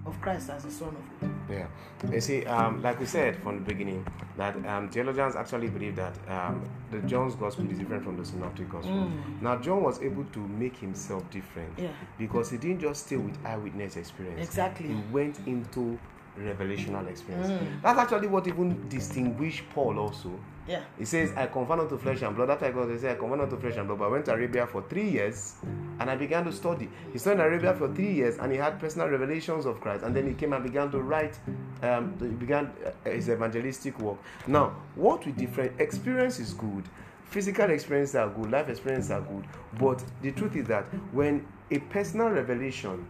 of 0.09 0.19
christ 0.21 0.49
as 0.49 0.63
the 0.63 0.71
son 0.71 0.89
of 0.89 1.05
god 1.21 1.29
Yeah. 1.49 1.67
You 2.13 2.21
see, 2.21 2.45
um, 2.45 2.81
like 2.83 2.99
we 2.99 3.05
said 3.05 3.35
from 3.43 3.55
the 3.59 3.65
beginning, 3.73 4.05
that 4.37 4.55
um, 4.67 4.87
theologians 4.89 5.35
actually 5.35 5.67
believe 5.69 5.95
that 5.95 6.15
um, 6.29 6.61
the 6.91 6.99
John's 7.11 7.35
gospel 7.35 7.69
is 7.71 7.77
different 7.79 8.03
from 8.03 8.15
the 8.17 8.23
synoptic 8.23 8.69
gospel. 8.69 9.11
Now, 9.41 9.57
John 9.57 9.81
was 9.83 9.99
able 10.01 10.25
to 10.35 10.39
make 10.63 10.77
himself 10.77 11.23
different 11.31 11.73
Yeah. 11.77 11.89
because 12.19 12.51
he 12.51 12.57
didn't 12.57 12.81
just 12.81 13.07
stay 13.07 13.17
with 13.17 13.35
eyewitness 13.43 13.97
experience. 13.97 14.45
Exactly. 14.47 14.87
He 14.89 15.01
went 15.11 15.39
into 15.47 15.97
revelational 16.39 17.07
experience. 17.07 17.47
That's 17.81 17.99
actually 17.99 18.27
what 18.27 18.47
even 18.47 18.87
distinguished 18.89 19.63
Paul 19.73 19.99
also. 19.99 20.31
yeah 20.67 20.83
He 20.97 21.05
says, 21.05 21.31
I 21.35 21.47
confirm 21.47 21.79
not 21.79 21.89
to 21.89 21.97
flesh 21.97 22.21
and 22.21 22.35
blood. 22.35 22.49
After 22.49 22.65
I 22.65 22.71
got 22.71 22.89
he 22.89 22.97
said, 22.97 23.17
I 23.17 23.35
not 23.39 23.49
to 23.49 23.57
flesh 23.57 23.75
and 23.75 23.87
blood. 23.87 23.99
But 23.99 24.05
I 24.05 24.09
went 24.09 24.25
to 24.25 24.33
Arabia 24.33 24.67
for 24.67 24.81
three 24.83 25.09
years 25.09 25.55
and 25.99 26.09
I 26.09 26.15
began 26.15 26.45
to 26.45 26.53
study. 26.53 26.89
He 27.11 27.29
in 27.29 27.39
Arabia 27.39 27.73
for 27.73 27.93
three 27.93 28.13
years 28.13 28.37
and 28.37 28.51
he 28.51 28.57
had 28.57 28.79
personal 28.79 29.09
revelations 29.09 29.65
of 29.65 29.81
Christ. 29.81 30.03
And 30.03 30.15
then 30.15 30.27
he 30.27 30.33
came 30.33 30.53
and 30.53 30.63
began 30.63 30.91
to 30.91 31.01
write, 31.01 31.37
um, 31.83 32.15
he 32.19 32.27
began 32.27 32.71
uh, 32.85 33.09
his 33.09 33.29
evangelistic 33.29 33.99
work. 33.99 34.17
Now, 34.47 34.75
what 34.95 35.25
we 35.25 35.31
different 35.31 35.79
experience 35.79 36.39
is 36.39 36.53
good. 36.53 36.83
Physical 37.25 37.69
experiences 37.69 38.15
are 38.15 38.27
good, 38.29 38.49
life 38.49 38.69
experiences 38.69 39.11
are 39.11 39.21
good. 39.21 39.45
But 39.79 40.03
the 40.21 40.31
truth 40.31 40.55
is 40.55 40.65
that 40.67 40.85
when 41.11 41.45
a 41.71 41.77
personal 41.77 42.29
revelation 42.29 43.05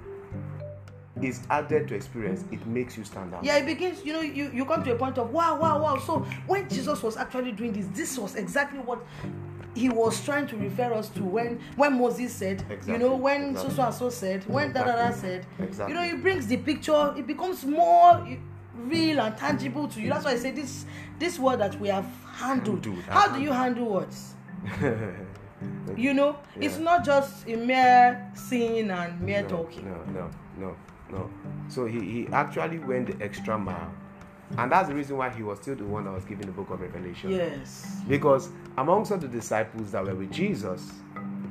is 1.21 1.41
added 1.49 1.87
to 1.87 1.95
experience, 1.95 2.43
it 2.51 2.65
makes 2.65 2.97
you 2.97 3.03
stand 3.03 3.33
out. 3.33 3.43
yeah 3.43 3.57
it 3.57 3.65
begins 3.65 4.05
you 4.05 4.13
know 4.13 4.21
you 4.21 4.49
you 4.53 4.65
come 4.65 4.83
to 4.83 4.91
a 4.93 4.95
point 4.95 5.17
of 5.17 5.31
wow 5.31 5.59
wow 5.59 5.81
wow. 5.81 5.97
So 5.99 6.19
when 6.47 6.69
jesus 6.69 7.01
was 7.03 7.17
actually 7.17 7.51
doing 7.51 7.73
this 7.73 7.87
this 7.87 8.17
was 8.17 8.35
exactly 8.35 8.79
what 8.79 8.99
he 9.75 9.89
was 9.89 10.23
trying 10.23 10.47
to 10.47 10.57
refer 10.57 10.93
us 10.93 11.09
to 11.09 11.23
when 11.23 11.59
when 11.75 11.93
moses 11.93 12.33
said 12.33 12.63
you 12.87 12.97
know 12.97 13.15
when 13.15 13.51
exactly. 13.51 13.69
so 13.69 13.75
so 13.75 13.83
and 13.83 13.95
so 13.95 14.09
said 14.09 14.43
when 14.49 14.73
da 14.73 14.83
da 14.83 14.95
da 14.95 15.11
said 15.11 15.45
exactly. 15.59 15.93
you 15.93 15.99
know 15.99 16.05
it 16.05 16.21
brings 16.21 16.47
the 16.47 16.57
picture 16.57 17.13
it 17.15 17.27
becomes 17.27 17.65
more 17.65 18.27
real 18.75 19.19
and 19.19 19.35
tangible 19.37 19.87
to 19.89 19.99
you. 19.99 20.09
That's 20.09 20.25
why 20.25 20.31
i 20.31 20.37
say 20.37 20.51
this 20.51 20.85
this 21.19 21.37
word 21.37 21.59
that 21.59 21.79
we 21.79 21.89
have 21.89 22.05
handled 22.33 22.85
Handled, 22.85 23.03
how 23.05 23.27
do 23.27 23.41
you 23.41 23.51
handle 23.51 23.85
words? 23.85 24.35
You 25.97 26.13
know 26.13 26.37
it's 26.55 26.77
not 26.77 27.03
just 27.03 27.47
a 27.47 27.55
mere 27.55 28.31
seeing 28.33 28.89
and 28.91 29.19
mere 29.19 29.41
no, 29.41 29.49
talking. 29.49 29.85
No, 29.85 30.03
no, 30.13 30.29
no, 30.57 30.75
no. 31.11 31.29
So 31.67 31.85
he, 31.85 31.99
he 31.99 32.27
actually 32.31 32.79
went 32.79 33.07
the 33.17 33.23
extra 33.23 33.57
mile. 33.57 33.91
And 34.57 34.71
that's 34.71 34.89
the 34.89 34.95
reason 34.95 35.17
why 35.17 35.29
he 35.29 35.43
was 35.43 35.59
still 35.59 35.75
the 35.75 35.85
one 35.85 36.05
that 36.05 36.11
was 36.11 36.25
giving 36.25 36.47
the 36.47 36.51
book 36.51 36.71
of 36.71 36.81
Revelation. 36.81 37.29
yes 37.29 38.01
Because 38.07 38.49
amongst 38.77 39.11
all 39.11 39.17
the 39.19 39.27
disciples 39.27 39.91
that 39.91 40.03
were 40.03 40.15
with 40.15 40.31
Jesus, 40.31 40.91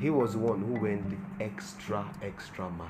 he 0.00 0.11
was 0.11 0.32
the 0.32 0.38
one 0.38 0.61
who 0.62 0.80
went 0.80 1.09
the 1.09 1.44
extra, 1.44 2.04
extra 2.22 2.68
mile. 2.70 2.88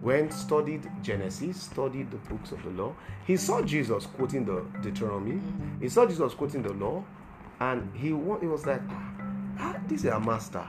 When 0.00 0.30
studied 0.30 0.88
Genesis, 1.02 1.62
studied 1.62 2.10
the 2.10 2.16
books 2.16 2.52
of 2.52 2.62
the 2.62 2.70
law, 2.70 2.94
he 3.26 3.36
saw 3.36 3.60
Jesus 3.62 4.06
quoting 4.06 4.44
the 4.44 4.64
Deuteronomy. 4.82 5.40
He 5.80 5.88
saw 5.88 6.06
Jesus 6.06 6.32
quoting 6.34 6.62
the 6.62 6.72
law, 6.72 7.04
and 7.60 7.90
he 7.94 8.08
he 8.08 8.12
was 8.12 8.66
like, 8.66 8.80
ah, 8.90 9.10
"This 9.88 10.04
is 10.04 10.10
a 10.10 10.20
master. 10.20 10.66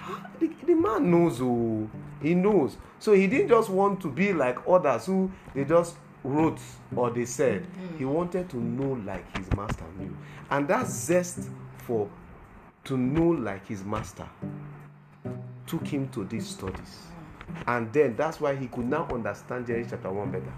Ah, 0.00 0.30
the, 0.38 0.48
the 0.66 0.74
man 0.74 1.10
knows. 1.10 1.40
Oh, 1.40 1.88
he 2.22 2.34
knows." 2.34 2.76
So 2.98 3.12
he 3.12 3.26
didn't 3.26 3.48
just 3.48 3.70
want 3.70 4.00
to 4.00 4.08
be 4.10 4.32
like 4.32 4.58
others 4.68 5.06
who 5.06 5.30
they 5.54 5.64
just 5.64 5.96
wrote 6.24 6.60
or 6.94 7.10
they 7.10 7.24
said. 7.24 7.66
He 7.96 8.04
wanted 8.04 8.48
to 8.50 8.56
know 8.56 9.00
like 9.04 9.36
his 9.36 9.50
master 9.54 9.84
knew, 9.98 10.16
and 10.50 10.66
that 10.68 10.86
zest 10.86 11.48
for 11.78 12.08
to 12.84 12.96
know 12.96 13.28
like 13.28 13.66
his 13.66 13.84
master 13.84 14.28
took 15.66 15.86
him 15.86 16.08
to 16.08 16.24
these 16.24 16.46
studies. 16.48 17.06
And 17.66 17.92
then 17.92 18.16
that's 18.16 18.40
why 18.40 18.56
he 18.56 18.66
could 18.66 18.88
now 18.88 19.06
understand 19.12 19.66
Genesis 19.66 19.92
chapter 19.92 20.10
1 20.10 20.30
better. 20.30 20.52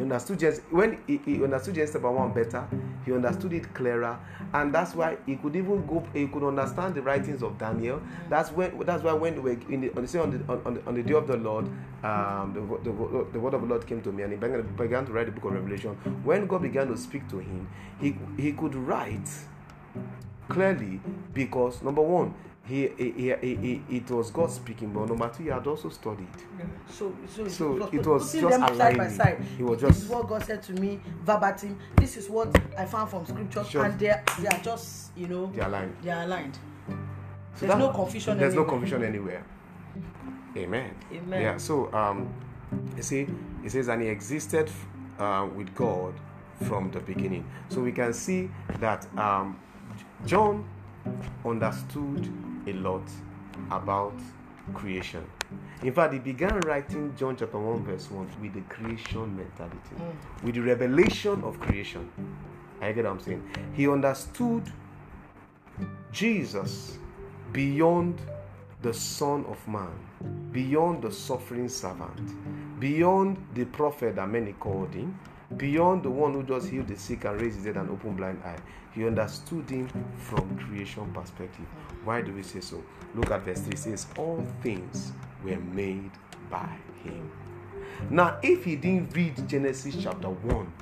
He 0.00 0.04
understood 0.04 0.38
Genesis, 0.38 0.64
when 0.70 0.98
he, 1.06 1.20
he 1.26 1.44
understood 1.44 1.74
Genesis 1.74 1.92
chapter 1.92 2.10
1 2.10 2.32
better, 2.32 2.66
he 3.04 3.12
understood 3.12 3.52
it 3.52 3.74
clearer, 3.74 4.18
and 4.54 4.74
that's 4.74 4.94
why 4.94 5.18
he 5.26 5.36
could 5.36 5.54
even 5.54 5.84
go, 5.84 6.02
he 6.14 6.26
could 6.26 6.42
understand 6.42 6.94
the 6.94 7.02
writings 7.02 7.42
of 7.42 7.58
Daniel. 7.58 8.00
That's 8.30 8.50
when 8.50 8.78
that's 8.86 9.02
why 9.02 9.12
when 9.12 9.42
we 9.42 9.58
in 9.68 9.90
on, 9.94 10.06
the, 10.06 10.22
on, 10.22 10.30
the, 10.30 10.52
on, 10.64 10.74
the, 10.74 10.86
on 10.86 10.94
the 10.94 11.02
day 11.02 11.12
of 11.12 11.26
the 11.26 11.36
Lord, 11.36 11.66
um, 12.02 12.54
the, 12.54 12.90
the, 12.90 13.26
the 13.30 13.38
word 13.38 13.52
of 13.52 13.60
the 13.60 13.66
Lord 13.66 13.86
came 13.86 14.00
to 14.00 14.10
me, 14.10 14.22
and 14.22 14.32
he 14.32 14.38
began, 14.38 14.62
began 14.74 15.04
to 15.04 15.12
write 15.12 15.26
the 15.26 15.32
book 15.32 15.44
of 15.44 15.52
Revelation. 15.52 15.90
When 16.24 16.46
God 16.46 16.62
began 16.62 16.88
to 16.88 16.96
speak 16.96 17.28
to 17.28 17.38
him, 17.38 17.68
he 18.00 18.16
he 18.38 18.52
could 18.52 18.74
write 18.74 19.28
clearly 20.48 20.98
because 21.34 21.82
number 21.82 22.00
one, 22.00 22.32
he, 22.66 22.88
he, 22.96 23.34
he, 23.40 23.54
he, 23.56 23.82
it 23.96 24.10
was 24.10 24.30
God 24.30 24.50
speaking, 24.50 24.92
but 24.92 25.08
number 25.08 25.28
two, 25.28 25.42
he 25.44 25.48
had 25.48 25.66
also 25.66 25.88
studied. 25.88 26.28
So, 26.88 27.12
so, 27.28 27.48
So 27.48 27.86
it 27.88 27.94
it 27.94 28.06
was, 28.06 28.22
was 28.22 28.32
just 28.32 28.48
them 28.50 28.60
side 28.60 28.78
by 28.78 28.84
aligning. 29.04 29.10
side. 29.16 29.44
He 29.56 29.62
was 29.62 29.80
this 29.80 29.90
just- 29.90 30.02
is 30.04 30.08
what 30.08 30.28
God 30.28 30.44
said 30.44 30.62
to 30.64 30.72
me 30.74 31.00
verbatim. 31.24 31.78
This 31.96 32.16
is 32.16 32.28
what 32.28 32.54
I 32.78 32.84
found 32.84 33.10
from 33.10 33.26
scripture, 33.26 33.64
Sure. 33.64 33.84
and 33.86 33.98
they 33.98 34.10
are, 34.10 34.22
they 34.38 34.46
are 34.48 34.60
just 34.62 35.16
you 35.16 35.26
know 35.26 35.46
They 35.46 35.62
aligned. 35.62 35.96
they 36.02 36.10
are 36.10 36.22
aligned. 36.24 36.58
So 37.54 37.66
There's 37.66 37.72
that- 37.72 37.78
no 37.78 37.88
confusion. 37.90 38.38
There's 38.38 38.54
no 38.54 38.64
confusion 38.64 39.02
anywhere. 39.04 39.44
Amen. 40.56 40.94
Amen. 41.12 41.42
Yeah. 41.42 41.56
So 41.56 41.92
um, 41.92 42.32
you 42.96 43.02
see, 43.02 43.26
it 43.64 43.70
says, 43.70 43.88
and 43.88 44.02
he 44.02 44.08
existed 44.08 44.70
uh, 45.18 45.48
with 45.56 45.74
God 45.74 46.14
from 46.68 46.90
the 46.90 47.00
beginning. 47.00 47.44
So 47.68 47.80
we 47.80 47.92
can 47.92 48.12
see 48.12 48.50
that 48.80 49.06
um, 49.18 49.58
John 50.26 50.68
understood 51.44 52.30
a 52.66 52.72
lot 52.74 53.08
about 53.70 54.14
creation. 54.74 55.24
In 55.82 55.92
fact, 55.92 56.12
he 56.12 56.18
began 56.18 56.60
writing 56.60 57.14
John 57.16 57.36
chapter 57.36 57.58
1, 57.58 57.84
verse 57.84 58.10
1 58.10 58.30
with 58.40 58.54
the 58.54 58.60
creation 58.62 59.36
mentality, 59.36 59.96
mm. 59.96 60.44
with 60.44 60.54
the 60.54 60.60
revelation 60.60 61.42
of 61.42 61.58
creation. 61.58 62.10
I 62.80 62.92
get 62.92 63.04
what 63.04 63.12
I'm 63.12 63.20
saying? 63.20 63.50
He 63.74 63.88
understood 63.88 64.70
Jesus 66.12 66.98
beyond 67.52 68.20
the 68.82 68.94
Son 68.94 69.44
of 69.46 69.66
Man, 69.68 69.90
beyond 70.52 71.02
the 71.02 71.12
suffering 71.12 71.68
servant, 71.68 72.80
beyond 72.80 73.36
the 73.54 73.64
prophet 73.66 74.16
that 74.16 74.28
many 74.28 74.52
called 74.54 74.94
him, 74.94 75.18
beyond 75.56 76.02
the 76.02 76.10
one 76.10 76.32
who 76.32 76.42
just 76.42 76.68
healed 76.68 76.88
the 76.88 76.96
sick 76.96 77.24
and 77.24 77.40
raised 77.40 77.60
the 77.60 77.72
dead 77.72 77.80
and 77.80 77.90
opened 77.90 78.16
blind 78.16 78.40
eye. 78.44 78.58
He 78.94 79.06
understood 79.06 79.68
him 79.68 79.88
from 80.16 80.56
creation 80.58 81.10
perspective. 81.12 81.66
Mm. 81.66 81.89
Why 82.04 82.22
do 82.22 82.32
we 82.32 82.42
say 82.42 82.60
so? 82.60 82.82
Look 83.14 83.30
at 83.30 83.42
verse 83.42 83.60
3 83.60 83.72
it 83.72 83.78
says, 83.78 84.06
All 84.16 84.44
things 84.62 85.12
were 85.44 85.56
made 85.56 86.10
by 86.50 86.68
him. 87.04 87.30
Now, 88.08 88.38
if 88.42 88.64
he 88.64 88.76
didn't 88.76 89.14
read 89.14 89.48
Genesis 89.48 89.96
chapter 90.00 90.28
1, 90.30 90.72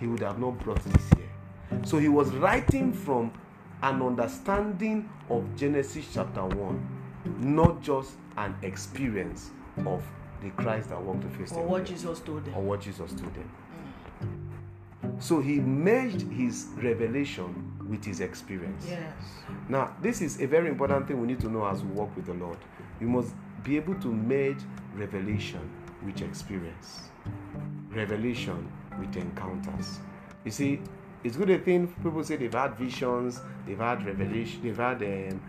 he 0.00 0.06
would 0.06 0.20
have 0.20 0.38
not 0.38 0.58
brought 0.60 0.82
this 0.82 1.04
here. 1.16 1.80
So 1.84 1.98
he 1.98 2.08
was 2.08 2.30
writing 2.30 2.92
from 2.92 3.32
an 3.82 4.02
understanding 4.02 5.08
of 5.28 5.44
Genesis 5.56 6.06
chapter 6.12 6.44
1, 6.44 6.98
not 7.40 7.80
just 7.82 8.12
an 8.36 8.56
experience 8.62 9.50
of 9.86 10.02
the 10.42 10.50
Christ 10.50 10.88
that 10.88 11.00
walked 11.00 11.22
the 11.22 11.28
face 11.30 11.52
Or 11.52 11.62
of 11.62 11.68
what 11.70 11.86
the 11.86 11.92
earth, 11.92 12.00
Jesus 12.00 12.20
told 12.20 12.44
them. 12.44 12.54
or 12.54 12.62
what 12.62 12.80
Jesus 12.80 13.12
told 13.12 13.34
them. 13.34 13.50
Mm. 14.24 15.22
So 15.22 15.40
he 15.40 15.60
merged 15.60 16.22
his 16.22 16.66
revelation 16.76 17.71
with 17.92 18.04
his 18.04 18.20
experience. 18.20 18.86
Yes. 18.88 19.12
Now, 19.68 19.94
this 20.00 20.22
is 20.22 20.40
a 20.40 20.46
very 20.46 20.68
important 20.68 21.06
thing 21.06 21.20
we 21.20 21.26
need 21.26 21.40
to 21.40 21.48
know 21.48 21.66
as 21.66 21.82
we 21.84 21.90
walk 21.90 22.16
with 22.16 22.24
the 22.24 22.34
Lord. 22.34 22.56
You 23.00 23.06
must 23.06 23.34
be 23.62 23.76
able 23.76 23.94
to 23.96 24.08
merge 24.08 24.62
revelation 24.94 25.60
with 26.04 26.22
experience, 26.22 27.10
revelation 27.90 28.66
with 28.98 29.14
encounters. 29.16 30.00
You 30.44 30.50
see, 30.50 30.80
it's 31.22 31.36
good 31.36 31.50
a 31.50 31.58
thing 31.58 31.86
people 32.02 32.24
say 32.24 32.36
they've 32.36 32.52
had 32.52 32.76
visions, 32.76 33.40
they've 33.66 33.78
had 33.78 34.04
revelation, 34.06 34.60
they've 34.62 34.76
had 34.76 35.02
um, 35.02 35.42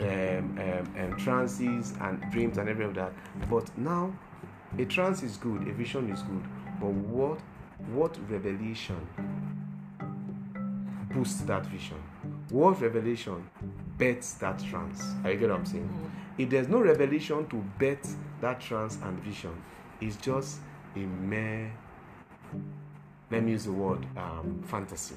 um, 0.00 0.06
um, 0.06 0.94
um, 0.98 1.16
trances 1.16 1.94
and 2.00 2.20
dreams 2.32 2.58
and 2.58 2.68
everything 2.68 2.90
of 2.90 2.94
that. 2.96 3.12
But 3.48 3.76
now, 3.78 4.12
a 4.76 4.84
trance 4.84 5.22
is 5.22 5.36
good, 5.36 5.62
a 5.68 5.72
vision 5.72 6.10
is 6.10 6.22
good. 6.22 6.42
But 6.80 6.90
what 6.90 7.38
what 7.92 8.18
revelation 8.28 8.98
boosts 11.10 11.40
that 11.42 11.66
vision? 11.66 12.02
What 12.50 12.80
revelation 12.80 13.48
bets 13.96 14.34
that 14.34 14.62
trance? 14.64 15.02
Are 15.24 15.32
you 15.32 15.38
get 15.38 15.50
what 15.50 15.58
I'm 15.60 15.66
saying? 15.66 16.10
If 16.36 16.50
there's 16.50 16.68
no 16.68 16.80
revelation 16.80 17.46
to 17.48 17.56
bet 17.78 18.06
that 18.40 18.60
trance 18.60 18.98
and 19.02 19.18
vision, 19.22 19.60
it's 20.00 20.16
just 20.16 20.58
a 20.94 21.00
mere, 21.00 21.72
let 23.30 23.42
me 23.42 23.52
use 23.52 23.64
the 23.64 23.72
word, 23.72 24.06
um, 24.16 24.62
fantasy. 24.66 25.16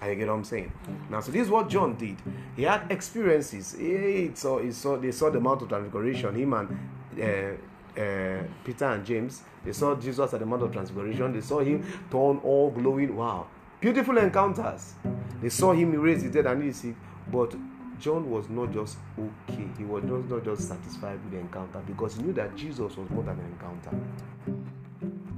I 0.00 0.14
get 0.14 0.28
what 0.28 0.34
I'm 0.34 0.44
saying. 0.44 0.72
Now, 1.10 1.20
so 1.20 1.30
this 1.30 1.42
is 1.42 1.50
what 1.50 1.68
John 1.68 1.96
did. 1.96 2.16
He 2.56 2.62
had 2.62 2.90
experiences. 2.90 3.76
He, 3.78 3.96
he 3.96 4.30
saw, 4.34 4.58
he 4.58 4.72
saw, 4.72 4.96
they 4.96 5.12
saw 5.12 5.28
the 5.30 5.40
Mount 5.40 5.62
of 5.62 5.68
Transfiguration. 5.68 6.34
Him 6.34 6.54
and 6.54 6.78
uh, 7.20 8.00
uh, 8.00 8.42
Peter 8.64 8.86
and 8.86 9.04
James. 9.04 9.42
They 9.62 9.72
saw 9.72 9.94
Jesus 9.96 10.32
at 10.32 10.40
the 10.40 10.46
Mount 10.46 10.62
of 10.62 10.72
Transfiguration. 10.72 11.32
They 11.34 11.42
saw 11.42 11.60
him 11.60 11.82
turn 12.10 12.40
all 12.42 12.70
glowing. 12.70 13.14
Wow, 13.14 13.48
beautiful 13.80 14.18
encounters. 14.18 14.94
They 15.40 15.48
saw 15.48 15.72
him 15.72 15.92
raise 15.92 16.22
the 16.22 16.30
dead 16.30 16.46
and 16.46 16.62
heal 16.62 16.72
sick. 16.72 16.94
But 17.32 17.54
John 17.98 18.30
was 18.30 18.48
not 18.48 18.72
just 18.72 18.98
okay. 19.18 19.68
He 19.78 19.84
was 19.84 20.04
not, 20.04 20.28
not 20.28 20.44
just 20.44 20.68
satisfied 20.68 21.22
with 21.24 21.32
the 21.32 21.38
encounter 21.38 21.80
because 21.86 22.16
he 22.16 22.22
knew 22.22 22.32
that 22.34 22.54
Jesus 22.56 22.96
was 22.96 23.10
more 23.10 23.22
than 23.22 23.38
an 23.38 23.46
encounter. 23.46 23.90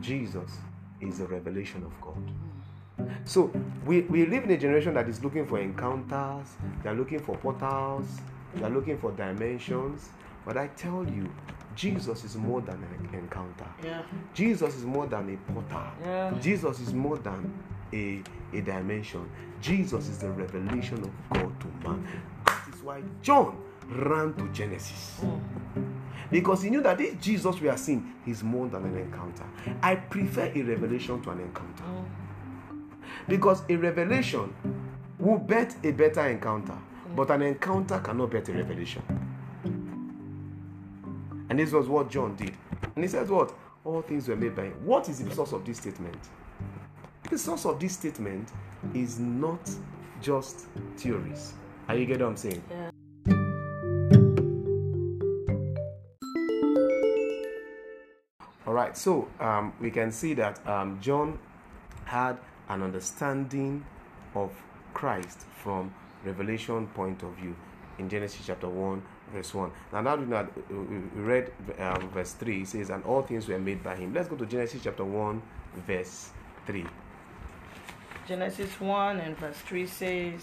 Jesus 0.01 0.51
is 1.01 1.19
the 1.19 1.27
revelation 1.27 1.85
of 1.85 2.01
God. 2.01 2.33
So 3.25 3.53
we, 3.85 4.03
we 4.03 4.27
live 4.27 4.45
in 4.45 4.51
a 4.51 4.57
generation 4.57 4.95
that 4.95 5.09
is 5.09 5.23
looking 5.23 5.47
for 5.47 5.59
encounters, 5.59 6.49
they're 6.83 6.95
looking 6.95 7.21
for 7.21 7.37
portals, 7.37 8.07
they're 8.55 8.71
looking 8.71 8.99
for 8.99 9.13
dimensions. 9.13 10.11
But 10.45 10.57
I 10.57 10.69
tell 10.69 11.07
you, 11.09 11.33
Jesus 11.75 12.25
is 12.25 12.37
more 12.37 12.61
than 12.61 12.75
an 12.75 13.15
encounter. 13.15 13.67
Yeah. 13.83 14.03
Jesus 14.35 14.77
is 14.77 14.85
more 14.85 15.07
than 15.07 15.35
a 15.35 15.53
portal. 15.53 15.87
Yeah. 16.05 16.35
Jesus 16.41 16.81
is 16.81 16.93
more 16.93 17.17
than 17.19 17.53
a, 17.93 18.23
a 18.53 18.61
dimension. 18.61 19.29
Jesus 19.61 20.09
is 20.09 20.19
the 20.19 20.31
revelation 20.31 20.99
of 20.99 21.11
God 21.31 21.61
to 21.61 21.89
man. 21.89 22.07
That 22.47 22.75
is 22.75 22.83
why 22.83 23.03
John 23.23 23.57
ran 23.89 24.35
to 24.35 24.49
Genesis. 24.49 25.21
Because 26.31 26.63
he 26.63 26.71
knew 26.71 26.81
that 26.83 26.99
this 26.99 27.15
Jesus 27.21 27.61
we 27.61 27.69
are 27.69 27.77
seeing 27.77 28.15
is 28.27 28.43
more 28.43 28.67
than 28.69 28.85
an 28.87 28.97
encounter. 28.97 29.45
I 29.83 29.97
prefer 29.97 30.51
a 30.55 30.63
revelation 30.63 31.21
to 31.23 31.31
an 31.31 31.41
encounter. 31.41 31.85
Because 33.29 33.63
a 33.69 33.77
revelation 33.77 34.53
will 35.19 35.39
bet 35.39 35.77
a 35.85 35.93
better 35.93 36.27
encounter, 36.27 36.77
but 37.15 37.31
an 37.31 37.43
encounter 37.43 37.99
cannot 38.01 38.31
bet 38.31 38.49
a 38.49 38.53
revelation. 38.53 39.03
And 41.49 41.59
this 41.59 41.71
was 41.71 41.87
what 41.87 42.11
John 42.11 42.35
did. 42.35 42.55
And 42.95 43.05
he 43.05 43.09
said, 43.09 43.29
What? 43.29 43.55
All 43.85 44.01
things 44.01 44.27
were 44.29 44.37
made 44.37 44.57
by 44.57 44.65
him. 44.65 44.87
What 44.87 45.09
is 45.09 45.23
the 45.23 45.35
source 45.35 45.53
of 45.53 45.65
this 45.65 45.79
statement? 45.79 46.17
The 47.33 47.39
source 47.39 47.65
of 47.65 47.81
this 47.81 47.95
statement 47.95 48.53
is 48.93 49.19
not 49.19 49.67
just 50.21 50.67
theories. 50.99 51.55
Are 51.89 51.97
you 51.97 52.05
getting 52.05 52.25
what 52.25 52.33
I'm 52.33 52.37
saying? 52.37 52.63
Yeah. 52.71 52.91
All 58.67 58.75
right, 58.75 58.95
so 58.95 59.29
um, 59.41 59.73
we 59.81 59.91
can 59.91 60.13
see 60.13 60.35
that 60.35 60.61
um, 60.69 61.01
John 61.01 61.39
had 62.05 62.37
an 62.69 62.83
understanding 62.83 63.83
of 64.35 64.53
Christ 64.93 65.47
from 65.57 65.95
revelation 66.27 66.87
point 66.89 67.23
of 67.23 67.31
view 67.37 67.57
in 67.99 68.11
Genesis 68.11 68.43
chapter 68.47 68.69
1, 68.69 69.03
verse 69.33 69.55
1. 69.55 69.71
Now, 69.95 70.03
now 70.03 70.17
we 70.17 70.27
we 70.77 70.99
we 71.17 71.23
read 71.23 71.51
um, 71.79 72.11
verse 72.11 72.35
3, 72.35 72.61
it 72.61 72.69
says, 72.69 72.91
And 72.91 73.03
all 73.05 73.23
things 73.23 73.49
were 73.49 73.59
made 73.59 73.83
by 73.83 73.97
him. 73.97 74.13
Let's 74.13 74.29
go 74.29 74.37
to 74.37 74.45
Genesis 74.45 74.83
chapter 74.85 75.07
1, 75.07 75.41
verse 75.87 76.29
3. 76.67 76.85
Genesis 78.27 78.81
1 78.81 79.19
and 79.19 79.37
verse 79.37 79.57
3 79.57 79.87
says, 79.87 80.41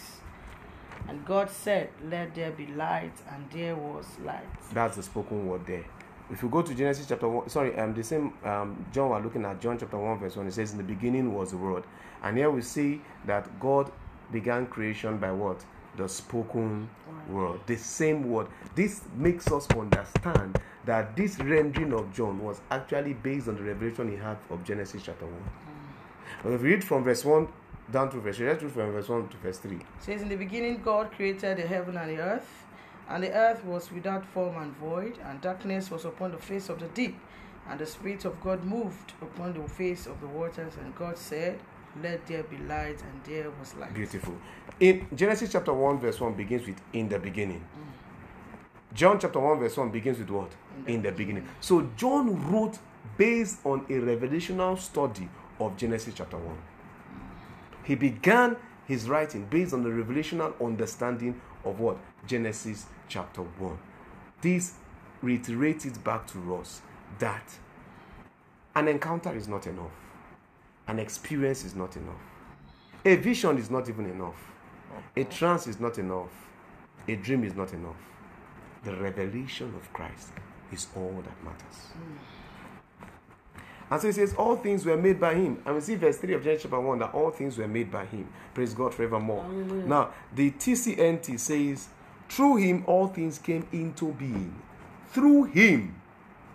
And 1.07 1.25
God 1.25 1.49
said, 1.49 1.89
Let 2.09 2.35
there 2.35 2.51
be 2.51 2.67
light, 2.67 3.13
and 3.31 3.49
there 3.51 3.75
was 3.75 4.05
light. 4.25 4.43
That's 4.73 4.97
the 4.97 5.03
spoken 5.03 5.47
word 5.47 5.65
there. 5.65 5.85
If 6.29 6.43
you 6.43 6.49
go 6.49 6.61
to 6.61 6.75
Genesis 6.75 7.05
chapter 7.07 7.29
1, 7.29 7.49
sorry, 7.49 7.77
um, 7.79 7.93
the 7.93 8.03
same 8.03 8.33
um, 8.43 8.85
John, 8.91 9.09
we're 9.09 9.21
looking 9.21 9.45
at 9.45 9.61
John 9.61 9.77
chapter 9.79 9.97
1, 9.97 10.19
verse 10.19 10.35
1, 10.35 10.47
it 10.47 10.53
says, 10.53 10.73
In 10.73 10.77
the 10.77 10.83
beginning 10.83 11.33
was 11.33 11.51
the 11.51 11.57
word. 11.57 11.85
And 12.21 12.37
here 12.37 12.51
we 12.51 12.61
see 12.61 13.01
that 13.25 13.59
God 13.61 13.89
began 14.31 14.67
creation 14.67 15.17
by 15.17 15.31
what? 15.31 15.63
The 15.95 16.07
spoken 16.09 16.89
word. 17.29 17.61
The 17.65 17.77
same 17.77 18.29
word. 18.29 18.47
This 18.75 19.01
makes 19.15 19.49
us 19.51 19.67
understand 19.71 20.59
that 20.85 21.15
this 21.15 21.39
rendering 21.39 21.93
of 21.93 22.13
John 22.13 22.43
was 22.43 22.59
actually 22.69 23.13
based 23.13 23.47
on 23.47 23.55
the 23.55 23.63
revelation 23.63 24.11
he 24.11 24.17
had 24.17 24.37
of 24.49 24.65
Genesis 24.65 25.03
chapter 25.03 25.25
1. 25.25 25.33
But 26.43 26.51
if 26.53 26.61
you 26.61 26.67
read 26.67 26.83
from 26.83 27.03
verse 27.03 27.25
1 27.25 27.47
down 27.91 28.09
to 28.11 28.19
verse. 28.19 28.39
Let's 28.39 28.63
read 28.63 28.71
from 28.71 28.91
verse 28.91 29.09
one 29.09 29.27
to 29.27 29.37
verse 29.37 29.57
three. 29.57 29.77
It 29.77 29.85
says, 29.99 30.21
In 30.21 30.29
the 30.29 30.35
beginning, 30.35 30.81
God 30.83 31.11
created 31.11 31.57
the 31.57 31.67
heaven 31.67 31.97
and 31.97 32.09
the 32.09 32.21
earth, 32.21 32.65
and 33.09 33.23
the 33.23 33.31
earth 33.31 33.63
was 33.65 33.91
without 33.91 34.25
form 34.25 34.57
and 34.57 34.75
void, 34.77 35.17
and 35.25 35.41
darkness 35.41 35.89
was 35.89 36.05
upon 36.05 36.31
the 36.31 36.37
face 36.37 36.69
of 36.69 36.79
the 36.79 36.87
deep, 36.87 37.17
and 37.69 37.79
the 37.79 37.85
Spirit 37.85 38.25
of 38.25 38.39
God 38.41 38.63
moved 38.63 39.13
upon 39.21 39.53
the 39.53 39.67
face 39.67 40.05
of 40.05 40.19
the 40.21 40.27
waters. 40.27 40.73
And 40.81 40.95
God 40.95 41.17
said, 41.17 41.59
Let 42.01 42.25
there 42.27 42.43
be 42.43 42.57
light, 42.57 43.01
and 43.01 43.23
there 43.25 43.49
was 43.59 43.75
light. 43.75 43.93
Beautiful. 43.93 44.35
In 44.79 45.07
Genesis 45.15 45.51
chapter 45.51 45.73
1, 45.73 45.99
verse 45.99 46.19
1 46.19 46.33
begins 46.33 46.67
with 46.67 46.81
in 46.93 47.09
the 47.09 47.19
beginning. 47.19 47.59
Mm. 47.59 48.95
John 48.95 49.19
chapter 49.19 49.39
1, 49.39 49.59
verse 49.59 49.77
1 49.77 49.91
begins 49.91 50.17
with 50.19 50.29
what? 50.29 50.51
In 50.77 50.83
the 50.85 50.91
In 50.93 51.01
the 51.01 51.11
beginning. 51.11 51.47
So 51.59 51.89
John 51.95 52.51
wrote 52.51 52.79
based 53.17 53.59
on 53.65 53.81
a 53.81 53.93
revelational 53.93 54.79
study 54.79 55.29
of 55.59 55.77
Genesis 55.77 56.13
chapter 56.15 56.37
1. 56.37 56.57
He 57.83 57.95
began 57.95 58.55
his 58.87 59.09
writing 59.09 59.45
based 59.49 59.73
on 59.73 59.83
the 59.83 59.89
revelational 59.89 60.53
understanding 60.63 61.39
of 61.63 61.79
what? 61.79 61.97
Genesis 62.27 62.85
chapter 63.07 63.41
1. 63.41 63.77
This 64.41 64.73
reiterated 65.21 66.03
back 66.03 66.27
to 66.27 66.55
us 66.55 66.81
that 67.19 67.43
an 68.75 68.87
encounter 68.87 69.35
is 69.35 69.47
not 69.47 69.67
enough, 69.67 69.91
an 70.87 70.99
experience 70.99 71.65
is 71.65 71.75
not 71.75 71.95
enough, 71.97 72.21
a 73.05 73.15
vision 73.15 73.57
is 73.57 73.69
not 73.69 73.89
even 73.89 74.05
enough, 74.05 74.51
a 75.15 75.23
trance 75.25 75.67
is 75.67 75.79
not 75.79 75.97
enough, 75.97 76.31
a 77.07 77.15
dream 77.15 77.43
is 77.43 77.55
not 77.55 77.73
enough. 77.73 77.95
The 78.83 78.95
revelation 78.95 79.73
of 79.75 79.91
Christ 79.91 80.29
is 80.71 80.87
all 80.95 81.21
that 81.25 81.43
matters. 81.43 81.91
And 83.91 83.99
so 83.99 84.07
he 84.07 84.13
says, 84.13 84.33
All 84.35 84.55
things 84.55 84.85
were 84.85 84.97
made 84.97 85.19
by 85.19 85.33
him. 85.33 85.61
And 85.65 85.75
we 85.75 85.81
see 85.81 85.95
verse 85.95 86.17
3 86.17 86.33
of 86.33 86.43
Genesis 86.43 86.63
chapter 86.63 86.79
1 86.79 86.99
that 86.99 87.13
all 87.13 87.31
things 87.31 87.57
were 87.57 87.67
made 87.67 87.91
by 87.91 88.05
him. 88.05 88.29
Praise 88.53 88.73
God 88.73 88.93
forevermore. 88.93 89.45
Now, 89.47 90.11
the 90.33 90.51
TCNT 90.51 91.39
says, 91.39 91.89
Through 92.27 92.57
him 92.57 92.83
all 92.85 93.07
things 93.07 93.39
came 93.39 93.67
into 93.71 94.13
being. 94.13 94.61
Through 95.11 95.45
him 95.45 95.99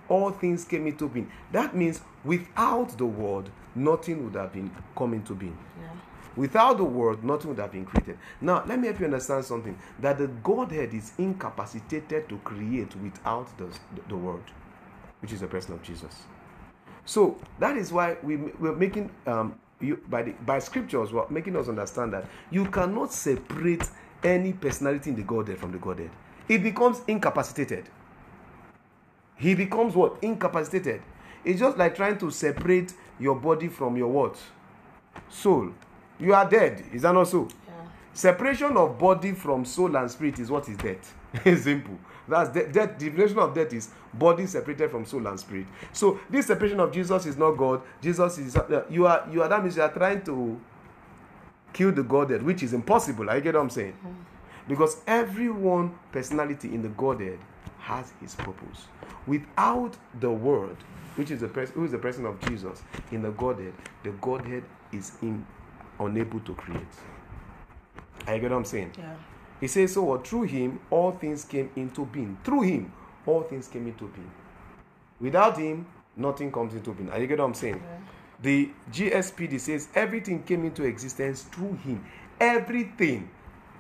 all 0.09 0.31
things 0.31 0.65
came 0.65 0.87
into 0.87 1.09
being. 1.09 1.31
That 1.53 1.75
means 1.75 2.01
without 2.25 2.97
the 2.99 3.07
word, 3.07 3.51
nothing 3.75 4.25
would 4.25 4.35
have 4.35 4.53
been 4.53 4.71
come 4.97 5.15
into 5.15 5.35
being. 5.35 5.59
Yeah. 5.81 5.89
Without 6.37 6.79
the 6.79 6.85
word, 6.85 7.25
nothing 7.25 7.51
would 7.51 7.59
have 7.59 7.73
been 7.73 7.85
created. 7.85 8.19
Now, 8.41 8.65
let 8.67 8.79
me 8.79 8.89
help 8.89 8.99
you 8.99 9.07
understand 9.07 9.45
something 9.45 9.79
that 10.01 10.19
the 10.19 10.27
Godhead 10.27 10.93
is 10.93 11.13
incapacitated 11.17 12.29
to 12.29 12.39
create 12.39 12.95
without 12.97 13.57
the, 13.57 13.69
the 14.09 14.17
word, 14.17 14.43
which 15.21 15.33
is 15.33 15.41
the 15.41 15.47
person 15.47 15.75
of 15.75 15.83
Jesus. 15.83 16.25
So 17.05 17.39
that 17.59 17.77
is 17.77 17.93
why 17.93 18.17
we, 18.23 18.37
we're 18.37 18.75
making 18.75 19.11
um, 19.27 19.59
you 19.81 20.01
by 20.09 20.23
the 20.23 20.33
by 20.47 20.59
scriptures 20.59 21.13
we're 21.13 21.29
making 21.29 21.57
us 21.57 21.69
understand 21.69 22.13
that 22.13 22.25
you 22.51 22.65
cannot 22.67 23.13
separate 23.13 23.89
any 24.23 24.53
personality 24.53 25.11
in 25.11 25.17
the 25.17 25.23
Godhead 25.23 25.59
from 25.59 25.73
the 25.73 25.79
Godhead. 25.79 26.11
It 26.49 26.63
becomes 26.63 27.01
incapacitated. 27.07 27.89
He 29.37 29.55
becomes 29.55 29.95
what? 29.95 30.17
Incapacitated. 30.23 31.03
It's 31.45 31.61
just 31.61 31.77
like 31.77 31.95
trying 31.95 32.19
to 32.19 32.31
separate 32.31 32.95
your 33.19 33.35
body 33.35 33.69
from 33.69 33.97
your 33.97 34.09
what? 34.09 34.39
Soul. 35.29 35.73
You 36.19 36.35
are 36.35 36.49
dead. 36.49 36.85
Is 36.93 37.03
that 37.03 37.13
not 37.13 37.29
so? 37.29 37.49
Yeah. 37.67 37.73
Separation 38.13 38.77
of 38.77 38.99
body 38.99 39.33
from 39.33 39.65
soul 39.65 39.95
and 39.97 40.11
spirit 40.11 40.39
is 40.39 40.51
what 40.51 40.69
is 40.69 40.77
death. 40.77 41.15
It's 41.45 41.65
simple. 41.65 41.99
That's 42.29 42.51
de- 42.51 42.73
death. 42.73 42.99
The 42.99 43.11
definition 43.11 43.39
of 43.39 43.55
death 43.55 43.73
is 43.73 43.91
body 44.13 44.47
separated 44.47 44.91
from 44.91 45.05
soul 45.05 45.27
and 45.27 45.39
spirit. 45.39 45.67
So 45.93 46.21
this 46.31 46.47
separation 46.47 46.81
of 46.81 46.93
Jesus 46.93 47.27
is 47.27 47.37
not 47.37 47.53
God. 47.53 47.83
Jesus 48.01 48.39
is 48.39 48.57
uh, 48.57 48.85
you 48.91 49.07
are 49.07 49.29
you 49.31 49.43
are 49.43 49.49
that 49.49 49.63
means 49.63 49.77
you 49.77 49.83
are 49.83 49.93
trying 49.93 50.23
to 50.25 50.61
kill 51.73 51.93
the 51.93 52.03
Godhead, 52.03 52.43
which 52.43 52.63
is 52.63 52.73
impossible. 52.73 53.29
I 53.29 53.41
get 53.41 53.55
what 53.55 53.61
I'm 53.63 53.71
saying? 53.71 53.95
Because 54.67 55.03
every 55.07 55.51
one 55.51 55.95
personality 56.13 56.69
in 56.75 56.83
the 56.83 56.89
Godhead 56.91 57.39
has 57.81 58.13
his 58.21 58.35
purpose. 58.35 58.87
Without 59.27 59.97
the 60.21 60.31
Word, 60.31 60.77
which 61.17 61.31
is 61.31 61.41
the 61.41 61.49
person 61.49 61.75
who 61.75 61.85
is 61.85 61.93
the 61.93 61.99
person 61.99 62.25
of 62.25 62.41
Jesus 62.49 62.83
in 63.13 63.23
the 63.23 63.31
Godhead, 63.33 63.75
the 64.05 64.11
Godhead 64.13 64.65
is 64.93 65.13
in, 65.21 65.45
unable 66.01 66.41
to 66.41 66.55
create. 66.55 66.81
I 68.27 68.39
get 68.39 68.51
what 68.51 68.57
I'm 68.57 68.65
saying? 68.65 68.93
Yeah. 68.97 69.15
He 69.61 69.69
says, 69.69 69.95
So 69.95 70.03
what? 70.03 70.27
Through 70.27 70.45
him, 70.45 70.81
all 70.91 71.13
things 71.13 71.45
came 71.45 71.71
into 71.77 72.05
being. 72.07 72.39
Through 72.45 72.63
him, 72.63 72.93
all 73.27 73.43
things 73.43 73.69
came 73.69 73.87
into 73.87 74.07
being. 74.09 74.31
Without 75.21 75.57
him, 75.59 75.87
nothing 76.17 76.53
comes 76.53 76.75
into 76.75 76.93
being. 76.93 77.11
Are 77.11 77.19
you 77.19 77.27
get 77.27 77.39
what 77.39 77.47
I'm 77.47 77.55
saying? 77.55 77.83
Yeah. 77.83 77.99
The 78.43 78.71
GSPD 78.93 79.61
says 79.61 79.89
everything 79.95 80.43
came 80.43 80.65
into 80.65 80.85
existence 80.85 81.43
through 81.43 81.75
him. 81.77 82.05
Everything. 82.41 83.31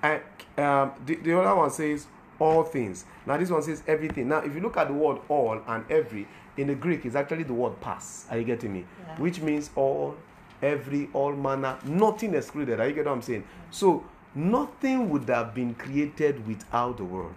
And 0.03 0.23
um, 0.57 0.93
the, 1.05 1.17
the 1.17 1.39
other 1.39 1.55
one 1.55 1.71
says 1.71 2.07
all 2.39 2.63
things. 2.63 3.05
Now 3.27 3.37
this 3.37 3.51
one 3.51 3.63
says 3.63 3.83
everything. 3.87 4.29
Now, 4.29 4.39
if 4.39 4.55
you 4.55 4.61
look 4.61 4.77
at 4.77 4.89
the 4.89 4.95
word 4.95 5.21
all 5.29 5.61
and 5.67 5.85
every 5.91 6.27
in 6.57 6.69
the 6.69 6.75
Greek, 6.75 7.05
is 7.05 7.17
actually 7.17 7.43
the 7.43 7.53
word 7.53 7.81
pas. 7.81 8.27
Are 8.31 8.39
you 8.39 8.45
getting 8.45 8.73
me? 8.73 8.85
Yeah. 9.07 9.21
Which 9.21 9.41
means 9.41 9.71
all, 9.75 10.17
every, 10.63 11.09
all 11.13 11.33
manner, 11.33 11.77
nothing 11.85 12.35
excluded. 12.35 12.79
Are 12.81 12.87
you 12.87 12.95
getting 12.95 13.11
what 13.11 13.17
I'm 13.17 13.23
saying? 13.23 13.45
So 13.71 14.05
nothing 14.35 15.11
would 15.11 15.29
have 15.29 15.55
been 15.55 15.75
created 15.75 16.47
without 16.47 16.97
the 16.97 17.05
word. 17.05 17.35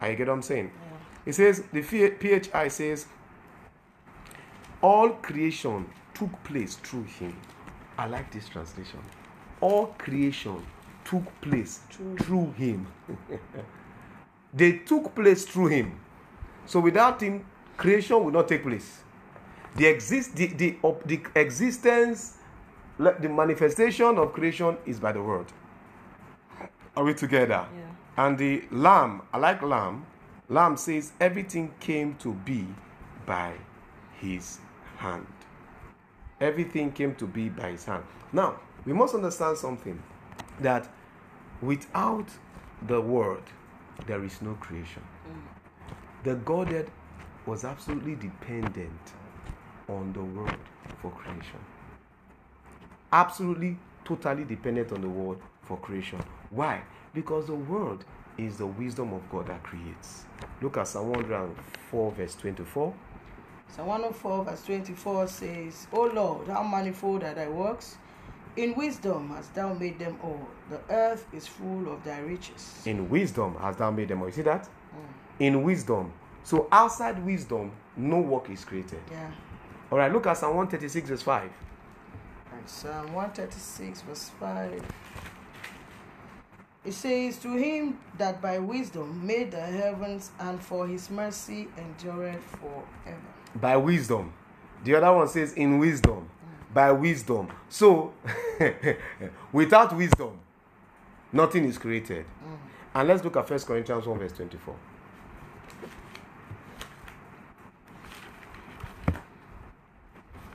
I 0.00 0.14
get 0.14 0.28
what 0.28 0.34
I'm 0.34 0.42
saying? 0.42 0.70
Yeah. 0.74 0.98
It 1.26 1.34
says 1.34 1.62
the 1.72 1.82
PHI 1.82 2.68
says 2.68 3.06
all 4.80 5.10
creation 5.10 5.86
took 6.14 6.42
place 6.44 6.76
through 6.76 7.04
him. 7.04 7.36
I 7.96 8.06
like 8.06 8.30
this 8.32 8.48
translation. 8.48 9.00
All 9.60 9.88
creation 9.98 10.64
took 11.04 11.24
place 11.40 11.80
Through 11.90 12.16
through 12.18 12.52
him. 12.52 12.86
they 14.54 14.78
took 14.78 15.14
place 15.14 15.44
through 15.44 15.68
him. 15.68 15.98
So 16.66 16.80
without 16.80 17.20
him, 17.20 17.44
creation 17.76 18.22
would 18.24 18.34
not 18.34 18.46
take 18.46 18.62
place. 18.62 19.00
The 19.74 19.86
exist 19.86 20.36
the, 20.36 20.46
the, 20.46 20.76
the 21.06 21.20
existence, 21.34 22.37
the 22.98 23.28
manifestation 23.28 24.18
of 24.18 24.32
creation 24.32 24.76
is 24.84 24.98
by 24.98 25.12
the 25.12 25.22
word. 25.22 25.46
Are 26.96 27.04
we 27.04 27.14
together? 27.14 27.66
Yeah. 27.74 28.24
And 28.24 28.36
the 28.36 28.62
Lamsa, 28.72 29.22
I 29.32 29.38
like 29.38 29.60
Lamsa. 29.60 30.02
Lamsa 30.50 30.78
says 30.78 31.12
everything 31.20 31.72
came 31.78 32.16
to 32.16 32.32
be 32.32 32.66
by 33.24 33.52
his 34.20 34.58
hand. 34.96 35.26
Everything 36.40 36.90
came 36.92 37.14
to 37.16 37.26
be 37.26 37.48
by 37.48 37.70
his 37.70 37.84
hand. 37.84 38.04
Now, 38.32 38.58
we 38.84 38.92
must 38.92 39.14
understand 39.14 39.58
something 39.58 40.02
that 40.60 40.88
without 41.62 42.26
the 42.86 43.00
word, 43.00 43.42
there 44.06 44.24
is 44.24 44.40
no 44.42 44.54
creation. 44.54 45.02
Mm. 45.28 46.24
The 46.24 46.34
Godhead 46.36 46.90
was 47.46 47.64
absolutely 47.64 48.14
dependent 48.16 49.14
on 49.88 50.12
the 50.12 50.22
word 50.22 50.58
for 51.00 51.10
creation. 51.10 51.60
Absolutely, 53.12 53.78
totally 54.04 54.44
dependent 54.44 54.92
on 54.92 55.00
the 55.00 55.08
world 55.08 55.40
for 55.62 55.76
creation. 55.78 56.20
Why? 56.50 56.82
Because 57.14 57.46
the 57.46 57.54
world 57.54 58.04
is 58.36 58.58
the 58.58 58.66
wisdom 58.66 59.12
of 59.12 59.28
God 59.30 59.46
that 59.48 59.62
creates. 59.62 60.24
Look 60.62 60.76
at 60.76 60.88
Psalm 60.88 61.10
104, 61.10 62.12
verse 62.12 62.34
24. 62.36 62.94
Psalm 63.70 63.86
104 63.86 64.44
verse 64.44 64.64
24 64.64 65.28
says, 65.28 65.86
O 65.92 66.02
Lord, 66.06 66.48
how 66.48 66.62
manifold 66.62 67.22
are 67.22 67.34
thy 67.34 67.48
works! 67.48 67.98
In 68.56 68.74
wisdom 68.74 69.28
hast 69.30 69.54
thou 69.54 69.72
made 69.74 69.98
them 69.98 70.18
all. 70.22 70.48
The 70.68 70.80
earth 70.90 71.26
is 71.32 71.46
full 71.46 71.92
of 71.92 72.02
thy 72.02 72.18
riches. 72.20 72.82
In 72.86 73.08
wisdom 73.08 73.56
has 73.60 73.76
thou 73.76 73.90
made 73.90 74.08
them 74.08 74.20
all. 74.20 74.26
You 74.26 74.32
see 74.32 74.42
that? 74.42 74.64
Mm. 74.64 74.70
In 75.38 75.62
wisdom. 75.62 76.12
So 76.42 76.66
outside 76.72 77.24
wisdom, 77.24 77.70
no 77.96 78.20
work 78.20 78.50
is 78.50 78.64
created. 78.64 79.00
Yeah. 79.10 79.30
All 79.92 79.98
right, 79.98 80.12
look 80.12 80.26
at 80.26 80.38
Psalm 80.38 80.56
136, 80.56 81.08
verse 81.08 81.22
5. 81.22 81.50
And 82.58 82.68
Psalm 82.68 83.12
136 83.12 84.02
verse 84.02 84.30
5. 84.40 84.82
It 86.84 86.92
says, 86.92 87.38
To 87.38 87.52
him 87.52 87.98
that 88.16 88.40
by 88.40 88.58
wisdom 88.58 89.26
made 89.26 89.50
the 89.50 89.60
heavens, 89.60 90.30
and 90.40 90.60
for 90.60 90.86
his 90.86 91.10
mercy 91.10 91.68
endureth 91.76 92.42
forever. 92.60 93.20
by 93.60 93.76
wisdom. 93.76 94.32
The 94.84 94.94
other 94.94 95.12
one 95.12 95.28
says 95.28 95.52
in 95.52 95.78
wisdom. 95.78 96.28
Mm. 96.28 96.74
By 96.74 96.92
wisdom. 96.92 97.48
So, 97.68 98.12
without 99.52 99.94
wisdom, 99.94 100.38
nothing 101.32 101.64
is 101.64 101.78
created. 101.78 102.24
Mm. 102.24 102.58
And 102.94 103.08
let's 103.08 103.22
look 103.22 103.36
at 103.36 103.48
1 103.48 103.58
Corinthians 103.60 104.06
1, 104.06 104.18
verse 104.18 104.32
24. 104.32 104.74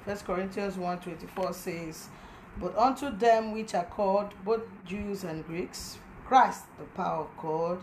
First 0.06 0.26
Corinthians 0.26 0.76
1.24 0.76 1.54
says, 1.54 2.10
But 2.60 2.78
unto 2.78 3.10
them 3.16 3.54
which 3.54 3.74
are 3.74 3.86
called, 3.86 4.34
both 4.44 4.64
Jews 4.86 5.24
and 5.24 5.46
Greeks, 5.48 5.98
Christ 6.26 6.64
the 6.78 6.86
power 6.86 7.22
of 7.22 7.38
God 7.38 7.80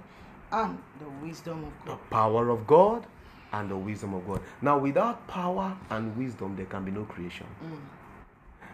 and 0.52 0.78
the 0.98 1.08
wisdom 1.26 1.64
of 1.64 1.72
God. 1.86 1.98
The 1.98 2.10
power 2.10 2.50
of 2.50 2.66
God 2.66 3.06
and 3.52 3.70
the 3.70 3.76
wisdom 3.76 4.14
of 4.14 4.26
God. 4.26 4.40
Now, 4.60 4.78
without 4.78 5.26
power 5.26 5.76
and 5.90 6.16
wisdom, 6.16 6.56
there 6.56 6.66
can 6.66 6.84
be 6.84 6.90
no 6.90 7.04
creation. 7.04 7.46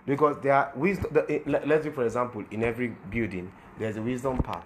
because 0.07 0.37
there 0.41 0.53
are 0.55 0.73
wisdom. 0.77 1.13
The, 1.13 1.29
eh, 1.29 1.41
let- 1.47 1.67
let's 1.67 1.85
say, 1.85 1.91
for 1.91 2.05
example, 2.05 2.45
in 2.53 2.63
every 2.63 2.89
building, 3.11 3.51
there's 3.79 3.97
a 3.97 4.03
wisdom 4.03 4.39
part, 4.39 4.65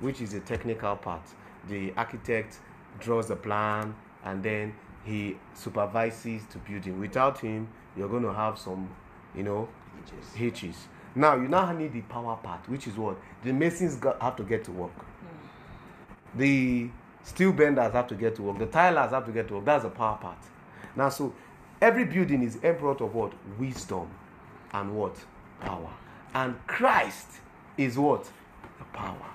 which 0.00 0.20
is 0.20 0.34
a 0.34 0.40
technical 0.40 0.96
part. 0.96 1.22
The 1.68 1.94
architect 1.96 2.58
draws 3.00 3.28
the 3.28 3.36
plan 3.36 3.94
and 4.22 4.42
then 4.42 4.74
he 5.04 5.38
supervises 5.54 6.44
the 6.46 6.58
building. 6.58 7.00
Without 7.00 7.38
him, 7.38 7.68
you're 7.96 8.08
going 8.08 8.22
to 8.22 8.32
have 8.32 8.58
some, 8.58 8.88
you 9.34 9.42
know, 9.42 9.68
hitches. 10.34 10.76
Now 11.14 11.36
you 11.36 11.48
now 11.48 11.70
need 11.72 11.92
the 11.92 12.00
power 12.02 12.36
part, 12.36 12.68
which 12.68 12.86
is 12.86 12.96
what 12.96 13.16
the 13.44 13.52
masons 13.52 13.96
got, 13.96 14.20
have 14.22 14.36
to 14.36 14.42
get 14.44 14.64
to 14.64 14.72
work. 14.72 14.96
Mm. 14.96 16.38
The 16.38 16.90
steel 17.22 17.52
benders 17.52 17.92
have 17.92 18.06
to 18.08 18.14
get 18.14 18.36
to 18.36 18.42
work. 18.42 18.58
The 18.58 18.66
tilers 18.66 19.10
have 19.10 19.26
to 19.26 19.32
get 19.32 19.48
to 19.48 19.54
work. 19.54 19.64
That's 19.64 19.84
the 19.84 19.90
power 19.90 20.16
part. 20.16 20.38
Now, 20.96 21.08
so 21.10 21.34
every 21.80 22.04
building 22.04 22.42
is 22.42 22.56
product 22.56 23.00
of 23.00 23.14
what 23.14 23.32
wisdom 23.58 24.08
and 24.72 24.94
what 24.96 25.16
power, 25.60 25.90
and 26.34 26.56
Christ 26.66 27.28
is 27.76 27.98
what 27.98 28.24
the 28.78 28.84
power 28.92 29.30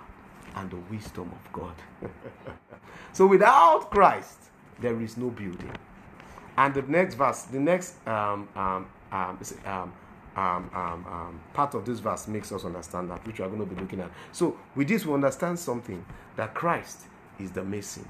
and 0.55 0.69
the 0.69 0.77
wisdom 0.91 1.31
of 1.31 1.53
God. 1.53 1.75
so 3.13 3.27
without 3.27 3.91
Christ, 3.91 4.37
there 4.79 4.99
is 5.01 5.17
no 5.17 5.29
building. 5.29 5.71
And 6.57 6.73
the 6.73 6.81
next 6.83 7.15
verse, 7.15 7.43
the 7.43 7.59
next 7.59 7.95
um, 8.07 8.47
um, 8.55 8.87
um, 9.11 9.39
um, 9.65 9.93
um, 10.35 10.69
um, 10.73 11.05
um, 11.05 11.39
part 11.53 11.73
of 11.75 11.85
this 11.85 11.99
verse 11.99 12.27
makes 12.27 12.51
us 12.51 12.65
understand 12.65 13.09
that, 13.11 13.25
which 13.25 13.39
we 13.39 13.45
are 13.45 13.47
going 13.47 13.59
to 13.59 13.65
be 13.65 13.79
looking 13.79 13.99
at. 13.99 14.11
So, 14.31 14.57
with 14.75 14.87
this, 14.87 15.05
we 15.05 15.13
understand 15.13 15.59
something 15.59 16.03
that 16.35 16.53
Christ 16.53 17.01
is 17.39 17.51
the 17.51 17.63
mason 17.63 18.07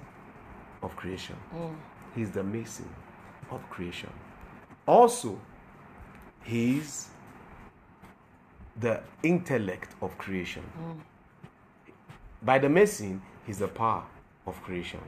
of 0.82 0.96
creation. 0.96 1.36
He's 2.16 2.32
the 2.32 2.44
mason 2.44 2.90
of 3.52 3.68
creation. 3.70 4.12
Also, 4.86 5.40
he's 6.44 7.10
the 8.80 9.02
intellect 9.24 9.96
of 10.02 10.18
creation. 10.18 10.64
By 12.42 12.60
the 12.60 12.70
mason, 12.70 13.22
he's 13.46 13.60
the 13.60 13.68
power 13.68 14.04
of 14.46 14.62
creation. 14.64 15.02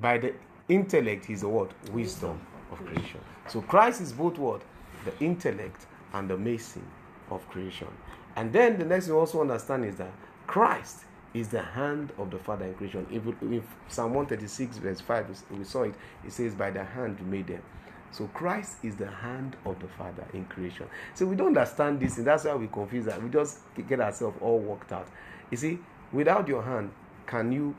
By 0.00 0.18
the 0.18 0.34
intellect, 0.68 1.30
is 1.30 1.42
the 1.42 1.48
what? 1.48 1.70
Wisdom 1.90 2.40
of 2.70 2.78
creation. 2.84 3.20
So 3.48 3.60
Christ 3.60 4.00
is 4.00 4.12
both 4.12 4.38
what? 4.38 4.62
The 5.04 5.24
intellect 5.24 5.86
and 6.14 6.28
the 6.28 6.36
mason 6.36 6.86
of 7.30 7.46
creation. 7.48 7.88
And 8.36 8.52
then 8.52 8.78
the 8.78 8.84
next 8.84 9.06
thing 9.06 9.14
also 9.14 9.40
understand 9.40 9.84
is 9.84 9.96
that 9.96 10.12
Christ 10.46 11.04
is 11.34 11.48
the 11.48 11.62
hand 11.62 12.12
of 12.18 12.30
the 12.30 12.38
Father 12.38 12.66
in 12.66 12.74
creation. 12.74 13.06
If, 13.10 13.26
if 13.50 13.64
Psalm 13.88 14.14
136, 14.14 14.78
verse 14.78 15.00
5, 15.00 15.44
we 15.58 15.64
saw 15.64 15.82
it, 15.82 15.94
it 16.24 16.32
says, 16.32 16.54
By 16.54 16.70
the 16.70 16.84
hand 16.84 17.18
you 17.18 17.26
made 17.26 17.46
them. 17.46 17.62
So 18.10 18.26
Christ 18.34 18.76
is 18.82 18.96
the 18.96 19.10
hand 19.10 19.56
of 19.64 19.80
the 19.80 19.88
Father 19.88 20.26
in 20.34 20.44
creation. 20.44 20.86
So 21.14 21.24
we 21.24 21.34
don't 21.34 21.48
understand 21.48 22.00
this, 22.00 22.18
and 22.18 22.26
that's 22.26 22.44
why 22.44 22.54
we 22.54 22.66
confuse 22.66 23.06
that. 23.06 23.22
We 23.22 23.30
just 23.30 23.60
get 23.88 24.00
ourselves 24.00 24.36
all 24.42 24.58
worked 24.58 24.92
out. 24.92 25.08
You 25.50 25.56
see, 25.56 25.78
without 26.12 26.46
your 26.46 26.62
hand, 26.62 26.90
can 27.26 27.50
you 27.50 27.74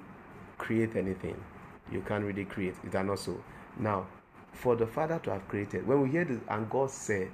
create 0.57 0.95
anything? 0.95 1.35
You 1.93 2.01
can't 2.01 2.23
really 2.23 2.45
create. 2.45 2.75
Is 2.83 2.91
that 2.91 3.05
not 3.05 3.19
so? 3.19 3.41
Now, 3.77 4.07
for 4.51 4.75
the 4.75 4.87
Father 4.87 5.19
to 5.23 5.31
have 5.31 5.47
created, 5.47 5.87
when 5.87 6.01
we 6.01 6.09
hear 6.09 6.25
this, 6.25 6.39
and 6.49 6.69
God 6.69 6.89
said, 6.89 7.31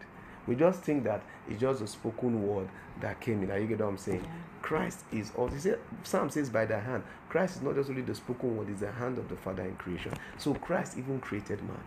we 0.48 0.56
just 0.56 0.82
think 0.82 1.04
that 1.04 1.22
it's 1.48 1.62
just 1.62 1.82
a 1.82 1.88
spoken 1.88 2.48
word 2.48 2.70
that 3.02 3.20
came 3.22 3.44
in. 3.44 3.52
Are 3.52 3.60
you 3.60 3.68
get 3.68 3.80
what 3.80 3.90
I'm 3.90 3.98
saying? 3.98 4.28
Christ 4.62 5.04
is 5.12 5.32
also, 5.38 5.54
he 5.54 5.62
said, 5.62 5.80
Psalm 6.04 6.30
says, 6.30 6.50
by 6.50 6.66
the 6.66 6.80
hand. 6.80 7.04
Christ 7.30 7.58
is 7.58 7.62
not 7.62 7.76
just 7.76 7.90
only 7.90 8.02
the 8.02 8.16
spoken 8.16 8.58
word, 8.58 8.70
it's 8.70 8.82
the 8.82 8.92
hand 8.92 9.18
of 9.18 9.30
the 9.30 9.36
Father 9.36 9.64
in 9.64 9.76
creation. 9.76 10.14
So 10.38 10.54
Christ 10.56 10.98
even 10.98 11.20
created 11.20 11.62
man. 11.64 11.84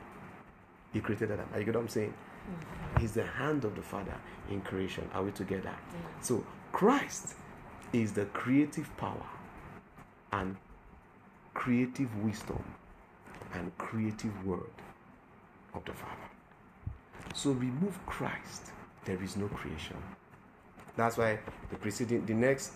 He 0.92 1.00
created 1.00 1.30
Adam. 1.30 1.48
Are 1.52 1.58
you 1.58 1.64
get 1.64 1.74
what 1.74 1.82
I'm 1.82 1.88
saying? 1.88 2.12
Mm-hmm. 2.12 3.00
He's 3.00 3.12
the 3.12 3.24
hand 3.24 3.64
of 3.64 3.74
the 3.74 3.82
Father 3.82 4.14
in 4.50 4.60
creation. 4.60 5.08
Are 5.14 5.22
we 5.22 5.32
together? 5.32 5.74
So 6.20 6.44
Christ 6.70 7.34
is 7.92 8.12
the 8.12 8.26
creative 8.26 8.94
power 8.96 9.26
and 10.32 10.56
creative 11.54 12.14
wisdom 12.22 12.62
and 13.54 13.76
creative 13.78 14.46
word 14.46 14.70
of 15.74 15.84
the 15.84 15.92
Father. 15.92 16.16
So 17.34 17.50
remove 17.50 17.98
Christ, 18.06 18.72
there 19.04 19.22
is 19.22 19.36
no 19.36 19.48
creation. 19.48 19.96
That's 20.96 21.16
why 21.16 21.38
the 21.70 21.76
preceding, 21.76 22.26
the 22.26 22.34
next, 22.34 22.72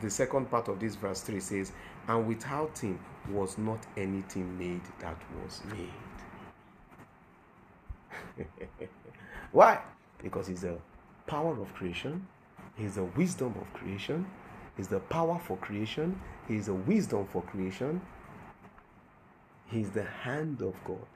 the 0.00 0.10
second 0.10 0.50
part 0.50 0.68
of 0.68 0.80
this 0.80 0.96
verse 0.96 1.20
3 1.20 1.40
says, 1.40 1.72
And 2.08 2.26
without 2.26 2.76
him 2.78 2.98
was 3.30 3.56
not 3.58 3.86
anything 3.96 4.58
made 4.58 4.82
that 5.00 5.16
was 5.42 5.62
made. 5.70 5.88
Why? 9.52 9.78
Because 10.22 10.48
he's 10.48 10.62
the 10.62 10.78
power 11.26 11.58
of 11.60 11.72
creation, 11.74 12.26
he's 12.76 12.96
the 12.96 13.04
wisdom 13.04 13.54
of 13.60 13.72
creation, 13.72 14.26
he's 14.76 14.88
the 14.88 15.00
power 15.00 15.38
for 15.38 15.56
creation, 15.58 16.20
he's 16.48 16.66
the 16.66 16.74
wisdom 16.74 17.26
for 17.26 17.42
creation, 17.42 18.00
he's 19.66 19.90
the 19.90 20.04
hand 20.04 20.60
of 20.62 20.74
God 20.84 21.06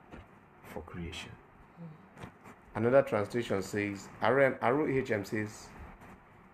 for 0.72 0.82
creation. 0.82 1.30
Another 2.74 3.02
translation 3.02 3.62
says, 3.62 4.08
ROTH 4.22 5.26
says, 5.26 5.68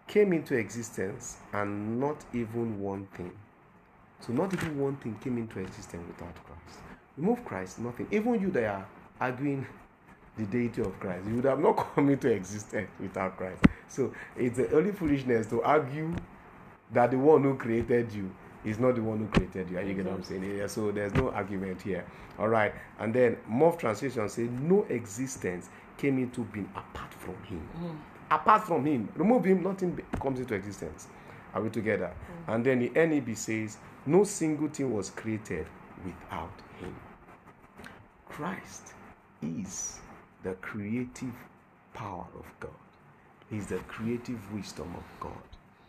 came 0.06 0.32
into 0.32 0.54
existence 0.54 1.38
and 1.52 2.00
not 2.00 2.24
even 2.32 2.80
one 2.80 3.06
thing. 3.14 3.32
So, 4.20 4.32
not 4.32 4.52
even 4.54 4.78
one 4.78 4.96
thing 4.96 5.18
came 5.22 5.38
into 5.38 5.60
existence 5.60 6.02
without 6.06 6.34
Christ. 6.34 6.78
Remove 7.16 7.44
Christ, 7.44 7.78
nothing. 7.78 8.06
Even 8.10 8.40
you 8.40 8.50
that 8.52 8.64
are 8.64 8.86
arguing 9.20 9.66
the 10.38 10.44
deity 10.44 10.80
of 10.82 10.98
Christ, 10.98 11.26
you 11.28 11.36
would 11.36 11.44
have 11.44 11.60
not 11.60 11.72
come 11.94 12.08
into 12.08 12.28
existence 12.28 12.88
without 13.00 13.36
Christ. 13.36 13.62
So, 13.88 14.12
it's 14.36 14.56
the 14.56 14.74
only 14.74 14.92
foolishness 14.92 15.46
to 15.48 15.62
argue 15.62 16.14
that 16.92 17.10
the 17.10 17.18
one 17.18 17.42
who 17.42 17.56
created 17.56 18.12
you 18.12 18.30
is 18.64 18.78
not 18.78 18.94
the 18.94 19.02
one 19.02 19.18
who 19.18 19.26
created 19.26 19.70
you. 19.70 19.78
Are 19.78 19.82
you 19.82 19.94
get 19.94 20.06
what 20.06 20.14
I'm 20.14 20.22
saying? 20.24 20.56
Yeah, 20.58 20.66
so 20.66 20.90
there's 20.90 21.14
no 21.14 21.30
argument 21.30 21.82
here. 21.82 22.04
All 22.38 22.48
right. 22.48 22.72
And 22.98 23.14
then 23.14 23.36
Morph 23.50 23.78
translation 23.78 24.28
say 24.28 24.42
no 24.42 24.84
existence 24.88 25.68
came 25.98 26.18
into 26.18 26.44
being 26.44 26.70
apart 26.74 27.12
from 27.14 27.36
him. 27.44 27.68
Mm. 27.78 27.96
Apart 28.30 28.66
from 28.66 28.84
him, 28.86 29.08
remove 29.14 29.44
him, 29.44 29.62
nothing 29.62 30.00
comes 30.20 30.40
into 30.40 30.54
existence. 30.54 31.08
Are 31.52 31.62
we 31.62 31.70
together? 31.70 32.10
Mm. 32.46 32.54
And 32.54 32.66
then 32.66 32.78
the 32.80 33.06
NEB 33.06 33.36
says 33.36 33.78
no 34.06 34.24
single 34.24 34.68
thing 34.68 34.92
was 34.92 35.10
created 35.10 35.66
without 36.04 36.52
him. 36.80 36.94
Christ 38.28 38.94
is 39.42 40.00
the 40.42 40.54
creative 40.54 41.34
power 41.92 42.26
of 42.38 42.44
God. 42.60 42.70
He's 43.50 43.66
the 43.66 43.78
creative 43.78 44.40
wisdom 44.52 44.92
of 44.96 45.04
God. 45.20 45.32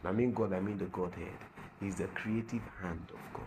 I 0.05 0.11
mean 0.11 0.33
God, 0.33 0.53
I 0.53 0.59
mean 0.59 0.77
the 0.77 0.85
Godhead. 0.85 1.39
He's 1.79 1.95
the 1.95 2.07
creative 2.07 2.61
hand 2.81 3.07
of 3.09 3.19
God. 3.33 3.43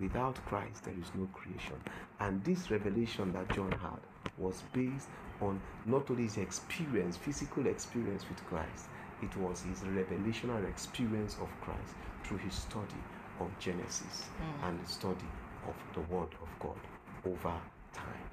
Without 0.00 0.36
Christ, 0.46 0.84
there 0.84 0.94
is 0.94 1.10
no 1.14 1.28
creation. 1.34 1.76
And 2.20 2.42
this 2.44 2.70
revelation 2.70 3.32
that 3.32 3.52
John 3.54 3.72
had 3.72 4.00
was 4.38 4.62
based 4.72 5.08
on 5.40 5.60
not 5.86 6.10
only 6.10 6.24
his 6.24 6.36
experience, 6.38 7.16
physical 7.16 7.66
experience 7.66 8.24
with 8.28 8.44
Christ, 8.46 8.86
it 9.22 9.36
was 9.36 9.62
his 9.62 9.80
revelational 9.80 10.68
experience 10.68 11.36
of 11.40 11.48
Christ 11.60 11.94
through 12.24 12.38
his 12.38 12.54
study 12.54 13.02
of 13.40 13.50
Genesis 13.58 14.24
hmm. 14.38 14.64
and 14.66 14.84
the 14.84 14.88
study 14.88 15.26
of 15.66 15.74
the 15.94 16.00
Word 16.12 16.28
of 16.40 16.48
God 16.60 16.78
over 17.26 17.54
time. 17.92 18.30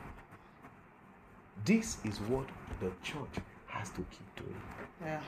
This 1.64 1.98
is 2.04 2.20
what 2.22 2.48
the 2.80 2.92
church 3.02 3.44
has 3.78 3.90
to 3.92 3.98
keep 4.12 4.36
doing. 4.36 4.62
Yeah. 5.04 5.22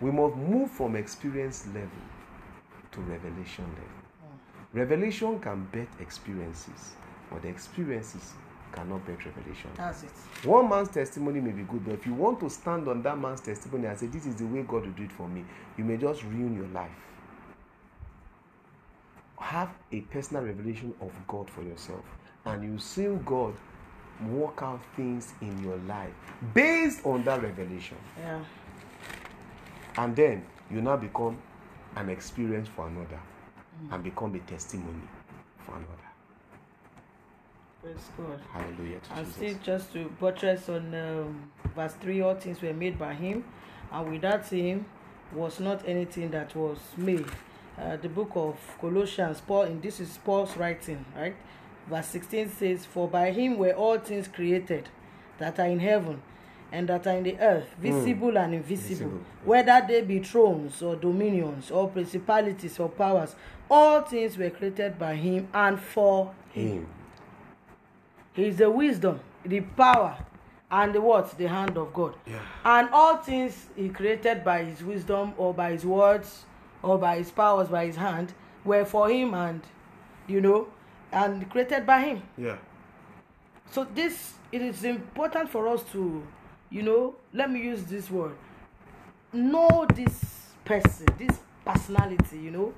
We 0.00 0.10
must 0.10 0.36
move 0.36 0.70
from 0.70 0.96
experience 0.96 1.66
level 1.68 1.88
to 2.92 3.00
revelation 3.00 3.64
level. 3.64 4.02
Revelation 4.72 5.38
can 5.38 5.66
bet 5.72 5.88
experiences, 6.00 6.94
but 7.30 7.42
the 7.42 7.48
experiences 7.48 8.32
cannot 8.72 9.06
bet 9.06 9.24
revelation. 9.24 9.70
That's 9.76 10.02
it. 10.02 10.10
One 10.44 10.68
man's 10.68 10.88
testimony 10.88 11.40
may 11.40 11.52
be 11.52 11.62
good, 11.62 11.84
but 11.84 11.94
if 11.94 12.06
you 12.06 12.14
want 12.14 12.40
to 12.40 12.48
stand 12.50 12.88
on 12.88 13.02
that 13.02 13.18
man's 13.18 13.42
testimony 13.42 13.86
and 13.86 13.98
say, 13.98 14.06
This 14.06 14.26
is 14.26 14.34
the 14.36 14.46
way 14.46 14.62
God 14.62 14.86
will 14.86 14.92
do 14.92 15.04
it 15.04 15.12
for 15.12 15.28
me, 15.28 15.44
you 15.76 15.84
may 15.84 15.96
just 15.98 16.22
ruin 16.24 16.56
your 16.56 16.68
life. 16.68 16.90
Have 19.38 19.70
a 19.92 20.00
personal 20.00 20.44
revelation 20.44 20.94
of 21.00 21.12
God 21.28 21.50
for 21.50 21.62
yourself, 21.62 22.04
and 22.46 22.64
you 22.64 22.78
see 22.78 23.06
God 23.26 23.54
work 24.30 24.62
out 24.62 24.80
things 24.96 25.32
in 25.40 25.62
your 25.62 25.76
life 25.88 26.12
based 26.54 27.04
on 27.04 27.24
that 27.24 27.42
revelation. 27.42 27.96
Yeah. 28.18 28.40
And 29.96 30.16
then 30.16 30.44
you 30.70 30.80
now 30.80 30.96
become 30.96 31.38
an 31.96 32.08
experience 32.08 32.68
for 32.68 32.88
another 32.88 33.20
and 33.90 34.02
become 34.02 34.34
a 34.34 34.38
testimony 34.40 35.02
for 35.66 35.72
another. 35.72 35.88
Praise 37.82 38.10
God. 38.16 38.40
Hallelujah 38.52 39.00
to 39.00 39.12
And 39.14 39.26
Jesus. 39.26 39.34
still, 39.36 39.54
just 39.62 39.92
to 39.92 40.08
buttress 40.20 40.68
on 40.68 40.94
um, 40.94 41.50
verse 41.74 41.94
3, 42.00 42.20
all 42.20 42.34
things 42.36 42.62
were 42.62 42.72
made 42.72 42.98
by 42.98 43.12
him, 43.12 43.44
and 43.90 44.10
without 44.10 44.46
him 44.46 44.86
was 45.34 45.58
not 45.58 45.82
anything 45.86 46.30
that 46.30 46.54
was 46.54 46.78
made. 46.96 47.26
Uh, 47.78 47.96
the 47.96 48.08
book 48.08 48.30
of 48.36 48.56
Colossians, 48.80 49.40
Paul, 49.40 49.62
and 49.62 49.82
this 49.82 49.98
is 49.98 50.16
Paul's 50.24 50.56
writing, 50.56 51.04
right? 51.16 51.34
Verse 51.88 52.06
16 52.06 52.50
says, 52.50 52.86
For 52.86 53.08
by 53.08 53.30
him 53.30 53.58
were 53.58 53.72
all 53.72 53.98
things 53.98 54.28
created 54.28 54.88
that 55.38 55.58
are 55.58 55.66
in 55.66 55.80
heaven 55.80 56.22
and 56.70 56.88
that 56.88 57.06
are 57.06 57.16
in 57.16 57.24
the 57.24 57.38
earth, 57.38 57.68
hmm. 57.76 57.82
visible 57.82 58.38
and 58.38 58.54
invisible, 58.54 58.94
Visible. 59.10 59.20
whether 59.44 59.84
they 59.86 60.00
be 60.02 60.20
thrones 60.20 60.80
or 60.82 60.96
dominions 60.96 61.70
or 61.70 61.88
principalities 61.88 62.78
or 62.78 62.88
powers, 62.88 63.34
all 63.70 64.00
things 64.02 64.38
were 64.38 64.50
created 64.50 64.98
by 64.98 65.14
him 65.14 65.48
and 65.52 65.78
for 65.80 66.32
Him. 66.52 66.86
he 68.34 68.46
is 68.46 68.56
the 68.56 68.70
wisdom, 68.70 69.20
the 69.44 69.60
power, 69.60 70.16
and 70.70 70.94
the 70.94 71.00
what? 71.00 71.36
The 71.36 71.48
hand 71.48 71.76
of 71.76 71.92
God. 71.92 72.14
Yeah. 72.26 72.40
And 72.64 72.88
all 72.90 73.16
things 73.18 73.66
he 73.76 73.90
created 73.90 74.42
by 74.42 74.64
his 74.64 74.82
wisdom 74.82 75.34
or 75.36 75.52
by 75.52 75.72
his 75.72 75.84
words 75.84 76.44
or 76.82 76.98
by 76.98 77.18
his 77.18 77.30
powers, 77.30 77.68
by 77.68 77.86
his 77.86 77.96
hand, 77.96 78.32
were 78.64 78.84
for 78.86 79.10
him 79.10 79.34
and, 79.34 79.60
you 80.26 80.40
know, 80.40 80.68
and 81.12 81.48
created 81.50 81.86
by 81.86 82.00
him. 82.00 82.22
Yeah. 82.36 82.56
So 83.70 83.84
this 83.84 84.34
it 84.50 84.62
is 84.62 84.84
important 84.84 85.48
for 85.48 85.68
us 85.68 85.82
to, 85.92 86.22
you 86.70 86.82
know, 86.82 87.14
let 87.32 87.50
me 87.50 87.60
use 87.62 87.84
this 87.84 88.10
word. 88.10 88.34
Know 89.32 89.86
this 89.94 90.52
person, 90.64 91.06
this 91.18 91.38
personality, 91.64 92.38
you 92.38 92.50
know. 92.50 92.74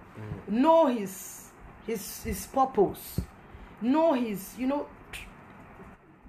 Know 0.49 0.87
his 0.87 1.51
his 1.87 2.23
his 2.23 2.47
purpose. 2.47 3.21
Know 3.81 4.13
his, 4.13 4.55
you 4.59 4.67
know, 4.67 4.87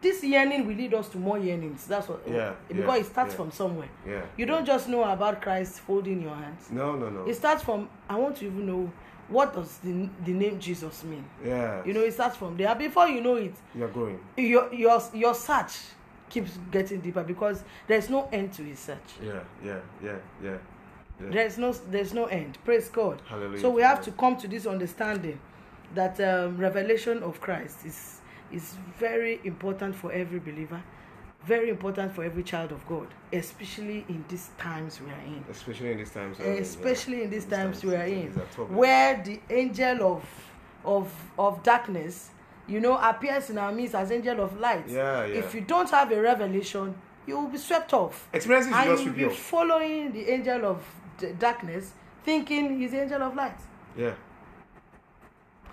this 0.02 0.24
yearning 0.24 0.68
will 0.68 0.76
lead 0.76 0.94
us 0.94 1.10
to 1.10 1.18
more 1.18 1.38
yearnings. 1.40 1.86
That's 1.88 2.08
what 2.08 2.22
Yeah, 2.28 2.54
because 2.68 2.86
yeah, 2.86 2.96
it 3.02 3.06
starts 3.06 3.32
yeah. 3.34 3.38
from 3.38 3.52
somewhere. 3.52 3.90
Yeah. 4.08 4.22
You 4.38 4.46
don't 4.46 4.66
just 4.66 4.88
know 4.88 5.04
about 5.04 5.42
Christ 5.42 5.80
folding 5.80 6.22
your 6.22 6.36
hands. 6.36 6.70
No, 6.72 6.96
no, 6.96 7.10
no. 7.10 7.26
It 7.26 7.36
starts 7.36 7.64
from 7.64 7.90
I 8.10 8.16
want 8.16 8.38
to 8.38 8.46
even 8.46 8.66
know 8.66 8.92
what 9.28 9.54
does 9.54 9.78
the, 9.80 10.10
the 10.24 10.34
name 10.34 10.60
Jesus 10.60 11.04
mean. 11.04 11.26
yeah. 11.44 11.84
You 11.86 11.94
know, 11.94 12.02
it 12.02 12.14
starts 12.14 12.38
from 12.38 12.58
there. 12.58 12.74
Before 12.76 13.08
you 13.08 13.22
know 13.22 13.36
it, 13.36 13.56
you're 13.74 13.90
going. 13.90 14.20
your 14.38 14.74
your 14.74 15.02
your 15.14 15.34
search 15.34 15.78
keeps 16.30 16.58
getting 16.72 17.00
deeper 17.02 17.24
because 17.24 17.64
there's 17.88 18.10
no 18.10 18.28
end 18.32 18.54
to 18.54 18.64
his 18.64 18.80
search. 18.80 18.98
Yeah, 19.24 19.40
yeah, 19.64 19.80
yeah, 20.04 20.16
yeah. 20.44 20.58
yeah. 21.20 21.30
There's 21.32 21.58
no 21.58 21.72
there's 21.72 22.14
no 22.14 22.26
end. 22.26 22.58
Praise 22.64 22.90
God. 22.90 23.22
Hallelujah 23.28 23.62
So 23.62 23.70
we 23.70 23.82
have 23.82 24.02
to 24.04 24.12
come 24.12 24.38
to 24.38 24.48
this 24.48 24.66
understanding 24.66 25.40
that 25.94 26.20
um, 26.20 26.58
revelation 26.58 27.24
of 27.24 27.40
Christ 27.42 27.86
is 27.86 28.22
is 28.52 28.76
very 29.00 29.40
important 29.44 29.96
for 29.96 30.12
every 30.12 30.40
believer, 30.40 30.82
very 31.46 31.70
important 31.70 32.14
for 32.14 32.24
every 32.24 32.44
child 32.44 32.72
of 32.72 32.86
God, 32.88 33.08
especially 33.32 34.06
in 34.10 34.26
these 34.28 34.50
times 34.58 35.00
we 35.00 35.12
are 35.12 35.26
in. 35.26 35.44
Especially 35.50 35.92
in 35.92 35.98
these 35.98 36.12
times. 36.12 36.40
especially 36.40 37.24
in 37.24 37.30
these 37.30 37.46
times 37.46 37.84
we 37.84 37.96
are 37.96 38.04
in 38.06 38.28
these 38.30 38.38
are 38.38 38.46
tough. 38.56 38.70
where 38.70 39.22
the 39.24 39.40
angel 39.50 40.04
of 40.14 40.24
of 40.84 41.12
of 41.38 41.62
darkness 41.64 42.30
you 42.68 42.80
know 42.80 42.98
appears 42.98 43.50
in 43.50 43.58
our 43.58 43.72
midst 43.72 43.96
as 43.96 44.12
angel 44.12 44.40
of 44.42 44.60
light 44.60 44.88
Yeah, 44.88 45.26
yeah. 45.26 45.36
if 45.40 45.54
you 45.56 45.62
don't 45.62 45.90
have 45.90 46.12
a 46.12 46.22
revelation 46.22 46.96
you 47.28 47.40
will 47.40 47.48
be 47.48 47.58
swept 47.58 47.92
off 47.94 48.28
Experiences 48.34 48.72
and 48.74 48.86
just 48.86 49.04
you 49.04 49.10
will 49.12 49.18
be 49.18 49.26
off. 49.26 49.36
following 49.38 50.12
the 50.14 50.30
angel 50.32 50.66
of 50.66 50.84
d- 51.18 51.32
darkness 51.40 51.94
thinking 52.24 52.80
he's 52.80 52.92
the 52.92 53.02
angel 53.02 53.22
of 53.24 53.36
light 53.36 53.58
Yeah. 53.98 54.14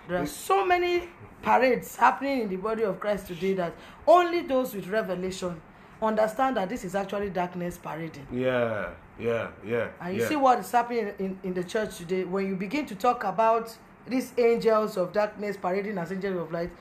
there 0.07 0.21
are 0.21 0.25
so 0.25 0.65
many 0.65 1.09
parades 1.43 1.95
happening 1.95 2.41
in 2.41 2.49
the 2.49 2.55
body 2.55 2.83
of 2.83 2.99
christ 2.99 3.27
today 3.27 3.53
that 3.53 3.73
only 4.07 4.41
those 4.41 4.73
with 4.73 4.87
revelation 4.87 5.61
understand 6.01 6.57
that 6.57 6.67
this 6.69 6.83
is 6.83 6.95
actually 6.95 7.29
darkness 7.29 7.77
parading 7.77 8.25
Yeah, 8.31 8.89
yeah, 9.19 9.49
yeah. 9.65 9.89
And 10.01 10.15
you 10.15 10.21
yeah. 10.21 10.29
see 10.29 10.35
what 10.35 10.59
is 10.59 10.71
happening 10.71 11.13
in, 11.19 11.39
in 11.43 11.53
the 11.53 11.63
church 11.63 11.97
today 11.97 12.23
when 12.23 12.47
you 12.47 12.55
begin 12.55 12.85
to 12.87 12.95
talk 12.95 13.23
about 13.23 13.75
these 14.07 14.33
angels 14.37 14.97
of 14.97 15.13
darkness 15.13 15.55
parading 15.55 15.97
as 15.97 16.11
angels 16.11 16.37
of 16.37 16.51
light, 16.51 16.71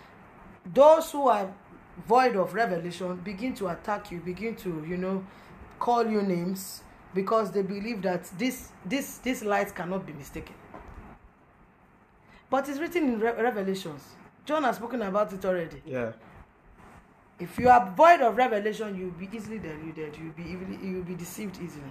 those 0.75 1.11
who 1.13 1.29
are 1.29 1.53
void 2.09 2.37
of 2.37 2.55
revelation 2.55 3.17
begin 3.17 3.55
to 3.55 3.69
attack 3.69 4.11
you, 4.11 4.19
begin 4.21 4.57
to, 4.57 4.85
you 4.89 4.97
know, 4.97 5.25
call 5.79 6.07
you 6.07 6.23
names 6.23 6.83
because 7.15 7.51
they 7.53 7.63
believe 7.63 8.03
that 8.03 8.25
this 8.39 8.71
this 8.85 9.19
this 9.19 9.43
light 9.45 9.75
cannot 9.75 10.07
be 10.07 10.13
mistaken. 10.13 10.55
But 12.51 12.69
it's 12.69 12.79
written 12.79 13.05
in 13.05 13.21
Re- 13.21 13.41
Revelations. 13.41 14.03
John 14.45 14.65
has 14.65 14.77
spoken 14.77 15.03
about 15.03 15.33
it 15.33 15.45
already. 15.45 15.83
Yeah. 15.87 16.13
If 17.39 17.59
you 17.59 17.69
are 17.69 17.93
void 17.97 18.21
of 18.21 18.37
revelation, 18.37 18.97
you'll 18.97 19.11
be 19.11 19.29
easily 19.35 19.59
deluded. 19.59 20.17
You'll 20.17 20.33
be 20.33 20.43
easily, 20.43 20.79
you'll 20.83 21.05
be 21.05 21.15
deceived 21.15 21.57
easily. 21.63 21.91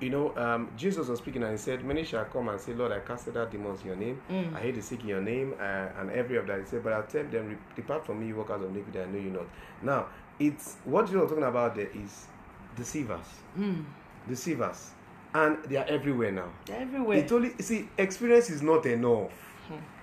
You 0.00 0.10
know, 0.10 0.36
um, 0.36 0.70
Jesus 0.76 1.08
was 1.08 1.18
speaking 1.18 1.42
and 1.42 1.50
he 1.52 1.58
said, 1.58 1.84
Many 1.84 2.04
shall 2.04 2.24
come 2.26 2.48
and 2.48 2.60
say, 2.60 2.72
Lord, 2.72 2.92
I 2.92 3.00
casted 3.00 3.36
out 3.36 3.50
demons 3.50 3.80
in 3.80 3.88
your 3.88 3.96
name. 3.96 4.22
Mm. 4.30 4.54
I 4.54 4.60
hate 4.60 4.76
the 4.76 4.82
sick 4.82 5.00
in 5.00 5.08
your 5.08 5.20
name, 5.20 5.54
uh, 5.58 5.88
and 5.98 6.10
every 6.10 6.36
of 6.36 6.46
that. 6.46 6.60
He 6.60 6.66
said, 6.66 6.84
But 6.84 6.92
I'll 6.92 7.02
tell 7.02 7.24
them, 7.24 7.58
Depart 7.74 8.06
from 8.06 8.20
me, 8.20 8.28
you 8.28 8.36
workers 8.36 8.62
of 8.62 8.70
iniquity, 8.70 9.00
I 9.00 9.06
know 9.06 9.18
you 9.18 9.30
not. 9.30 9.46
Now, 9.82 10.06
it's 10.38 10.76
what 10.84 11.10
you're 11.10 11.26
talking 11.28 11.42
about 11.42 11.74
there 11.74 11.88
is 11.88 12.26
deceivers. 12.76 13.26
Mm. 13.58 13.84
Deceivers. 14.28 14.90
And 15.34 15.64
they 15.64 15.76
are 15.76 15.86
everywhere 15.86 16.30
now. 16.30 16.50
They're 16.66 16.82
everywhere. 16.82 17.18
It 17.18 17.32
only 17.32 17.50
see 17.60 17.88
experience 17.98 18.50
is 18.50 18.62
not 18.62 18.86
enough. 18.86 19.32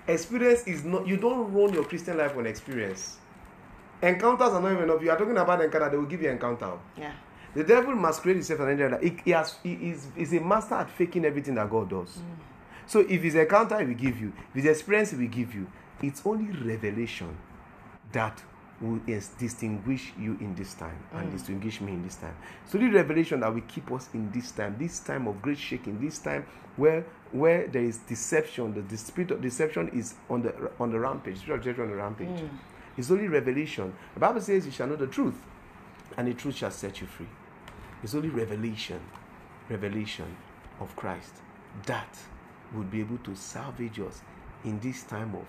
Experience 0.06 0.66
is 0.66 0.84
not 0.84 1.06
you 1.06 1.16
don't 1.16 1.52
run 1.52 1.72
your 1.72 1.84
Christian 1.84 2.18
life 2.18 2.36
on 2.36 2.46
experience. 2.46 3.18
Encounters 4.02 4.48
are 4.48 4.60
not 4.60 4.72
even 4.72 4.84
enough. 4.84 5.02
You 5.02 5.10
are 5.10 5.18
talking 5.18 5.36
about 5.36 5.62
encounter, 5.62 5.90
they 5.90 5.96
will 5.96 6.06
give 6.06 6.22
you 6.22 6.30
encounter. 6.30 6.72
yeah. 6.96 7.12
The 7.52 7.64
devil 7.64 7.94
masquerade 7.96 8.36
himself 8.36 8.60
as 8.60 8.66
an 8.66 8.80
angel. 8.80 8.98
He, 9.00 9.16
he 9.24 9.30
has 9.32 9.56
he 9.62 9.72
is 9.72 10.06
is 10.16 10.32
a 10.32 10.40
master 10.40 10.76
at 10.76 10.90
faking 10.90 11.24
everything 11.24 11.56
that 11.56 11.68
God 11.68 11.90
does. 11.90 12.18
Mm. 12.18 12.22
So 12.86 13.00
if 13.00 13.24
it's 13.24 13.34
encounter, 13.34 13.78
he 13.80 13.86
will 13.86 13.94
give 13.94 14.20
you. 14.20 14.32
If 14.54 14.64
it's 14.64 14.78
experience, 14.78 15.10
he 15.10 15.16
will 15.16 15.26
give 15.26 15.54
you. 15.54 15.66
It's 16.02 16.22
only 16.24 16.50
revelation 16.52 17.36
that 18.12 18.40
will 18.80 19.00
is- 19.06 19.30
distinguish 19.38 20.12
you 20.18 20.38
in 20.40 20.54
this 20.54 20.74
time 20.74 20.96
and 21.12 21.28
mm. 21.28 21.32
distinguish 21.32 21.80
me 21.80 21.92
in 21.92 22.02
this 22.04 22.16
time. 22.16 22.36
So 22.66 22.78
the 22.78 22.86
revelation 22.88 23.40
that 23.40 23.52
will 23.52 23.62
keep 23.62 23.90
us 23.92 24.08
in 24.14 24.30
this 24.30 24.52
time, 24.52 24.76
this 24.78 25.00
time 25.00 25.26
of 25.26 25.42
great 25.42 25.58
shaking, 25.58 26.00
this 26.00 26.18
time 26.18 26.46
where 26.76 27.04
where 27.32 27.66
there 27.68 27.82
is 27.82 27.98
deception, 27.98 28.74
the, 28.74 28.80
the 28.82 28.96
spirit 28.96 29.30
of 29.30 29.40
deception 29.40 29.88
is 29.94 30.14
on 30.28 30.42
the 30.42 30.70
on 30.80 30.90
the 30.90 30.98
rampage, 30.98 31.38
spirit 31.38 31.58
of 31.58 31.62
deception 31.64 31.84
on 31.84 31.90
the 31.90 31.96
rampage. 31.96 32.42
It's 32.96 33.10
only 33.10 33.28
revelation. 33.28 33.94
The 34.14 34.20
Bible 34.20 34.40
says 34.40 34.66
you 34.66 34.72
shall 34.72 34.86
know 34.88 34.96
the 34.96 35.06
truth, 35.06 35.36
and 36.16 36.26
the 36.28 36.34
truth 36.34 36.56
shall 36.56 36.70
set 36.70 37.00
you 37.00 37.06
free. 37.06 37.28
It's 38.02 38.14
only 38.14 38.28
revelation, 38.30 39.00
revelation 39.68 40.36
of 40.80 40.94
Christ 40.96 41.32
that 41.86 42.18
would 42.74 42.90
be 42.90 43.00
able 43.00 43.18
to 43.18 43.34
salvage 43.36 44.00
us 44.00 44.22
in 44.64 44.80
this 44.80 45.02
time 45.04 45.34
of 45.34 45.44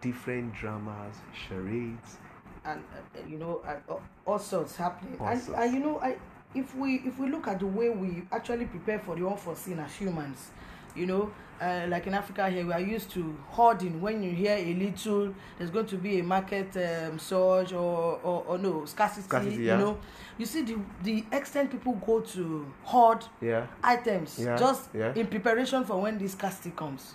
different 0.00 0.54
dramas, 0.54 1.16
charades. 1.48 2.16
and 2.64 2.80
uh, 2.92 3.18
you 3.28 3.38
know 3.38 3.62
uh, 3.66 3.94
all 4.26 4.38
sorts 4.38 4.76
happening 4.76 5.16
All 5.20 5.28
and, 5.28 5.40
sorts. 5.42 5.60
and 5.60 5.72
you 5.74 5.80
know 5.80 5.98
i 6.00 6.16
if 6.54 6.74
we 6.76 6.96
if 7.04 7.18
we 7.18 7.28
look 7.28 7.46
at 7.48 7.58
the 7.60 7.66
way 7.66 7.88
we 7.90 8.22
actually 8.32 8.66
prepare 8.66 8.98
for 8.98 9.16
the 9.16 9.26
unforeseen 9.26 9.78
as 9.80 9.92
humans 9.94 10.50
you 10.96 11.06
know 11.06 11.30
uh, 11.60 11.86
like 11.88 12.06
in 12.06 12.14
africa 12.14 12.48
here 12.50 12.66
we 12.66 12.72
are 12.72 12.80
used 12.80 13.10
to 13.10 13.34
hoarding 13.48 14.00
when 14.00 14.22
you 14.22 14.30
hear 14.30 14.56
a 14.56 14.74
little 14.74 15.32
there's 15.58 15.70
going 15.70 15.86
to 15.86 15.96
be 15.96 16.20
a 16.20 16.22
market 16.22 16.68
um, 16.76 17.18
surge 17.18 17.72
or, 17.72 18.18
or 18.22 18.44
or 18.46 18.58
no 18.58 18.84
scarcity, 18.84 19.22
Scarcity, 19.22 19.56
yeah. 19.64 19.78
you 19.78 19.84
know 19.84 19.98
you 20.38 20.44
see 20.46 20.62
the 20.62 20.76
the 21.02 21.24
extent 21.32 21.70
people 21.70 21.94
go 22.06 22.20
to 22.20 22.66
hoard 22.84 23.24
Yeah. 23.40 23.66
items 23.82 24.38
Yeah, 24.38 24.56
just 24.56 24.90
yeah. 24.94 25.12
in 25.14 25.26
preparation 25.28 25.84
for 25.84 26.00
when 26.00 26.18
this 26.18 26.32
scarcity 26.32 26.72
comes 26.76 27.14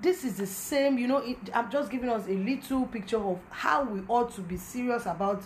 this 0.00 0.24
is 0.24 0.36
the 0.36 0.46
same 0.46 0.98
you 0.98 1.06
know 1.08 1.18
it, 1.18 1.38
i'm 1.54 1.70
just 1.70 1.90
giving 1.90 2.10
us 2.10 2.26
a 2.28 2.32
little 2.34 2.86
picture 2.86 3.16
of 3.18 3.38
how 3.50 3.82
we 3.84 4.00
ought 4.08 4.30
to 4.34 4.42
be 4.42 4.56
serious 4.56 5.06
about 5.06 5.42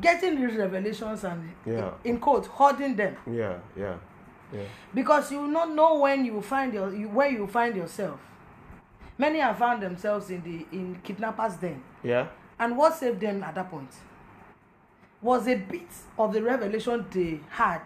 getting 0.00 0.40
these 0.40 0.56
revelations 0.56 1.24
and 1.24 1.50
Yeah. 1.66 1.90
in, 2.04 2.12
in 2.12 2.20
quote 2.20 2.46
hoarding 2.46 2.94
them 2.94 3.16
Yeah, 3.28 3.56
yeah, 3.76 3.96
yeah. 4.52 4.60
because 4.94 5.30
you 5.32 5.38
will 5.40 5.48
not 5.48 5.70
know 5.74 5.98
when 5.98 6.24
you 6.24 6.32
will 6.34 6.42
find 6.42 6.72
your 6.74 6.94
you, 6.94 7.08
where 7.08 7.28
you 7.30 7.40
will 7.40 7.46
find 7.48 7.76
yourself 7.76 8.18
many 9.18 9.38
have 9.40 9.58
found 9.58 9.82
themselves 9.82 10.30
in 10.30 10.42
the 10.42 10.66
in 10.76 10.96
kidnappers 11.02 11.54
den 11.56 11.82
Yeah. 12.02 12.28
and 12.58 12.76
what 12.76 12.94
saved 12.94 13.20
them 13.20 13.42
at 13.42 13.54
that 13.54 13.70
point 13.70 13.90
was 15.20 15.48
a 15.48 15.56
bit 15.56 15.88
of 16.18 16.32
the 16.32 16.42
revelation 16.42 17.04
they 17.10 17.40
had 17.50 17.80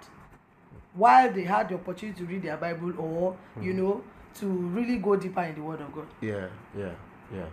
while 0.95 1.33
they 1.33 1.45
had 1.45 1.69
the 1.71 1.75
opportunity 1.77 2.19
to 2.21 2.27
read 2.27 2.43
their 2.43 2.57
bible 2.59 2.93
or 2.99 3.37
you 3.61 3.73
know 3.73 4.03
to 4.35 4.47
really 4.47 4.97
go 4.99 5.17
deeper 5.17 5.43
in 5.43 5.55
the 5.55 5.63
word 5.63 5.81
of 5.81 5.93
god 5.95 6.07
Yeah, 6.21 6.49
yeah, 6.77 6.93
yeah. 7.35 7.47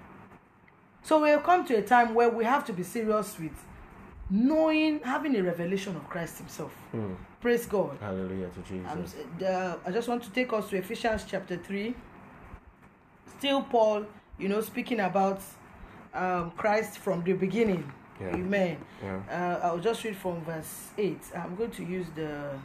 so 1.01 1.21
we 1.21 1.29
have 1.29 1.43
come 1.43 1.65
to 1.65 1.75
a 1.75 1.81
time 1.81 2.13
where 2.13 2.29
we 2.29 2.43
have 2.43 2.65
to 2.65 2.73
be 2.73 2.83
serious 2.83 3.37
with 3.39 3.53
knowing 4.29 4.99
having 4.99 5.35
a 5.37 5.41
revelation 5.43 5.95
of 5.95 6.07
christ 6.09 6.37
himself 6.37 6.71
Hmm. 6.91 7.13
Praise 7.41 7.65
god. 7.65 7.97
Hallelujah 8.01 8.49
to 8.49 8.61
Jesus. 8.61 9.15
um, 9.15 9.45
uh, 9.45 9.75
i 9.85 9.91
just 9.91 10.07
want 10.07 10.23
to 10.23 10.29
take 10.31 10.51
us 10.53 10.69
to 10.69 10.77
ephesians 10.77 11.23
chapter 11.27 11.57
3 11.57 11.95
still 13.37 13.61
paul 13.63 14.05
you 14.37 14.49
know 14.49 14.61
speaking 14.61 14.99
about 14.99 15.41
um, 16.13 16.51
christ 16.51 16.97
from 16.99 17.23
the 17.23 17.33
beginning. 17.33 17.91
Yeah. 18.19 18.35
amen. 18.35 18.77
Yeah. 19.01 19.21
uh, 19.63 19.67
i'll 19.67 19.79
just 19.79 20.03
read 20.03 20.17
from 20.17 20.41
verse 20.43 20.87
8 20.97 21.17
i'm 21.35 21.55
going 21.55 21.71
to 21.71 21.83
use 21.83 22.07
the 22.15 22.59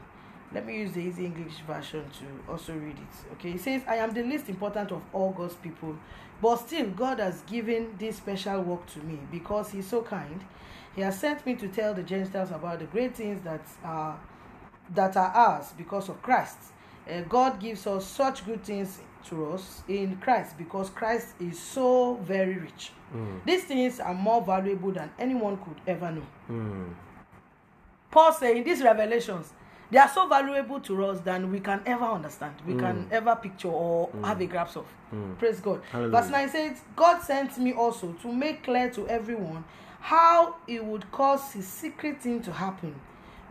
let 0.53 0.67
me 0.67 0.79
use 0.79 0.93
the 0.93 1.01
easy 1.01 1.27
english 1.27 1.59
version 1.67 2.05
to 2.19 2.53
also 2.53 2.73
read 2.75 2.97
it. 2.97 3.33
Okay 3.35 3.53
it 3.53 3.61
says 3.61 3.83
i 3.87 3.97
am 3.97 4.13
the 4.13 4.23
least 4.23 4.49
important 4.49 4.91
of 4.91 5.03
all 5.13 5.31
god's 5.31 5.55
people 5.55 5.97
but 6.43 6.57
still 6.57 6.87
god 6.91 7.21
has 7.21 7.43
given 7.43 7.95
this 7.99 8.17
special 8.17 8.61
work 8.63 8.85
to 8.87 8.99
me 9.01 9.19
because 9.31 9.71
he's 9.71 9.87
so 9.87 10.03
kind. 10.03 10.41
He 10.97 11.03
has 11.03 11.19
sent 11.19 11.45
me 11.45 11.55
to 11.57 11.67
tell 11.69 11.93
the 11.95 12.03
gentiles 12.05 12.51
about 12.53 12.79
the 12.81 12.85
great 12.87 13.17
things 13.17 13.43
that 13.43 13.63
are 13.85 14.17
that 14.95 15.17
are 15.17 15.33
ours 15.33 15.73
because 15.77 16.09
of 16.09 16.21
christ 16.23 16.59
uh, 17.11 17.21
god 17.23 17.61
gives 17.61 17.87
us 17.87 18.05
such 18.07 18.45
good 18.45 18.63
things 18.65 18.99
to 19.25 19.47
us 19.53 19.83
in 19.89 20.17
christ 20.17 20.59
because 20.59 20.91
christ 20.91 21.29
is 21.41 21.59
so 21.59 22.15
very 22.23 22.59
rich 22.59 22.91
these 23.47 23.65
things 23.65 24.01
are 24.01 24.15
more 24.15 24.43
valuable 24.43 24.91
than 24.91 25.09
anyone 25.19 25.57
could 25.59 25.81
ever 25.87 26.11
know 26.11 26.27
Mm. 26.51 26.93
Paul 28.11 28.33
saying 28.33 28.65
these 28.65 28.83
revelations 28.83 29.53
they 29.91 29.99
are 29.99 30.09
so 30.09 30.27
valuable 30.27 30.81
to 30.81 31.05
us 31.07 31.21
than 31.21 31.53
we 31.53 31.61
can 31.61 31.81
ever 31.87 32.05
understand, 32.05 32.55
we 32.67 32.75
can 32.75 33.07
ever 33.13 33.37
picture 33.37 33.69
or 33.69 34.09
have 34.25 34.41
a 34.41 34.47
grasp 34.47 34.77
of. 34.79 34.87
Praise 35.39 35.61
God. 35.61 35.83
Hallelujah. 35.93 36.21
Verse 36.21 36.31
9 36.31 36.49
says, 36.49 36.81
God 36.97 37.21
sent 37.23 37.59
me 37.59 37.73
also 37.73 38.13
to 38.23 38.33
make 38.33 38.65
clear 38.65 38.91
to 38.91 39.07
everyone 39.09 39.63
how 40.01 40.57
he 40.67 40.81
would 40.81 41.09
cause 41.13 41.53
his 41.53 41.69
secret 41.69 42.21
thing 42.21 42.43
to 42.43 42.53
happen. 42.53 42.95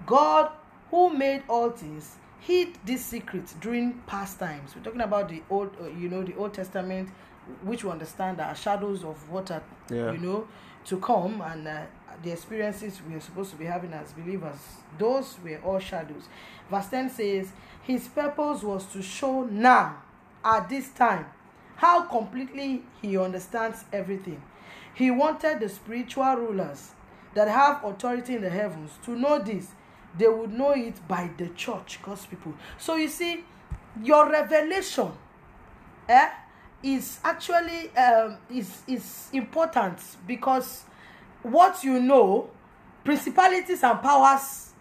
God, 0.06 0.52
who 0.94 1.10
made 1.12 1.41
all 1.50 1.72
things, 1.72 2.18
hid 2.39 2.68
this 2.86 3.04
secret 3.04 3.52
during 3.60 3.94
past 4.06 4.38
times. 4.38 4.76
We're 4.76 4.84
talking 4.84 5.02
about 5.02 5.28
the 5.28 5.41
old, 5.50 5.76
uh, 5.82 5.88
you 5.88 6.08
know, 6.08 6.22
the 6.22 6.36
Old 6.36 6.54
Testament, 6.54 7.10
which 7.64 7.84
we 7.84 7.89
understand 7.89 8.39
are 8.39 8.54
shadows 8.54 9.04
of 9.04 9.18
what 9.28 9.50
are, 9.50 9.64
Yeah. 9.89 10.12
you 10.12 10.20
know, 10.20 10.48
to 10.86 10.98
come 11.00 11.41
and 11.41 11.68
uh, 11.68 11.82
the 12.22 12.32
experiences 12.32 13.02
we 13.10 13.16
are 13.16 13.20
supposed 13.20 13.50
to 13.50 13.56
be 13.56 13.66
having 13.66 13.91
as 13.91 14.14
believers. 14.14 14.60
Those 15.00 15.36
were 15.44 15.60
all 15.66 15.80
shadows. 15.80 16.28
Verse 16.70 16.88
10 16.89 17.10
says, 17.10 17.52
His 17.82 18.08
purpose 18.08 18.62
was 18.62 18.86
to 18.94 19.02
show 19.02 19.46
now, 19.46 19.98
at 20.46 20.70
this 20.70 20.89
time, 20.89 21.26
how 21.78 22.04
completely 22.04 22.84
He 23.02 23.18
understands 23.18 23.84
everything. 23.91 24.44
He 24.94 25.10
wanted 25.10 25.60
the 25.60 25.70
spiritual 25.70 26.36
rulers 26.36 26.91
that 27.34 27.48
have 27.48 27.84
authority 27.84 28.36
in 28.36 28.44
the 28.44 28.52
heavens 28.52 28.91
to 29.06 29.16
know 29.16 29.39
this. 29.39 29.70
They 30.18 30.28
would 30.28 30.51
know 30.53 30.72
it 30.72 31.05
by 31.07 31.30
the 31.38 31.47
church, 31.49 31.99
God's 32.03 32.26
people. 32.26 32.53
So 32.78 32.95
you 32.95 33.07
see, 33.07 33.43
your 34.03 34.30
revelation 34.30 35.11
eh, 36.07 36.30
is 36.84 37.20
actually 37.24 37.89
um, 37.95 38.38
is 38.51 38.82
is 38.88 39.30
important 39.34 39.99
because 40.28 40.84
what 41.41 41.84
you 41.84 41.99
know, 41.99 42.49
principalities 43.03 43.84
and 43.84 44.01
powers, 44.01 44.72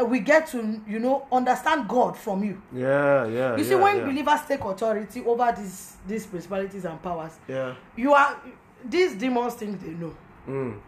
uh, 0.00 0.04
we 0.04 0.20
get 0.20 0.46
to 0.48 0.80
you 0.86 0.98
know 0.98 1.26
understand 1.30 1.88
God 1.88 2.16
from 2.16 2.44
you. 2.44 2.60
Yeah, 2.72 3.26
yeah. 3.26 3.56
You 3.56 3.64
see, 3.64 3.70
yeah, 3.70 3.82
when 3.82 3.96
yeah. 3.98 4.04
believers 4.04 4.40
take 4.46 4.60
authority 4.64 5.22
over 5.24 5.52
these 5.56 5.96
these 6.06 6.26
principalities 6.26 6.84
and 6.84 7.00
powers, 7.02 7.32
Yeah. 7.48 7.74
you 7.96 8.12
are 8.14 8.36
these 8.84 9.14
demons 9.14 9.54
think 9.54 9.80
they 9.80 9.90
know. 9.90 10.14
Mm. 10.48 10.80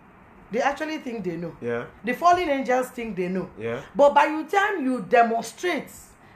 They 0.53 0.61
actually 0.61 0.99
think 0.99 1.25
they 1.25 1.37
know. 1.37 1.55
Yeah. 1.61 1.85
The 2.05 2.13
fallen 2.15 2.49
angels 2.49 2.89
think 2.89 3.17
they 3.17 3.29
know. 3.29 3.49
Yeah. 3.59 3.81
But 3.95 4.15
by 4.15 4.27
the 4.27 4.45
time 4.57 4.85
you 4.85 5.03
demonstrate 5.09 5.89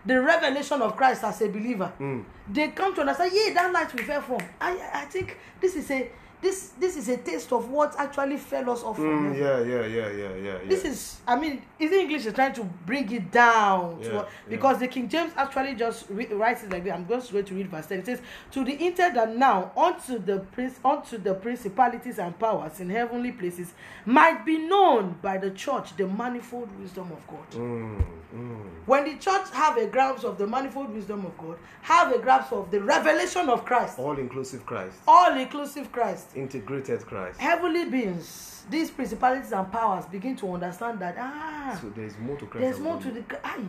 the 0.06 0.20
revelation 0.20 0.80
of 0.82 0.96
Christ 0.96 1.24
as 1.24 1.40
a 1.42 1.48
believer, 1.48 1.92
Mm. 1.98 2.24
they 2.52 2.68
come 2.68 2.94
to 2.94 3.00
understand, 3.00 3.32
yeah, 3.34 3.52
that 3.54 3.72
light 3.72 3.92
we 3.94 4.02
fell 4.04 4.20
from. 4.22 4.38
I 4.60 4.72
I 4.72 5.02
I 5.02 5.04
think 5.06 5.36
this 5.60 5.74
is 5.76 5.90
a 5.90 6.10
this 6.44 6.70
this 6.78 6.96
is 6.96 7.08
a 7.08 7.16
taste 7.16 7.50
of 7.52 7.68
what 7.70 7.94
actually 7.98 8.36
fell 8.36 8.70
us 8.70 8.82
off 8.82 8.96
from 8.96 9.34
Mm, 9.34 9.38
yeah, 9.38 9.58
yeah, 9.60 9.86
yeah, 9.86 10.10
yeah, 10.12 10.34
yeah. 10.36 10.58
This 10.68 10.84
yeah. 10.84 10.90
is, 10.90 11.20
I 11.26 11.36
mean, 11.36 11.62
Easy 11.80 11.98
English 12.00 12.26
is 12.26 12.32
trying 12.34 12.52
to 12.54 12.64
bring 12.86 13.10
it 13.10 13.30
down 13.32 14.00
to, 14.00 14.06
Yeah, 14.06 14.12
yeah. 14.14 14.24
because 14.48 14.78
the 14.78 14.86
King 14.88 15.08
James 15.08 15.32
actually 15.36 15.74
just 15.74 16.06
re- 16.10 16.26
writes 16.32 16.62
it 16.62 16.70
like 16.70 16.84
that. 16.84 16.94
I'm 16.94 17.08
just 17.08 17.32
going 17.32 17.44
to 17.46 17.54
read 17.54 17.68
verse 17.68 17.86
10. 17.86 17.98
It 18.00 18.06
says, 18.06 18.20
To 18.52 18.64
the 18.64 18.74
intent 18.86 19.14
that 19.14 19.34
now 19.36 19.72
unto 19.76 20.18
the 20.18 20.40
prince, 20.52 20.78
unto 20.84 21.18
the 21.18 21.34
principalities 21.34 22.18
and 22.18 22.38
powers 22.38 22.78
in 22.80 22.90
heavenly 22.90 23.32
places 23.32 23.72
might 24.06 24.44
be 24.44 24.58
known 24.58 25.16
by 25.22 25.38
the 25.38 25.50
church 25.50 25.96
the 25.96 26.06
manifold 26.06 26.68
wisdom 26.80 27.10
of 27.12 27.26
God. 27.26 27.50
Mm, 27.52 28.04
mm. 28.36 28.60
When 28.86 29.04
the 29.04 29.16
church 29.16 29.48
have 29.52 29.78
a 29.78 29.86
grasp 29.86 30.24
of 30.24 30.36
the 30.36 30.46
manifold 30.46 30.92
wisdom 30.92 31.24
of 31.24 31.36
God, 31.38 31.56
have 31.82 32.12
a 32.12 32.18
grasp 32.18 32.52
of 32.52 32.70
the 32.70 32.80
revelation 32.80 33.48
of 33.48 33.64
Christ, 33.64 33.98
All 33.98 34.18
inclusive 34.18 34.66
Christ. 34.66 34.98
all 35.08 35.34
inclusive 35.38 35.90
Christ, 35.90 36.33
Integrated 36.34 37.00
Christ. 37.06 37.38
heavenly 37.40 37.84
beings, 37.90 38.64
these 38.70 38.90
principalities 38.90 39.52
and 39.52 39.70
powers 39.70 40.06
begin 40.06 40.34
to 40.36 40.52
understand 40.52 40.98
that 41.00 41.14
ah, 41.18 41.78
So 41.80 41.90
there's 41.90 42.18
more 42.18 42.36
to 42.36 42.46
Christ. 42.46 42.62
there's 42.64 42.80
more 42.80 43.00
to 43.00 43.10
the 43.10 43.22
aye, 43.46 43.60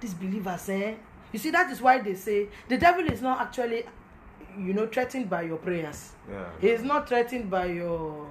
these 0.00 0.14
believers 0.14 0.68
eh 0.68 0.94
you 1.32 1.38
see 1.38 1.50
that 1.50 1.70
is 1.70 1.80
why 1.80 1.98
they 1.98 2.14
say 2.14 2.48
the 2.68 2.76
devil 2.76 3.04
is 3.10 3.22
not 3.22 3.40
actually 3.40 3.84
you 4.58 4.74
know 4.74 4.86
threatened 4.86 5.30
by 5.30 5.42
your 5.42 5.56
prayers 5.56 6.12
Yeah. 6.30 6.44
he 6.60 6.68
is 6.68 6.82
not 6.82 7.08
threatened 7.08 7.50
by 7.50 7.66
your 7.66 8.26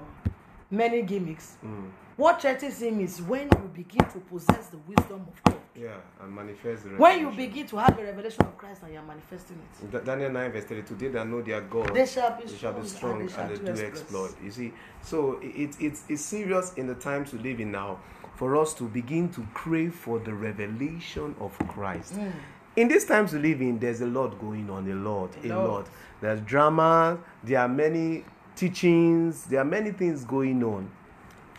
many 0.70 1.02
gimmicks 1.02 1.58
Mm. 1.66 1.90
what 2.18 2.42
threatens 2.42 2.82
him 2.82 3.00
is 3.00 3.22
when 3.22 3.44
you 3.62 3.72
begin 3.74 4.06
to 4.12 4.20
possess 4.20 4.68
the 4.68 4.78
wisdom 4.88 5.26
of 5.28 5.44
god 5.44 5.61
Yeah, 5.74 5.96
and 6.22 6.36
manifest 6.36 6.84
the 6.84 6.90
when 6.98 7.20
you 7.22 7.32
begin 7.32 7.66
to 7.68 7.78
have 7.78 7.98
a 7.98 8.04
revelation 8.04 8.42
of 8.46 8.58
christ 8.58 8.82
and 8.84 8.92
you're 8.94 9.02
manifesting 9.04 9.58
it 9.82 9.92
Da- 9.92 10.00
Daniel 10.02 10.30
9 10.30 10.52
verse 10.52 10.66
32, 10.66 10.96
they 10.96 11.08
that 11.08 11.26
know 11.28 11.42
their 11.42 11.62
God, 11.62 11.94
they 11.96 12.06
shall 12.06 12.38
be 12.38 12.46
they 12.46 12.58
shall 12.58 12.74
be 12.74 12.86
strong 12.88 13.22
and 13.22 13.30
they 13.30 13.56
and 13.56 13.66
they 13.68 13.82
do 13.82 13.88
exploit. 13.88 14.36
You 14.44 14.52
see, 14.52 14.74
so 15.02 15.40
it, 15.42 15.78
it's 15.80 16.04
it's 16.10 16.22
serious 16.22 16.74
in 16.74 16.88
the 16.88 16.96
times 16.96 17.32
we 17.32 17.40
live 17.40 17.62
in 17.62 17.72
now 17.72 18.00
for 18.36 18.58
us 18.58 18.74
to 18.74 18.84
begin 18.90 19.30
to 19.30 19.48
crave 19.54 19.94
for 19.94 20.20
the 20.20 20.34
revelation 20.34 21.36
of 21.40 21.58
Christ. 21.70 22.16
Mm. 22.16 22.34
In 22.76 22.88
these 22.88 23.06
times 23.06 23.32
we 23.34 23.40
live 23.40 23.62
in, 23.62 23.80
there's 23.80 24.02
a 24.02 24.06
lot 24.08 24.40
going 24.40 24.70
on, 24.70 24.90
a 24.92 24.96
lot, 24.96 25.30
a, 25.44 25.48
A 25.48 25.56
lot. 25.56 25.70
lot. 25.70 25.88
There's 26.22 26.42
drama, 26.42 27.18
there 27.44 27.60
are 27.60 27.68
many 27.68 28.24
teachings, 28.56 29.46
there 29.46 29.60
are 29.62 29.66
many 29.66 29.92
things 29.92 30.24
going 30.26 30.64
on. 30.64 30.90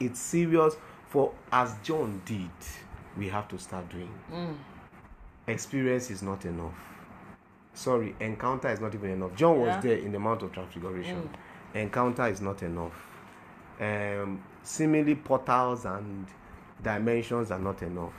It's 0.01 0.19
serious 0.21 0.75
for 1.09 1.33
as 1.53 1.77
John 1.83 2.21
did, 2.25 2.51
we 3.17 3.29
have 3.29 3.49
to 3.49 3.59
start 3.59 3.89
doing. 3.91 4.13
Mm. 4.33 4.57
Experience 5.47 6.11
is 6.11 6.23
not 6.23 6.45
enough. 6.45 6.75
Sorry 7.75 8.15
encounter 8.21 8.69
is 8.69 8.81
not 8.81 8.95
even 8.95 9.11
enough. 9.11 9.35
John 9.35 9.59
was 9.61 9.83
there 9.83 9.97
in 9.97 10.13
the 10.13 10.19
mount 10.19 10.43
of 10.43 10.53
transfiguration. 10.53 11.29
Encounter 11.75 12.27
is 12.27 12.41
not 12.41 12.63
enough. 12.63 12.93
Um 13.81 14.43
seemingly 14.63 15.15
portals 15.15 15.85
and 15.85 16.27
dimensions 16.83 17.51
are 17.51 17.59
not 17.59 17.83
enough. 17.83 18.13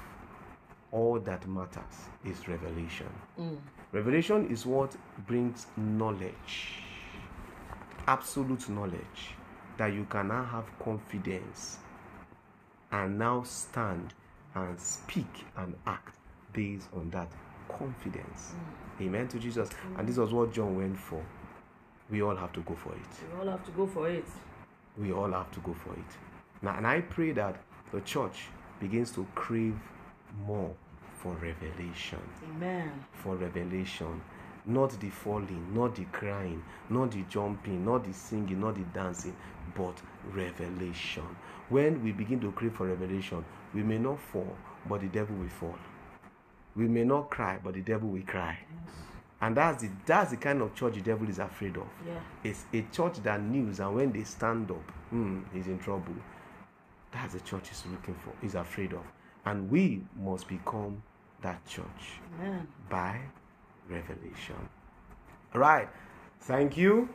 All 0.91 1.19
that 1.19 1.47
matters 1.47 2.09
is 2.25 2.47
revelation. 2.47 3.09
Mm. 3.39 3.57
revelation 3.91 4.47
is 4.49 4.65
what 4.65 4.95
brings 5.27 5.67
knowledge 5.77 6.83
absolute 8.07 8.67
knowledge 8.69 9.35
that 9.77 9.93
you 9.93 10.05
can 10.09 10.27
now 10.27 10.43
have 10.43 10.65
confidence 10.79 11.77
and 12.91 13.17
now 13.17 13.41
stand 13.43 14.13
and 14.55 14.79
speak 14.79 15.45
and 15.57 15.75
act 15.85 16.17
based 16.53 16.87
on 16.95 17.09
that 17.11 17.27
confidence. 17.69 18.53
Mm. 18.99 19.05
Amen 19.07 19.27
to 19.29 19.39
Jesus. 19.39 19.69
And 19.97 20.05
mm. 20.05 20.07
this 20.07 20.17
was 20.17 20.31
what 20.31 20.53
John 20.53 20.75
went 20.75 20.97
for. 20.97 21.23
We 22.09 22.21
all 22.21 22.35
have 22.35 22.51
to 22.53 22.59
go 22.61 22.75
for 22.75 22.91
it. 22.93 22.99
we 23.33 23.39
all 23.39 23.49
have 23.49 23.65
to 23.65 23.71
go 23.71 23.87
for 23.87 24.09
it 24.09 24.25
We 24.97 25.11
all 25.11 25.31
have 25.31 25.51
to 25.51 25.59
go 25.61 25.73
for 25.73 25.93
it. 25.93 26.17
Now, 26.61 26.77
and 26.77 26.85
I 26.85 27.01
pray 27.01 27.31
that 27.31 27.55
the 27.91 28.01
church 28.01 28.47
begins 28.79 29.11
to 29.11 29.25
crave 29.35 29.75
more 30.45 30.73
for 31.15 31.33
revelation 31.35 32.19
amen 32.49 32.91
for 33.13 33.35
revelation 33.35 34.21
not 34.65 34.89
the 34.99 35.09
falling 35.09 35.73
not 35.73 35.95
the 35.95 36.03
crying 36.05 36.61
not 36.89 37.11
the 37.11 37.23
jumping 37.29 37.85
not 37.85 38.03
the 38.03 38.13
singing 38.13 38.59
not 38.59 38.75
the 38.75 38.83
dancing 38.93 39.35
but 39.75 39.95
revelation 40.33 41.23
when 41.73 42.03
we 42.03 42.11
begin 42.11 42.39
to 42.39 42.51
crave 42.51 42.73
for 42.75 42.85
revelation 42.87 43.43
we 43.73 43.81
may 43.81 43.97
not 43.97 44.19
fall 44.19 44.55
but 44.87 45.01
the 45.01 45.07
devil 45.07 45.35
will 45.35 45.49
fall. 45.49 45.75
We 46.75 46.87
may 46.87 47.03
not 47.03 47.29
cry 47.29 47.57
but 47.63 47.73
the 47.73 47.81
devil 47.81 48.09
will 48.09 48.21
cry. 48.21 48.59
And 49.41 49.57
that's 49.57 49.81
the 49.81 49.89
that's 50.05 50.31
the 50.31 50.37
kind 50.37 50.61
of 50.61 50.75
church 50.75 50.93
the 50.93 51.01
devil 51.01 51.27
is 51.27 51.39
afraid 51.39 51.75
of. 51.77 51.87
Yeah. 52.05 52.19
It's 52.43 52.65
a 52.73 52.81
church 52.91 53.17
that 53.23 53.41
kneels 53.41 53.79
and 53.79 53.95
when 53.95 54.11
they 54.11 54.23
stand 54.23 54.69
up 54.69 54.91
hmm, 55.09 55.39
he's 55.51 55.67
in 55.67 55.79
trouble. 55.79 56.15
That's 57.11 57.33
the 57.33 57.39
church 57.39 57.69
he's 57.69 57.83
looking 57.91 58.15
for 58.15 58.33
he's 58.41 58.55
afraid 58.55 58.93
of. 58.93 59.03
And 59.45 59.69
we 59.69 60.01
must 60.15 60.47
become 60.47 61.01
that 61.41 61.65
church 61.65 62.19
amen. 62.39 62.67
by 62.89 63.19
revelation. 63.89 64.69
All 65.53 65.61
right. 65.61 65.89
Thank 66.41 66.77
you 66.77 67.09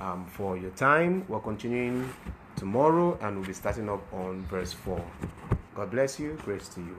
um, 0.00 0.26
for 0.26 0.56
your 0.56 0.70
time. 0.70 1.24
We're 1.28 1.40
continuing 1.40 2.12
tomorrow 2.58 3.16
and 3.22 3.36
we'll 3.36 3.46
be 3.46 3.52
starting 3.52 3.88
up 3.88 4.02
on 4.12 4.42
verse 4.46 4.72
4. 4.72 5.00
God 5.76 5.90
bless 5.92 6.18
you. 6.18 6.36
Grace 6.44 6.68
to 6.70 6.80
you. 6.80 6.96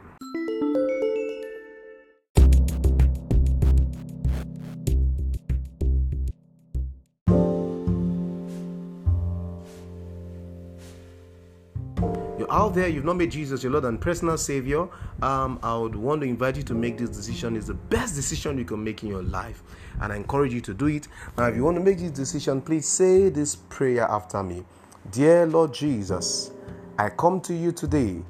You're 12.37 12.53
out 12.53 12.73
there, 12.73 12.87
you've 12.87 13.03
not 13.03 13.17
made 13.17 13.31
Jesus 13.31 13.61
your 13.61 13.73
Lord 13.73 13.83
and 13.83 13.99
personal 13.99 14.37
Savior, 14.37 14.87
um, 15.21 15.59
I 15.61 15.75
would 15.75 15.93
want 15.93 16.21
to 16.21 16.27
invite 16.27 16.55
you 16.55 16.63
to 16.63 16.73
make 16.73 16.97
this 16.97 17.09
decision. 17.09 17.57
It's 17.57 17.67
the 17.67 17.73
best 17.73 18.15
decision 18.15 18.57
you 18.57 18.63
can 18.63 18.81
make 18.81 19.03
in 19.03 19.09
your 19.09 19.23
life, 19.23 19.61
and 19.99 20.13
I 20.13 20.15
encourage 20.15 20.53
you 20.53 20.61
to 20.61 20.73
do 20.73 20.85
it. 20.87 21.09
Now, 21.37 21.47
if 21.47 21.57
you 21.57 21.65
want 21.65 21.75
to 21.75 21.83
make 21.83 21.97
this 21.99 22.11
decision, 22.11 22.61
please 22.61 22.87
say 22.87 23.27
this 23.27 23.57
prayer 23.57 24.03
after 24.09 24.41
me. 24.41 24.63
Dear 25.11 25.47
Lord 25.47 25.73
Jesus, 25.73 26.51
I 26.97 27.09
come 27.09 27.41
to 27.41 27.53
you 27.53 27.71
today. 27.71 28.21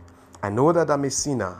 I 0.41 0.49
know 0.49 0.71
that 0.71 0.89
I'm 0.89 1.03
a 1.03 1.09
sinner. 1.11 1.57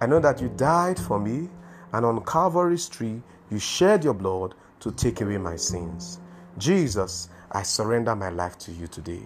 I 0.00 0.06
know 0.06 0.20
that 0.20 0.42
you 0.42 0.48
died 0.48 0.98
for 0.98 1.18
me, 1.18 1.48
and 1.92 2.04
on 2.04 2.22
Calvary's 2.24 2.86
tree, 2.88 3.22
you 3.50 3.58
shed 3.58 4.04
your 4.04 4.12
blood 4.12 4.54
to 4.80 4.92
take 4.92 5.22
away 5.22 5.38
my 5.38 5.56
sins. 5.56 6.20
Jesus, 6.58 7.30
I 7.50 7.62
surrender 7.62 8.14
my 8.14 8.28
life 8.28 8.58
to 8.58 8.72
you 8.72 8.88
today. 8.88 9.22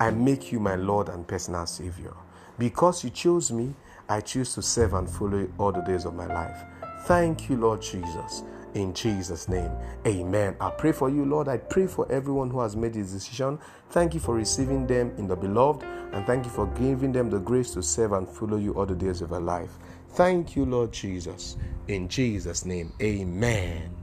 I 0.00 0.10
make 0.12 0.50
you 0.50 0.60
my 0.60 0.76
Lord 0.76 1.10
and 1.10 1.26
personal 1.26 1.66
Savior. 1.66 2.14
Because 2.58 3.04
you 3.04 3.10
chose 3.10 3.52
me, 3.52 3.74
I 4.08 4.20
choose 4.20 4.54
to 4.54 4.62
serve 4.62 4.94
and 4.94 5.10
follow 5.10 5.46
all 5.58 5.72
the 5.72 5.82
days 5.82 6.06
of 6.06 6.14
my 6.14 6.26
life. 6.26 6.62
Thank 7.04 7.50
you, 7.50 7.56
Lord 7.56 7.82
Jesus. 7.82 8.44
In 8.76 8.92
Jesus' 8.92 9.48
name, 9.48 9.72
amen. 10.06 10.54
I 10.60 10.68
pray 10.68 10.92
for 10.92 11.08
you, 11.08 11.24
Lord. 11.24 11.48
I 11.48 11.56
pray 11.56 11.86
for 11.86 12.06
everyone 12.12 12.50
who 12.50 12.60
has 12.60 12.76
made 12.76 12.92
this 12.92 13.10
decision. 13.10 13.58
Thank 13.88 14.12
you 14.12 14.20
for 14.20 14.34
receiving 14.34 14.86
them 14.86 15.14
in 15.16 15.26
the 15.26 15.34
beloved, 15.34 15.82
and 16.12 16.26
thank 16.26 16.44
you 16.44 16.50
for 16.50 16.66
giving 16.66 17.10
them 17.10 17.30
the 17.30 17.38
grace 17.38 17.70
to 17.70 17.82
serve 17.82 18.12
and 18.12 18.28
follow 18.28 18.58
you 18.58 18.74
all 18.74 18.84
the 18.84 18.94
days 18.94 19.22
of 19.22 19.30
their 19.30 19.40
life. 19.40 19.70
Thank 20.10 20.56
you, 20.56 20.66
Lord 20.66 20.92
Jesus. 20.92 21.56
In 21.88 22.06
Jesus' 22.06 22.66
name, 22.66 22.92
amen. 23.00 23.96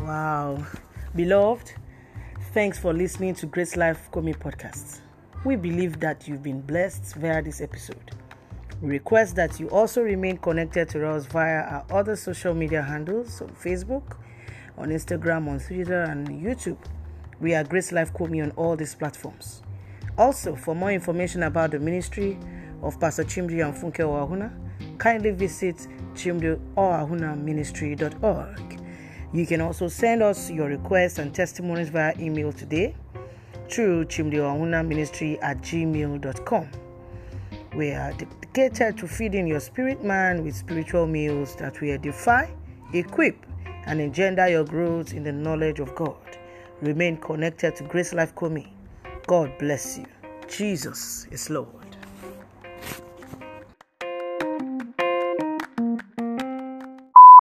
Wow. 0.00 0.64
Beloved, 1.14 1.74
thanks 2.54 2.78
for 2.78 2.94
listening 2.94 3.34
to 3.34 3.44
Grace 3.44 3.76
Life 3.76 4.08
Komi 4.10 4.34
podcast. 4.34 5.00
We 5.44 5.56
believe 5.56 6.00
that 6.00 6.26
you've 6.26 6.42
been 6.42 6.60
blessed 6.60 7.14
via 7.16 7.42
this 7.42 7.60
episode. 7.60 8.10
We 8.82 8.90
request 8.90 9.36
that 9.36 9.60
you 9.60 9.68
also 9.70 10.02
remain 10.02 10.38
connected 10.38 10.88
to 10.90 11.08
us 11.08 11.26
via 11.26 11.62
our 11.62 11.84
other 11.90 12.16
social 12.16 12.52
media 12.52 12.82
handles 12.82 13.40
on 13.40 13.48
Facebook, 13.50 14.16
on 14.76 14.88
Instagram, 14.88 15.48
on 15.48 15.60
Twitter, 15.60 16.02
and 16.02 16.28
YouTube. 16.28 16.78
We 17.40 17.54
are 17.54 17.64
Grace 17.64 17.92
Life 17.92 18.12
Komi 18.12 18.42
on 18.42 18.50
all 18.52 18.76
these 18.76 18.94
platforms. 18.94 19.62
Also, 20.18 20.56
for 20.56 20.74
more 20.74 20.90
information 20.90 21.44
about 21.44 21.70
the 21.70 21.78
ministry 21.78 22.38
of 22.82 22.98
Pastor 22.98 23.24
Chimdi 23.24 23.64
and 23.64 23.74
Funke 23.74 24.00
Oahuna, 24.00 24.52
kindly 24.98 25.30
visit 25.30 25.86
chimdioahuna 26.14 27.36
You 29.32 29.46
can 29.46 29.60
also 29.60 29.88
send 29.88 30.22
us 30.22 30.50
your 30.50 30.68
requests 30.68 31.18
and 31.18 31.34
testimonies 31.34 31.88
via 31.90 32.14
email 32.18 32.52
today 32.52 32.94
through 33.68 34.06
chimdioahuna 34.06 35.38
at 35.42 35.58
gmail.com. 35.58 36.68
We 37.74 37.90
are 37.90 38.12
dedicated 38.12 38.96
to 38.98 39.06
feeding 39.06 39.46
your 39.46 39.60
spirit 39.60 40.02
man 40.02 40.42
with 40.44 40.54
spiritual 40.54 41.06
meals 41.06 41.54
that 41.56 41.80
will 41.80 41.92
edify, 41.92 42.46
equip, 42.94 43.44
and 43.86 44.00
engender 44.00 44.48
your 44.48 44.64
growth 44.64 45.12
in 45.12 45.22
the 45.22 45.32
knowledge 45.32 45.80
of 45.80 45.94
God. 45.94 46.16
Remain 46.80 47.16
connected 47.18 47.76
to 47.76 47.84
Grace 47.84 48.12
Life 48.12 48.34
Komi. 48.34 48.68
God 49.26 49.52
bless 49.58 49.98
you. 49.98 50.06
Jesus 50.48 51.26
is 51.30 51.50
Lord. 51.50 51.75